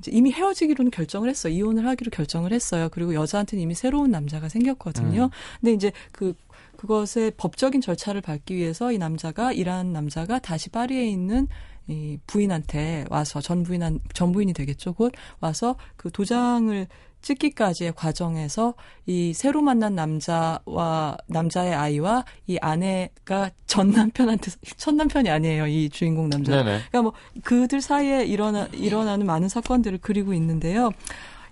이미 0.09 0.33
헤어지기로는 0.33 0.91
결정을 0.91 1.29
했어요. 1.29 1.53
이혼을 1.53 1.87
하기로 1.87 2.11
결정을 2.11 2.53
했어요. 2.55 2.89
그리고 2.91 3.13
여자한테는 3.15 3.63
이미 3.63 3.75
새로운 3.75 4.11
남자가 4.11 4.49
생겼거든요. 4.49 5.25
음. 5.25 5.31
근데 5.61 5.73
이제 5.75 5.93
그 6.11 6.33
그것의 6.81 7.33
법적인 7.37 7.83
절차를 7.83 8.23
밟기 8.23 8.57
위해서 8.57 8.91
이 8.91 8.97
남자가 8.97 9.53
이란 9.53 9.93
남자가 9.93 10.39
다시 10.39 10.71
파리에 10.71 11.07
있는 11.07 11.47
이 11.89 12.19
부인한테 12.27 13.05
와서 13.11 13.43
전 13.43 13.65
부인한 13.65 14.01
전 14.15 14.33
부인이 14.33 14.55
되겠죠. 14.55 14.95
곧 14.95 15.13
와서 15.41 15.77
그 15.97 16.11
도장을 16.11 16.87
찍기까지의 17.21 17.93
과정에서 17.95 18.73
이 19.05 19.35
새로 19.35 19.61
만난 19.61 19.95
남자와 19.95 21.19
남자의 21.27 21.75
아이와 21.75 22.25
이 22.47 22.57
아내가 22.63 23.51
전 23.67 23.91
남편한테 23.91 24.51
첫 24.79 24.95
남편이 24.95 25.29
아니에요. 25.29 25.67
이 25.67 25.91
주인공 25.91 26.31
남자. 26.31 26.53
네네. 26.53 26.65
그러니까 26.89 27.03
뭐 27.03 27.13
그들 27.45 27.83
사이에 27.83 28.25
일어나 28.25 28.69
일어나는 28.73 29.27
많은 29.27 29.51
사건들을 29.51 29.99
그리고 30.01 30.33
있는데요. 30.33 30.93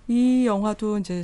이 0.07 0.47
영화도 0.47 0.97
이제 0.97 1.23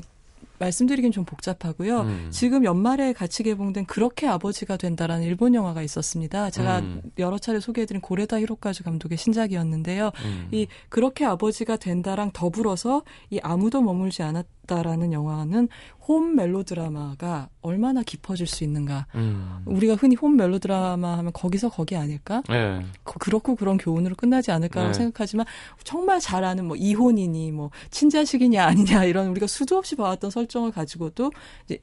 말씀드리긴 0.59 1.11
좀 1.11 1.25
복잡하고요. 1.25 2.01
음. 2.01 2.27
지금 2.31 2.63
연말에 2.63 3.13
같이 3.13 3.43
개봉된 3.43 3.85
그렇게 3.85 4.27
아버지가 4.27 4.77
된다라는 4.77 5.23
일본 5.23 5.53
영화가 5.55 5.81
있었습니다. 5.81 6.49
제가 6.49 6.79
음. 6.79 7.01
여러 7.19 7.37
차례 7.37 7.59
소개해드린 7.59 8.01
고레다 8.01 8.39
히로카즈 8.39 8.83
감독의 8.83 9.17
신작이었는데요. 9.17 10.11
음. 10.23 10.47
이 10.51 10.67
그렇게 10.89 11.25
아버지가 11.25 11.77
된다랑 11.77 12.31
더불어서 12.33 13.03
이 13.29 13.39
아무도 13.41 13.81
머물지 13.81 14.23
않았다라는 14.23 15.13
영화는 15.13 15.67
홈 16.07 16.35
멜로드라마가 16.35 17.49
얼마나 17.61 18.03
깊어질 18.03 18.45
수 18.47 18.63
있는가. 18.63 19.07
음. 19.15 19.63
우리가 19.65 19.95
흔히 19.95 20.15
홈 20.15 20.35
멜로드라마 20.35 21.17
하면 21.17 21.33
거기서 21.33 21.69
거기 21.69 21.95
아닐까? 21.95 22.43
네. 22.47 22.85
그- 23.03 23.17
그렇고 23.19 23.55
그런 23.55 23.77
교훈으로 23.77 24.15
끝나지 24.15 24.51
않을까라고 24.51 24.91
네. 24.91 24.97
생각하지만 24.97 25.45
정말 25.83 26.19
잘 26.19 26.43
아는 26.43 26.65
뭐 26.65 26.75
이혼이니 26.75 27.51
뭐 27.51 27.71
친자식이냐 27.89 28.63
아니냐 28.65 29.05
이런 29.05 29.27
우리가 29.29 29.47
수도 29.47 29.77
없이 29.77 29.95
봐왔던 29.95 30.29
설정을 30.29 30.71
가지고도 30.71 31.31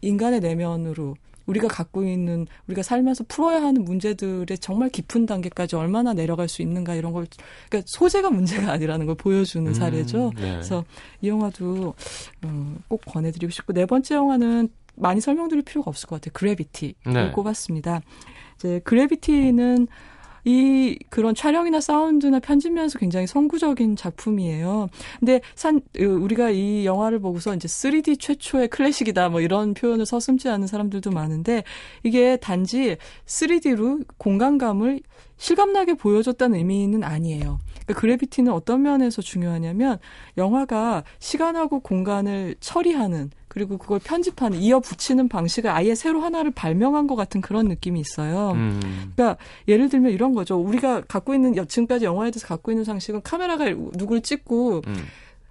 인간의 0.00 0.40
내면으로 0.40 1.16
우리가 1.52 1.68
갖고 1.68 2.04
있는 2.04 2.46
우리가 2.66 2.82
살면서 2.82 3.24
풀어야 3.28 3.62
하는 3.62 3.84
문제들의 3.84 4.58
정말 4.58 4.88
깊은 4.88 5.26
단계까지 5.26 5.76
얼마나 5.76 6.12
내려갈 6.14 6.48
수 6.48 6.62
있는가 6.62 6.94
이런 6.94 7.12
걸 7.12 7.26
그러니까 7.68 7.86
소재가 7.94 8.30
문제가 8.30 8.72
아니라는 8.72 9.06
걸 9.06 9.14
보여주는 9.14 9.66
음, 9.66 9.74
사례죠. 9.74 10.32
네. 10.36 10.52
그래서 10.52 10.84
이 11.20 11.28
영화도 11.28 11.94
어, 12.44 12.76
꼭 12.88 13.02
권해드리고 13.06 13.50
싶고 13.50 13.72
네 13.72 13.86
번째 13.86 14.14
영화는 14.14 14.68
많이 14.94 15.20
설명드릴 15.20 15.62
필요가 15.62 15.90
없을 15.90 16.08
것 16.08 16.16
같아요. 16.20 16.32
그래비티를 16.34 16.94
네. 17.06 17.30
꼽았습니다. 17.30 18.00
이제 18.56 18.80
그래비티는 18.84 19.88
이 20.44 20.98
그런 21.08 21.34
촬영이나 21.34 21.80
사운드나 21.80 22.40
편집 22.40 22.72
면에서 22.72 22.98
굉장히 22.98 23.26
선구적인 23.26 23.96
작품이에요. 23.96 24.88
근데 25.20 25.40
산 25.54 25.80
으, 25.98 26.04
우리가 26.04 26.50
이 26.50 26.84
영화를 26.84 27.20
보고서 27.20 27.54
이제 27.54 27.68
3D 27.68 28.18
최초의 28.18 28.68
클래식이다 28.68 29.28
뭐 29.28 29.40
이런 29.40 29.74
표현을 29.74 30.06
서슴지 30.06 30.48
않은 30.48 30.66
사람들도 30.66 31.10
많은데 31.10 31.62
이게 32.02 32.36
단지 32.36 32.96
3D로 33.26 34.04
공간감을 34.18 35.00
실감나게 35.36 35.94
보여줬다는 35.94 36.56
의미는 36.56 37.02
아니에요. 37.02 37.58
그러니까 37.82 37.94
그래비티는 38.00 38.52
어떤 38.52 38.82
면에서 38.82 39.22
중요하냐면 39.22 39.98
영화가 40.36 41.02
시간하고 41.18 41.80
공간을 41.80 42.54
처리하는 42.60 43.30
그리고 43.52 43.76
그걸 43.76 43.98
편집하는 44.02 44.58
이어 44.60 44.80
붙이는 44.80 45.28
방식을 45.28 45.68
아예 45.68 45.94
새로 45.94 46.20
하나를 46.22 46.52
발명한 46.52 47.06
것 47.06 47.16
같은 47.16 47.42
그런 47.42 47.68
느낌이 47.68 48.00
있어요. 48.00 48.52
음. 48.52 48.80
그러니까 49.14 49.36
예를 49.68 49.90
들면 49.90 50.10
이런 50.12 50.32
거죠. 50.32 50.56
우리가 50.56 51.02
갖고 51.02 51.34
있는 51.34 51.54
여- 51.56 51.66
지금까지 51.66 52.06
영화에 52.06 52.30
대해서 52.30 52.46
갖고 52.46 52.70
있는 52.72 52.84
상식은 52.84 53.20
카메라가 53.22 53.66
누굴 53.98 54.22
찍고 54.22 54.80
음. 54.86 54.94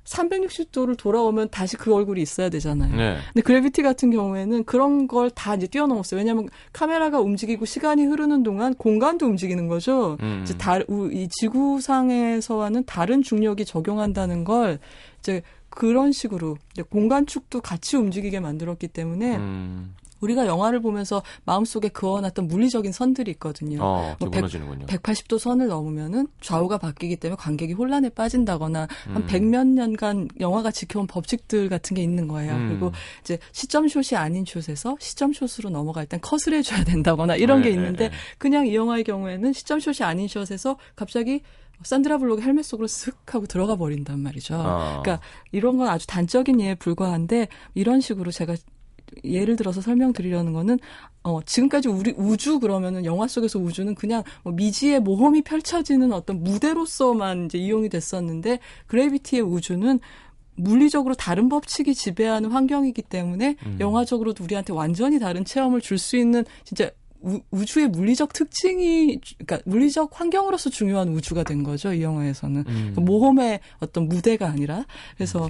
360도를 0.04 0.98
돌아오면 0.98 1.50
다시 1.52 1.78
그 1.78 1.94
얼굴이 1.94 2.20
있어야 2.24 2.50
되잖아요. 2.50 2.96
네. 2.96 3.18
근데 3.34 3.42
그래비티 3.44 3.84
같은 3.84 4.10
경우에는 4.10 4.64
그런 4.64 5.08
걸 5.08 5.30
다 5.30 5.54
이제 5.54 5.68
뛰어넘었어요. 5.68 6.18
왜냐하면 6.18 6.50
카메라가 6.74 7.20
움직이고 7.20 7.66
시간이 7.66 8.06
흐르는 8.06 8.42
동안 8.42 8.74
공간도 8.74 9.28
움직이는 9.28 9.68
거죠. 9.68 10.18
음. 10.22 10.42
이제 10.44 10.58
다, 10.58 10.80
우- 10.88 11.12
이 11.12 11.30
지구상에서와는 11.30 12.84
다른 12.86 13.22
중력이 13.22 13.64
적용한다는 13.66 14.44
걸 14.44 14.80
이제 15.20 15.44
그런 15.72 16.12
식으로 16.12 16.58
이제 16.74 16.84
공간 16.84 17.26
축도 17.26 17.62
같이 17.62 17.98
움직이게 17.98 18.40
만들었기 18.40 18.90
때문에 18.90 19.38
음. 19.38 19.96
우리가 20.20 20.46
영화를 20.46 20.82
보면서 20.82 21.24
마음속에 21.46 21.90
그어놨던 21.90 22.48
물리적인 22.48 22.92
선들이 22.92 23.32
있거든요. 23.32 23.80
어, 23.82 24.16
또뭐 24.20 24.30
백- 24.30 24.42
무너지는군요. 24.42 24.86
180도 24.86 25.40
선을 25.40 25.66
넘으면은 25.68 26.28
좌우가 26.42 26.78
바뀌기 26.78 27.16
때문에 27.16 27.38
관객이 27.38 27.74
혼란에 27.74 28.10
빠진다거나 28.10 28.88
한 29.06 29.16
음. 29.18 29.26
백몇 29.26 29.66
년간 29.66 30.28
영화가 30.40 30.70
지켜온 30.70 31.08
법칙들 31.08 31.70
같은 31.70 31.96
게 31.96 32.04
있는 32.04 32.28
거예요. 32.28 32.54
음. 32.54 32.68
그리고 32.70 32.92
이제 33.22 33.40
시점숏이 33.52 34.16
아닌 34.16 34.46
숏에서 34.46 34.96
시점숏으로 35.00 35.72
넘어갈 35.72 36.06
땐 36.06 36.20
컷을 36.22 36.54
해줘야 36.54 36.84
된다거나 36.84 37.36
이런 37.36 37.62
네, 37.62 37.70
게 37.70 37.74
있는데 37.74 38.10
네, 38.10 38.10
네. 38.10 38.16
그냥 38.38 38.68
이 38.68 38.76
영화의 38.76 39.04
경우에는 39.04 39.54
시점숏이 39.54 40.04
아닌 40.04 40.28
숏에서 40.28 40.78
갑자기 40.96 41.42
산드라 41.84 42.18
블록이 42.18 42.42
헬멧 42.42 42.66
속으로 42.66 42.88
슥 42.88 43.16
하고 43.34 43.46
들어가 43.46 43.76
버린단 43.76 44.20
말이죠. 44.20 44.56
어. 44.56 45.02
그러니까 45.02 45.20
이런 45.52 45.78
건 45.78 45.88
아주 45.88 46.08
단적인 46.08 46.62
예에 46.62 46.76
불과한데 46.76 47.48
이런 47.74 48.02
식으로 48.02 48.32
제가 48.32 48.56
예를 49.24 49.56
들어서 49.58 49.82
설명드리려는 49.82 50.54
거는 50.54 50.80
어 51.24 51.42
지금까지 51.44 51.90
우리 51.90 52.14
우주 52.16 52.60
그러면은 52.60 53.04
영화 53.06 53.28
속에서 53.28 53.60
우주는 53.60 53.94
그냥 53.96 54.24
뭐 54.44 54.54
미지의 54.54 55.02
모험이 55.02 55.42
펼쳐지는 55.42 56.14
어떤 56.14 56.44
무대로서만 56.44 57.46
이제 57.46 57.58
이용이 57.58 57.90
됐었는데 57.90 58.60
그래비티의 58.88 59.42
우주는 59.42 60.00
물리적으로 60.56 61.16
다른 61.16 61.50
법칙이 61.50 61.94
지배하는 61.94 62.52
환경이기 62.52 63.02
때문에 63.04 63.56
음. 63.66 63.78
영화적으로도 63.80 64.44
우리한테 64.44 64.74
완전히 64.74 65.20
다른 65.20 65.44
체험을 65.44 65.82
줄 65.82 65.98
수 65.98 66.18
있는 66.18 66.46
진짜 66.64 66.90
우, 67.22 67.40
우주의 67.52 67.88
물리적 67.88 68.34
특징이 68.34 69.20
그러니까 69.38 69.60
물리적 69.66 70.20
환경으로서 70.20 70.70
중요한 70.70 71.10
우주가 71.10 71.44
된 71.44 71.64
거죠 71.64 71.94
이 71.94 72.02
영화에서는 72.02 72.64
음. 72.68 72.92
그 72.96 73.00
모험의 73.00 73.60
어떤 73.80 74.08
무대가 74.08 74.48
아니라 74.48 74.86
그래서 75.16 75.50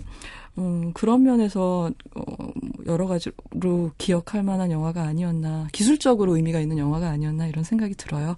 음, 0.57 0.91
그런 0.93 1.23
면에서 1.23 1.91
어, 2.15 2.23
여러 2.85 3.07
가지로 3.07 3.91
기억할 3.97 4.43
만한 4.43 4.71
영화가 4.71 5.01
아니었나 5.01 5.67
기술적으로 5.71 6.35
의미가 6.35 6.59
있는 6.59 6.77
영화가 6.77 7.09
아니었나 7.09 7.47
이런 7.47 7.63
생각이 7.63 7.95
들어요. 7.95 8.35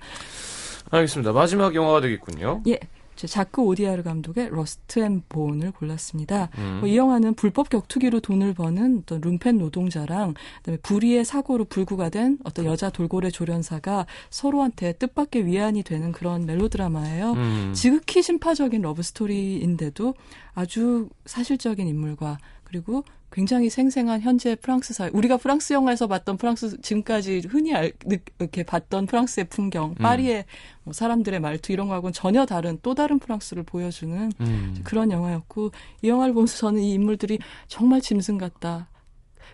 알겠습니다. 0.92 1.32
마지막 1.32 1.74
영화가 1.74 2.02
되겠군요. 2.02 2.62
예. 2.68 2.80
제 3.24 3.28
자크 3.28 3.62
오디아르 3.62 4.04
감독의 4.04 4.50
러스트 4.50 5.00
앤 5.00 5.24
본을 5.30 5.72
골랐습니다. 5.72 6.50
음. 6.58 6.80
뭐 6.82 6.90
이 6.90 6.98
영화는 6.98 7.36
불법 7.36 7.70
격투기로 7.70 8.20
돈을 8.20 8.54
버는 8.54 9.04
어떤 9.04 9.22
룸펜 9.22 9.60
노동자랑 9.60 10.34
그다음에 10.58 10.78
불의의 10.84 11.24
사고로 11.24 11.64
불구가 11.66 12.10
된 12.10 12.38
어떤 12.44 12.66
여자 12.66 12.90
돌고래 12.90 13.30
조련사가 13.30 14.08
서로한테 14.30 14.92
뜻밖의 14.94 15.46
위안이 15.46 15.84
되는 15.84 16.12
그런 16.12 16.46
멜로드라마예요. 16.46 17.32
음. 17.32 17.72
지극히 17.74 18.22
신파적인 18.22 18.82
러브 18.82 19.02
스토리인데도 19.02 20.16
아주 20.54 21.08
사실적인 21.26 21.88
인물과 21.88 22.40
그리고 22.66 23.06
굉장히 23.34 23.70
생생한 23.72 24.22
현재 24.22 24.56
프랑스 24.56 24.94
사회. 24.94 25.10
우리가 25.12 25.38
프랑스 25.38 25.74
영화에서 25.74 26.06
봤던 26.08 26.38
프랑스 26.38 26.80
지금까지 26.82 27.42
흔히 27.50 27.74
알, 27.74 27.92
느- 28.06 28.18
이렇게 28.40 28.62
봤던 28.64 29.08
프랑스의 29.08 29.46
풍경 29.50 29.96
파리의 29.96 30.46
뭐 30.84 30.94
사람들의 30.94 31.40
말투 31.40 31.74
이런 31.74 31.88
거하고는 31.88 32.14
전혀 32.14 32.46
다른 32.46 32.78
또 32.84 32.94
다른 32.94 33.18
프랑스를 33.18 33.64
보여주는 33.64 34.32
음. 34.40 34.76
그런 34.84 35.12
영화였고 35.12 35.72
이 36.04 36.10
영화를 36.10 36.34
보면서 36.36 36.58
저는 36.58 36.82
이 36.82 36.94
인물들이 36.94 37.40
정말 37.68 38.02
짐승 38.02 38.38
같다. 38.38 38.90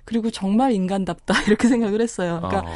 그리고 0.04 0.30
정말 0.30 0.74
인간답다. 0.74 1.34
이렇게 1.48 1.68
생각을 1.70 2.02
했어요. 2.02 2.42
그러니까 2.44 2.70
어. 2.70 2.74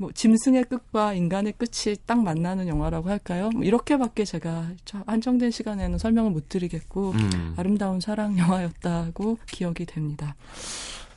뭐 0.00 0.10
짐승의 0.12 0.64
끝과 0.64 1.12
인간의 1.12 1.52
끝이 1.58 1.94
딱 2.06 2.22
만나는 2.22 2.68
영화라고 2.68 3.10
할까요? 3.10 3.50
뭐 3.52 3.62
이렇게밖에 3.62 4.24
제가 4.24 4.68
저 4.86 5.02
한정된 5.06 5.50
시간에는 5.50 5.98
설명을 5.98 6.30
못 6.30 6.48
드리겠고 6.48 7.10
음. 7.10 7.54
아름다운 7.58 8.00
사랑 8.00 8.38
영화였다고 8.38 9.36
기억이 9.46 9.84
됩니다. 9.84 10.36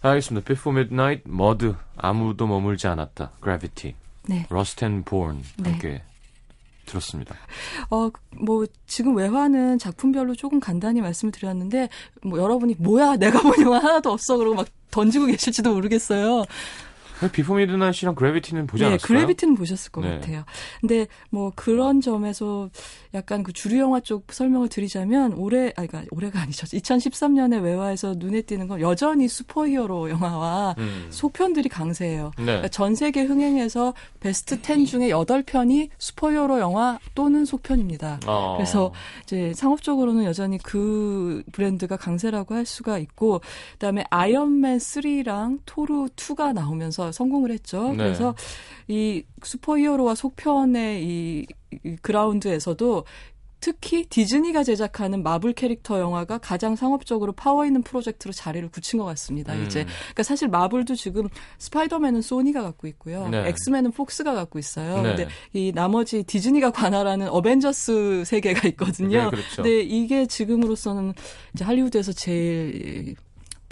알겠습니다. 0.01 0.45
Before 0.45 0.77
Midnight, 0.77 1.23
머드, 1.25 1.75
아무도 1.95 2.45
머물지 2.45 2.87
않았다, 2.87 3.31
Gravity, 3.41 3.95
네. 4.27 4.45
Rust 4.49 4.83
and 4.83 5.09
Bone 5.09 5.41
네. 5.59 5.69
함께 5.71 6.01
들었습니다. 6.85 7.35
어, 7.89 8.09
뭐, 8.31 8.65
지금 8.85 9.15
외화는 9.15 9.79
작품별로 9.79 10.35
조금 10.35 10.59
간단히 10.59 10.99
말씀을 10.99 11.31
드렸는데, 11.31 11.87
뭐, 12.21 12.37
여러분이, 12.37 12.75
뭐야, 12.79 13.15
내가 13.15 13.41
본 13.41 13.61
영화 13.61 13.77
하나도 13.77 14.11
없어. 14.11 14.35
그러고 14.35 14.55
막 14.55 14.67
던지고 14.91 15.27
계실지도 15.27 15.73
모르겠어요. 15.73 16.43
비포 17.31 17.55
미드나잇이랑 17.55 18.15
그래비티는 18.15 18.67
보지 18.67 18.83
네, 18.83 18.89
않았어요? 18.89 19.07
그래비티는 19.07 19.55
보셨을 19.55 19.91
것 19.91 20.01
네. 20.01 20.15
같아요. 20.15 20.43
근데 20.81 21.07
뭐 21.29 21.51
그런 21.55 22.01
점에서 22.01 22.69
약간 23.13 23.43
그 23.43 23.53
주류 23.53 23.79
영화 23.79 23.99
쪽 23.99 24.31
설명을 24.31 24.69
드리자면 24.69 25.33
올해 25.33 25.71
아니 25.75 25.87
그러니까 25.87 26.03
올해가 26.11 26.41
아니죠. 26.41 26.65
2013년에 26.65 27.63
외화에서 27.63 28.15
눈에 28.17 28.41
띄는 28.41 28.67
건 28.67 28.81
여전히 28.81 29.27
슈퍼히어로 29.27 30.09
영화와 30.09 30.75
음. 30.77 31.07
속편들이 31.09 31.69
강세예요. 31.69 32.31
네. 32.37 32.45
그러니까 32.45 32.67
전 32.69 32.95
세계 32.95 33.23
흥행에서 33.23 33.93
베스트 34.19 34.61
10 34.61 34.85
중에 34.85 35.09
8편이 35.09 35.89
슈퍼히어로 35.97 36.59
영화 36.59 36.99
또는 37.15 37.45
속편입니다. 37.45 38.19
어. 38.25 38.55
그래서 38.57 38.91
이제 39.23 39.53
상업적으로는 39.53 40.23
여전히 40.23 40.57
그 40.57 41.43
브랜드가 41.51 41.97
강세라고 41.97 42.55
할 42.55 42.65
수가 42.65 42.97
있고 42.97 43.41
그다음에 43.73 44.03
아이언맨 44.09 44.77
3랑 44.77 45.59
토르 45.65 46.05
2가 46.15 46.53
나오면서 46.53 47.02
성공을 47.11 47.51
했죠. 47.51 47.89
네. 47.89 47.97
그래서 47.97 48.35
이 48.87 49.23
슈퍼히어로와 49.43 50.15
속편의 50.15 51.03
이, 51.03 51.45
이 51.83 51.95
그라운드에서도 52.01 53.05
특히 53.63 54.05
디즈니가 54.05 54.61
제작하는 54.65 55.23
마블 55.23 55.53
캐릭터 55.53 55.97
영화가 55.97 56.39
가장 56.39 56.75
상업적으로 56.75 57.31
파워 57.31 57.65
있는 57.65 57.81
프로젝트로 57.81 58.33
자리를 58.33 58.67
굳힌 58.67 58.99
것 58.99 59.05
같습니다. 59.05 59.53
음. 59.53 59.63
이제 59.63 59.85
그러니까 59.85 60.23
사실 60.23 60.49
마블도 60.49 60.95
지금 60.95 61.29
스파이더맨은 61.59 62.21
소니가 62.21 62.61
갖고 62.61 62.87
있고요, 62.87 63.29
네. 63.29 63.47
엑스맨은 63.47 63.91
폭스가 63.91 64.33
갖고 64.33 64.59
있어요. 64.59 65.01
네. 65.01 65.15
근데 65.15 65.27
이 65.53 65.71
나머지 65.73 66.23
디즈니가 66.23 66.71
관할하는 66.71 67.29
어벤져스 67.29 68.23
세계가 68.25 68.67
있거든요. 68.71 69.23
네, 69.23 69.29
그렇죠. 69.29 69.63
근데 69.63 69.79
이게 69.79 70.25
지금으로서는 70.25 71.13
이제 71.53 71.63
할리우드에서 71.63 72.11
제일 72.11 73.15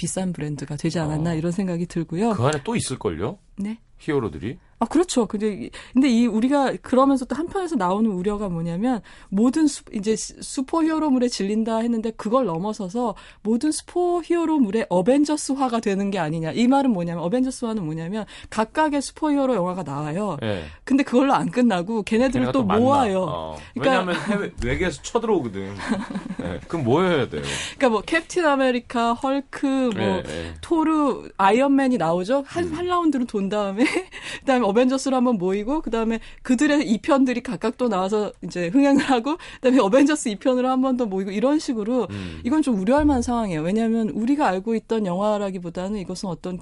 비싼 0.01 0.33
브랜드가 0.33 0.77
되지 0.77 0.97
않았나 0.97 1.29
어. 1.29 1.35
이런 1.35 1.51
생각이 1.51 1.85
들고요. 1.85 2.31
그 2.33 2.43
안에 2.43 2.63
또 2.63 2.75
있을걸요? 2.75 3.37
네. 3.57 3.77
히어로들이? 3.99 4.57
아, 4.81 4.85
그렇죠. 4.85 5.27
근데, 5.27 5.53
이- 5.53 5.69
근데 5.93 6.09
이 6.09 6.25
우리가 6.25 6.73
그러면서 6.81 7.23
또 7.25 7.35
한편에서 7.35 7.75
나오는 7.75 8.09
우려가 8.09 8.49
뭐냐면 8.49 9.01
모든 9.29 9.67
수, 9.67 9.83
이제 9.93 10.15
스- 10.15 10.41
슈퍼 10.41 10.83
히어로물에 10.83 11.27
질린다 11.27 11.77
했는데 11.77 12.09
그걸 12.17 12.45
넘어서서 12.45 13.13
모든 13.43 13.71
슈퍼 13.71 14.21
히어로물의 14.25 14.87
어벤져스화가 14.89 15.81
되는 15.81 16.09
게 16.09 16.17
아니냐. 16.17 16.53
이 16.53 16.67
말은 16.67 16.89
뭐냐면 16.89 17.23
어벤져스화는 17.23 17.85
뭐냐면 17.85 18.25
각각의 18.49 19.03
슈퍼 19.03 19.31
히어로 19.31 19.53
영화가 19.53 19.83
나와요. 19.83 20.37
예. 20.41 20.63
근데 20.83 21.03
그걸로 21.03 21.35
안 21.35 21.51
끝나고 21.51 22.01
걔네들을 22.01 22.51
또 22.51 22.63
만나. 22.63 22.81
모아요. 22.83 23.19
어. 23.29 23.57
그러니까- 23.75 23.91
왜냐하면 24.01 24.15
해외 24.31 24.51
외계에서 24.65 25.03
쳐들어오거든. 25.03 25.75
예. 26.43 26.59
그럼 26.67 26.85
뭐 26.85 27.03
해야 27.03 27.29
돼요? 27.29 27.43
그러니까 27.77 27.89
뭐 27.89 28.01
캡틴 28.01 28.47
아메리카, 28.47 29.13
헐크, 29.13 29.91
뭐 29.93 30.01
예, 30.03 30.23
예. 30.27 30.53
토르, 30.59 31.29
아이언맨이 31.37 31.97
나오죠. 31.97 32.43
한, 32.47 32.73
한 32.73 32.87
라운드를 32.87 33.27
돈 33.27 33.47
다음에, 33.47 33.83
그 34.39 34.45
다음에 34.45 34.70
어벤져스로 34.71 35.15
한번 35.15 35.37
모이고, 35.37 35.81
그 35.81 35.89
다음에 35.91 36.19
그들의 36.41 36.85
2편들이 36.97 37.43
각각 37.43 37.77
또 37.77 37.87
나와서 37.87 38.31
이제 38.43 38.67
흥행을 38.67 39.03
하고, 39.03 39.37
그 39.37 39.61
다음에 39.61 39.79
어벤져스 39.79 40.29
2편으로 40.31 40.63
한 40.65 40.81
번 40.81 40.97
더 40.97 41.05
모이고, 41.05 41.31
이런 41.31 41.59
식으로, 41.59 42.07
음. 42.09 42.41
이건 42.43 42.61
좀 42.61 42.79
우려할 42.79 43.05
만한 43.05 43.21
상황이에요. 43.21 43.61
왜냐하면 43.61 44.09
우리가 44.09 44.47
알고 44.47 44.75
있던 44.75 45.05
영화라기보다는 45.05 45.99
이것은 45.99 46.27
어떤, 46.29 46.59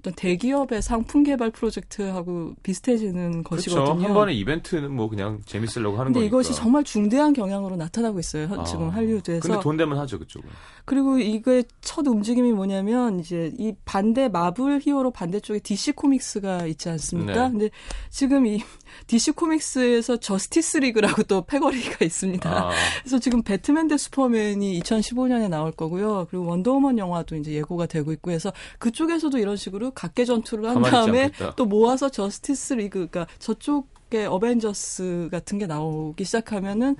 어떤 0.00 0.12
대기업의 0.14 0.82
상품 0.82 1.22
개발 1.22 1.50
프로젝트하고 1.50 2.54
비슷해지는 2.62 3.44
그렇죠. 3.44 3.70
것이거든요. 3.70 4.04
한 4.06 4.14
번에 4.14 4.32
이벤트는 4.34 4.90
뭐 4.94 5.08
그냥 5.08 5.40
재밌으려고 5.46 5.98
하는 5.98 6.12
근데 6.12 6.20
거니까. 6.20 6.26
이것이 6.26 6.54
정말 6.54 6.84
중대한 6.84 7.32
경향으로 7.32 7.76
나타나고 7.76 8.18
있어요. 8.18 8.46
현- 8.48 8.64
지금 8.64 8.88
아. 8.88 8.94
할리우드에서. 8.94 9.46
근데 9.48 9.60
돈 9.62 9.76
되면 9.76 9.98
하죠 9.98 10.18
그쪽은. 10.18 10.48
그리고 10.84 11.18
이거의 11.18 11.64
첫 11.80 12.06
움직임이 12.06 12.52
뭐냐면 12.52 13.20
이제 13.20 13.52
이 13.58 13.72
반대 13.84 14.28
마블 14.28 14.80
히어로 14.80 15.10
반대쪽에 15.10 15.60
DC 15.60 15.92
코믹스가 15.92 16.66
있지 16.66 16.88
않습니까? 16.88 17.48
네. 17.48 17.50
근데 17.50 17.70
지금 18.10 18.46
이 18.46 18.60
DC 19.06 19.32
코믹스에서 19.32 20.16
저스티스 20.18 20.78
리그라고 20.78 21.22
또 21.24 21.42
패거리가 21.42 22.04
있습니다. 22.04 22.50
아, 22.50 22.70
그래서 23.00 23.18
지금 23.18 23.42
배트맨 23.42 23.88
대 23.88 23.96
슈퍼맨이 23.96 24.80
2015년에 24.80 25.48
나올 25.48 25.72
거고요. 25.72 26.26
그리고 26.30 26.46
원더우먼 26.46 26.98
영화도 26.98 27.36
이제 27.36 27.52
예고가 27.52 27.86
되고 27.86 28.12
있고 28.12 28.30
해서 28.30 28.52
그쪽에서도 28.78 29.36
이런 29.38 29.56
식으로 29.56 29.92
각개 29.92 30.24
전투를 30.24 30.68
한 30.68 30.82
다음에. 30.82 31.30
또 31.56 31.64
모아서 31.66 32.08
저스티스 32.08 32.74
리그 32.74 33.08
그러니까 33.08 33.26
저쪽에 33.38 34.26
어벤져스 34.26 35.28
같은 35.30 35.58
게 35.58 35.66
나오기 35.66 36.24
시작하면은 36.24 36.96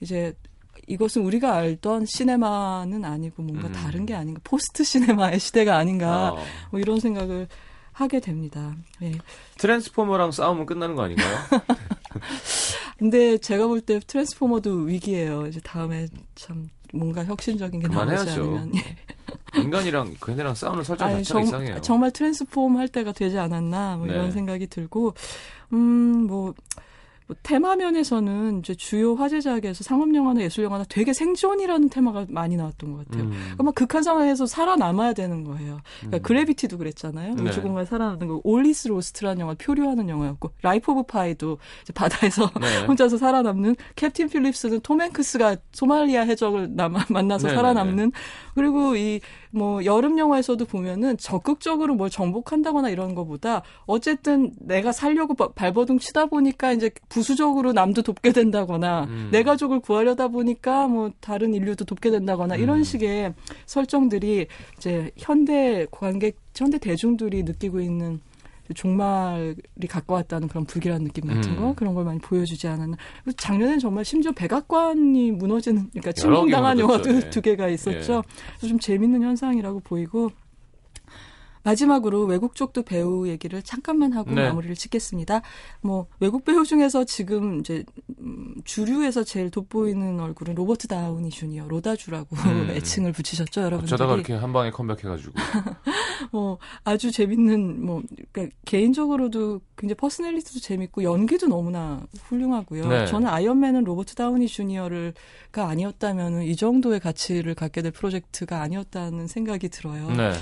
이제 0.00 0.34
이것은 0.86 1.22
우리가 1.22 1.54
알던 1.54 2.06
시네마는 2.06 3.04
아니고 3.04 3.42
뭔가 3.42 3.68
음. 3.68 3.72
다른 3.72 4.06
게 4.06 4.14
아닌가 4.14 4.40
포스트 4.44 4.84
시네마의 4.84 5.38
시대가 5.38 5.76
아닌가 5.76 6.28
아. 6.36 6.44
뭐 6.70 6.80
이런 6.80 6.98
생각을 7.00 7.48
하게 7.92 8.20
됩니다. 8.20 8.74
예. 9.02 9.12
트랜스포머랑 9.58 10.32
싸우면 10.32 10.64
끝나는 10.66 10.96
거 10.96 11.02
아닌가요? 11.02 11.36
근데 12.98 13.36
제가 13.38 13.66
볼 13.66 13.80
때 13.82 13.98
트랜스포머도 14.00 14.70
위기예요. 14.84 15.46
이제 15.46 15.60
다음에 15.60 16.06
참 16.34 16.68
뭔가 16.94 17.24
혁신적인 17.24 17.80
게 17.80 17.88
나오지. 17.88 18.30
않으면 18.30 18.72
예. 18.76 19.60
인간이랑 19.60 20.14
걔네랑 20.24 20.54
싸우는 20.54 20.84
설정 20.84 21.08
아니, 21.08 21.16
자체가 21.24 21.40
정, 21.40 21.42
이상해요. 21.48 21.80
정말 21.82 22.10
transform 22.10 22.76
할 22.78 22.88
때가 22.88 23.12
되지 23.12 23.38
않았나 23.38 23.96
뭐 23.96 24.06
네. 24.06 24.14
이런 24.14 24.30
생각이 24.32 24.66
들고 24.68 25.14
음뭐 25.72 26.26
뭐 26.26 26.54
테마면에서는 27.42 28.60
이제 28.60 28.74
주요 28.74 29.14
화제작에서 29.14 29.84
상업 29.84 30.14
영화나 30.14 30.40
예술 30.42 30.64
영화나 30.64 30.84
되게 30.88 31.12
생존이라는 31.12 31.88
테마가 31.88 32.26
많이 32.28 32.56
나왔던 32.56 32.92
것 32.92 33.04
같아요. 33.08 33.24
음. 33.24 33.30
그러니까 33.30 33.62
막 33.64 33.74
극한 33.74 34.02
상황에서 34.02 34.46
살아남아야 34.46 35.12
되는 35.12 35.44
거예요. 35.44 35.80
그러니까 36.00 36.18
음. 36.18 36.22
그래비티도 36.22 36.78
그랬잖아요. 36.78 37.34
네. 37.34 37.42
우주공간 37.42 37.86
살아남는 37.86 38.28
거. 38.28 38.40
올 38.44 38.59
이즈 38.59 38.88
로스트라는 38.88 39.40
영화 39.40 39.54
표류하는 39.54 40.08
영화였고 40.08 40.50
라이프 40.62 40.92
오브 40.92 41.04
파이도 41.04 41.58
바다에서 41.94 42.50
네. 42.60 42.84
혼자서 42.86 43.16
살아남는 43.18 43.76
캡틴 43.96 44.28
필립스는 44.28 44.80
톰 44.80 45.00
행크스가 45.00 45.56
소말리아 45.72 46.22
해적을 46.22 46.74
남- 46.76 46.92
만나서 47.08 47.48
네네네. 47.48 47.54
살아남는 47.56 48.12
그리고 48.54 48.96
이 48.96 49.20
뭐 49.54 49.84
여름 49.84 50.18
영화에서도 50.18 50.64
보면은 50.64 51.18
적극적으로 51.18 51.94
뭘 51.94 52.08
정복한다거나 52.08 52.88
이런 52.88 53.14
거보다 53.14 53.60
어쨌든 53.84 54.50
내가 54.60 54.92
살려고 54.92 55.34
바- 55.34 55.48
발버둥 55.52 55.98
치다 55.98 56.24
보니까 56.24 56.72
이제 56.72 56.90
부수적으로 57.10 57.74
남도 57.74 58.00
돕게 58.00 58.32
된다거나 58.32 59.04
음. 59.10 59.28
내 59.30 59.42
가족을 59.42 59.80
구하려다 59.80 60.28
보니까 60.28 60.88
뭐 60.88 61.10
다른 61.20 61.52
인류도 61.52 61.84
돕게 61.84 62.10
된다거나 62.10 62.56
이런 62.56 62.78
음. 62.78 62.82
식의 62.82 63.34
설정들이 63.66 64.46
이제 64.78 65.10
현대 65.18 65.86
관객 65.90 66.36
현대 66.56 66.78
대중들이 66.78 67.42
느끼고 67.42 67.80
있는 67.80 68.20
종말이 68.74 69.54
가까웠다는 69.88 70.48
그런 70.48 70.64
불길한 70.64 71.04
느낌 71.04 71.26
같은 71.26 71.52
음. 71.52 71.56
거 71.56 71.74
그런 71.74 71.94
걸 71.94 72.04
많이 72.04 72.18
보여주지 72.18 72.66
않았나. 72.68 72.96
작년엔 73.36 73.78
정말 73.78 74.04
심지어 74.04 74.32
백악관이 74.32 75.32
무너지는 75.32 75.88
그러니까 75.90 76.12
침공당한. 76.12 76.78
영화도 76.78 77.14
예. 77.14 77.30
두 77.30 77.40
개가 77.40 77.68
있었죠. 77.68 78.22
그래서 78.58 78.68
좀 78.68 78.78
재밌는 78.78 79.22
현상이라고 79.22 79.80
보이고 79.80 80.30
마지막으로 81.62 82.24
외국 82.24 82.54
쪽도 82.54 82.82
배우 82.82 83.28
얘기를 83.28 83.62
잠깐만 83.62 84.12
하고 84.12 84.30
네. 84.32 84.48
마무리를 84.48 84.74
짓겠습니다. 84.74 85.42
뭐 85.80 86.06
외국 86.20 86.44
배우 86.44 86.64
중에서 86.64 87.04
지금 87.04 87.60
이제 87.60 87.84
음, 88.20 88.54
주류에서 88.64 89.24
제일 89.24 89.50
돋보이는 89.50 90.20
얼굴은 90.20 90.54
로버트 90.54 90.88
다우니 90.88 91.30
주니어 91.30 91.66
로다주라고 91.68 92.36
음. 92.36 92.70
애칭을 92.76 93.12
붙이셨죠, 93.12 93.62
여러분들이. 93.62 93.94
어쩌다가 93.94 94.14
이렇게 94.14 94.34
한 94.34 94.52
방에 94.52 94.70
컴백해가지고. 94.70 95.32
뭐 96.32 96.58
아주 96.84 97.10
재밌는 97.10 97.84
뭐 97.84 98.02
그러니까 98.32 98.54
개인적으로도 98.64 99.60
굉장히 99.76 99.96
personality도 99.96 100.60
재밌고 100.60 101.02
연기도 101.02 101.46
너무나 101.46 102.02
훌륭하고요. 102.24 102.86
네. 102.86 103.06
저는 103.06 103.28
아이언맨은 103.28 103.84
로버트 103.84 104.14
다우니 104.14 104.46
주니어를가 104.48 105.68
아니었다면은 105.68 106.44
이 106.44 106.56
정도의 106.56 107.00
가치를 107.00 107.54
갖게 107.54 107.82
될 107.82 107.92
프로젝트가 107.92 108.62
아니었다는 108.62 109.26
생각이 109.26 109.68
들어요. 109.68 110.10
네. 110.10 110.32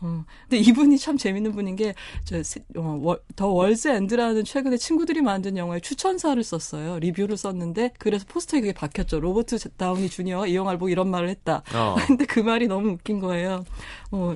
어, 0.00 0.24
근데 0.42 0.58
이분이 0.58 0.96
참 0.98 1.16
재밌는 1.16 1.52
분인 1.52 1.74
게, 1.76 1.94
저, 2.24 2.40
세- 2.42 2.64
어, 2.76 2.98
월- 3.02 3.20
더 3.34 3.48
월즈 3.48 3.88
엔드라는 3.88 4.44
최근에 4.44 4.76
친구들이 4.76 5.22
만든 5.22 5.56
영화에 5.56 5.80
추천사를 5.80 6.40
썼어요. 6.42 6.98
리뷰를 7.00 7.36
썼는데, 7.36 7.94
그래서 7.98 8.24
포스터에 8.28 8.60
그게 8.60 8.72
박혔죠. 8.72 9.18
로버트 9.20 9.58
다우니 9.76 10.08
주니어가 10.08 10.46
이 10.46 10.54
영화를 10.54 10.78
보고 10.78 10.88
이런 10.88 11.08
말을 11.10 11.28
했다. 11.28 11.62
어. 11.74 11.94
근데 12.06 12.26
그 12.26 12.38
말이 12.40 12.68
너무 12.68 12.90
웃긴 12.90 13.18
거예요. 13.20 13.64
어, 14.12 14.34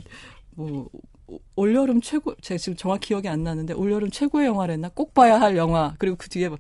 뭐, 0.56 0.88
올여름 1.56 2.00
최고, 2.00 2.34
제가 2.40 2.58
지금 2.58 2.76
정확히 2.76 3.08
기억이 3.08 3.28
안 3.28 3.42
나는데, 3.44 3.72
올여름 3.74 4.10
최고의 4.10 4.46
영화를 4.48 4.74
했나? 4.74 4.88
꼭 4.88 5.14
봐야 5.14 5.40
할 5.40 5.56
영화. 5.56 5.94
그리고 5.98 6.16
그 6.18 6.28
뒤에, 6.28 6.48
뭐, 6.48 6.58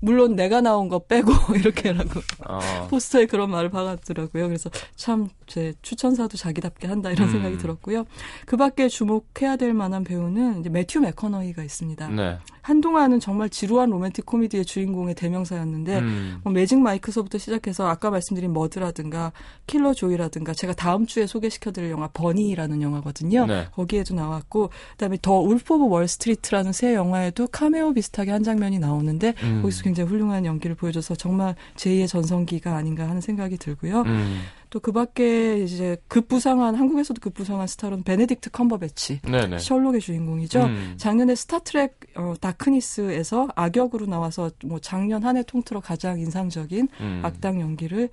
물론 0.00 0.36
내가 0.36 0.60
나온 0.60 0.88
거 0.88 0.98
빼고, 1.00 1.30
이렇게라고. 1.56 2.20
어. 2.46 2.58
포스터에 2.88 3.26
그런 3.26 3.50
말을 3.50 3.70
박았더라고요. 3.70 4.46
그래서 4.48 4.70
참 4.96 5.28
제 5.54 5.72
추천사도 5.82 6.36
자기답게 6.36 6.88
한다 6.88 7.12
이런 7.12 7.28
음. 7.28 7.32
생각이 7.32 7.58
들었고요. 7.58 8.06
그 8.44 8.56
밖에 8.56 8.88
주목해야 8.88 9.54
될 9.54 9.72
만한 9.72 10.02
배우는 10.02 10.58
이제 10.58 10.68
매튜 10.68 10.98
맥커너이가 10.98 11.62
있습니다. 11.62 12.08
네. 12.08 12.38
한동안은 12.62 13.20
정말 13.20 13.50
지루한 13.50 13.90
로맨틱 13.90 14.26
코미디의 14.26 14.64
주인공의 14.64 15.14
대명사였는데 15.14 15.98
음. 15.98 16.40
뭐 16.42 16.52
매직 16.52 16.80
마이크서부터 16.80 17.38
시작해서 17.38 17.86
아까 17.86 18.10
말씀드린 18.10 18.52
머드라든가 18.52 19.30
킬러 19.68 19.94
조이라든가 19.94 20.54
제가 20.54 20.72
다음 20.72 21.06
주에 21.06 21.26
소개시켜드릴 21.26 21.90
영화 21.90 22.08
버니라는 22.08 22.82
영화거든요. 22.82 23.46
네. 23.46 23.68
거기에도 23.74 24.14
나왔고 24.14 24.70
그다음에 24.92 25.18
더 25.22 25.34
울프 25.34 25.74
오브 25.74 25.88
월스트리트라는 25.88 26.72
새 26.72 26.94
영화에도 26.94 27.46
카메오 27.46 27.92
비슷하게 27.92 28.32
한 28.32 28.42
장면이 28.42 28.80
나오는데 28.80 29.34
음. 29.44 29.60
거기서 29.62 29.84
굉장히 29.84 30.08
훌륭한 30.08 30.46
연기를 30.46 30.74
보여줘서 30.74 31.14
정말 31.14 31.54
제2의 31.76 32.08
전성기가 32.08 32.74
아닌가 32.74 33.08
하는 33.08 33.20
생각이 33.20 33.56
들고요. 33.58 34.02
음. 34.02 34.40
또 34.74 34.80
그 34.80 34.90
밖에 34.90 35.60
이제 35.62 35.96
급부상한 36.08 36.74
한국에서도 36.74 37.20
급부상한 37.20 37.68
스타로는 37.68 38.02
베네딕트 38.02 38.50
컴버배치 38.50 39.20
네네. 39.20 39.58
셜록의 39.58 40.00
주인공이죠. 40.00 40.64
음. 40.64 40.94
작년에 40.96 41.36
스타트랙 41.36 42.00
어, 42.16 42.34
다크니스에서 42.40 43.50
악역으로 43.54 44.06
나와서 44.06 44.50
뭐 44.64 44.80
작년 44.80 45.22
한 45.22 45.36
해 45.36 45.44
통틀어 45.44 45.78
가장 45.78 46.18
인상적인 46.18 46.88
음. 47.00 47.20
악당 47.24 47.60
연기를 47.60 48.08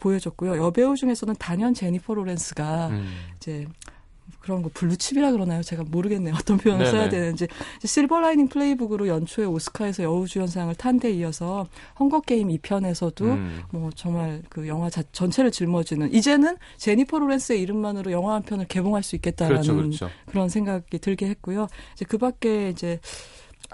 보여줬고요. 0.00 0.56
여배우 0.56 0.96
중에서는 0.96 1.36
단연 1.38 1.74
제니퍼 1.74 2.14
로렌스가 2.14 2.88
음. 2.88 3.06
이제 3.36 3.68
그런 4.40 4.62
거 4.62 4.70
블루칩이라 4.72 5.32
그러나요? 5.32 5.62
제가 5.62 5.82
모르겠네요. 5.90 6.34
어떤 6.38 6.56
표현을 6.58 6.84
네네. 6.84 6.96
써야 6.96 7.08
되는지. 7.08 7.48
실버라이닝 7.84 8.48
플레이북으로 8.48 9.08
연초에 9.08 9.44
오스카에서 9.46 10.02
여우주연상을 10.04 10.74
탄 10.76 11.00
데 11.00 11.10
이어서 11.12 11.66
헝거게임 11.98 12.48
2편에서도 12.48 13.22
음. 13.22 13.62
뭐 13.70 13.90
정말 13.94 14.42
그 14.50 14.68
영화 14.68 14.90
자, 14.90 15.02
전체를 15.12 15.50
짊어지는 15.50 16.12
이제는 16.12 16.56
제니퍼 16.76 17.18
로렌스의 17.18 17.60
이름만으로 17.62 18.12
영화 18.12 18.34
한 18.34 18.42
편을 18.42 18.66
개봉할 18.66 19.02
수 19.02 19.16
있겠다라는 19.16 19.62
그렇죠, 19.62 19.74
그렇죠. 19.76 20.10
그런 20.26 20.48
생각이 20.50 20.98
들게 20.98 21.26
했고요. 21.28 21.68
이제 21.94 22.04
그 22.04 22.18
밖에 22.18 22.68
이제 22.68 23.00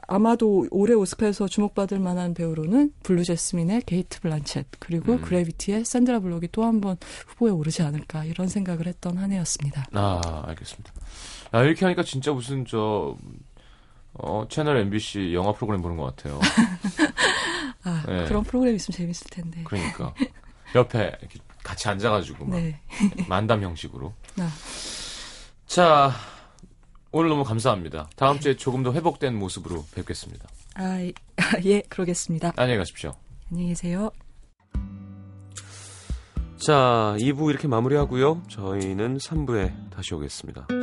아마도 0.08 0.66
올해 0.70 0.94
오스카에서 0.94 1.48
주목받을 1.48 1.98
만한 1.98 2.32
배우로는 2.34 2.92
블루 3.02 3.24
재스민의 3.24 3.82
케이트 3.86 4.20
블란쳇 4.20 4.64
그리고 4.78 5.14
음. 5.14 5.20
그래비티의 5.20 5.84
샌드라 5.84 6.20
블록이 6.20 6.48
또 6.52 6.62
한 6.62 6.80
번 6.80 6.96
후보에 7.28 7.50
오르지 7.50 7.82
않을까 7.82 8.24
이런 8.24 8.48
생각을 8.48 8.86
했던 8.86 9.18
한 9.18 9.32
해였습니다. 9.32 9.86
아, 9.92 10.44
알겠습니다. 10.46 10.92
아, 11.52 11.62
이렇게 11.62 11.84
하니까 11.84 12.02
진짜 12.02 12.32
무슨 12.32 12.64
저 12.66 13.16
어, 14.14 14.46
채널 14.48 14.76
MBC 14.78 15.32
영화 15.34 15.52
프로그램 15.52 15.82
보는 15.82 15.96
것 15.96 16.14
같아요. 16.16 16.40
아 17.84 18.02
네. 18.06 18.24
그런 18.26 18.42
프로그램 18.42 18.74
있으면 18.74 18.96
재밌을 18.96 19.26
텐데. 19.30 19.62
그러니까 19.64 20.14
옆에 20.74 21.12
이렇게 21.20 21.38
같이 21.62 21.88
앉아가지고 21.88 22.44
막 22.46 22.56
네. 22.60 22.80
만담 23.28 23.62
형식으로. 23.62 24.12
아, 24.38 24.50
자, 25.66 26.12
오늘 27.18 27.30
너무 27.30 27.44
감사합니다. 27.44 28.10
다음 28.14 28.38
주에 28.40 28.56
조금 28.56 28.82
더 28.82 28.92
회복된 28.92 29.34
모습으로 29.38 29.86
뵙겠습니다. 29.94 30.46
아, 30.74 31.00
이- 31.00 31.14
아, 31.38 31.42
예, 31.64 31.80
그러겠습니다. 31.88 32.52
안녕히 32.56 32.76
가십시오. 32.76 33.14
안녕히 33.50 33.70
계세요. 33.70 34.10
자, 36.58 37.16
2부 37.18 37.48
이렇게 37.48 37.68
마무리하고요. 37.68 38.42
저희는 38.50 39.16
3부에 39.16 39.90
다시 39.90 40.14
오겠습니다. 40.14 40.66
자, 40.68 40.74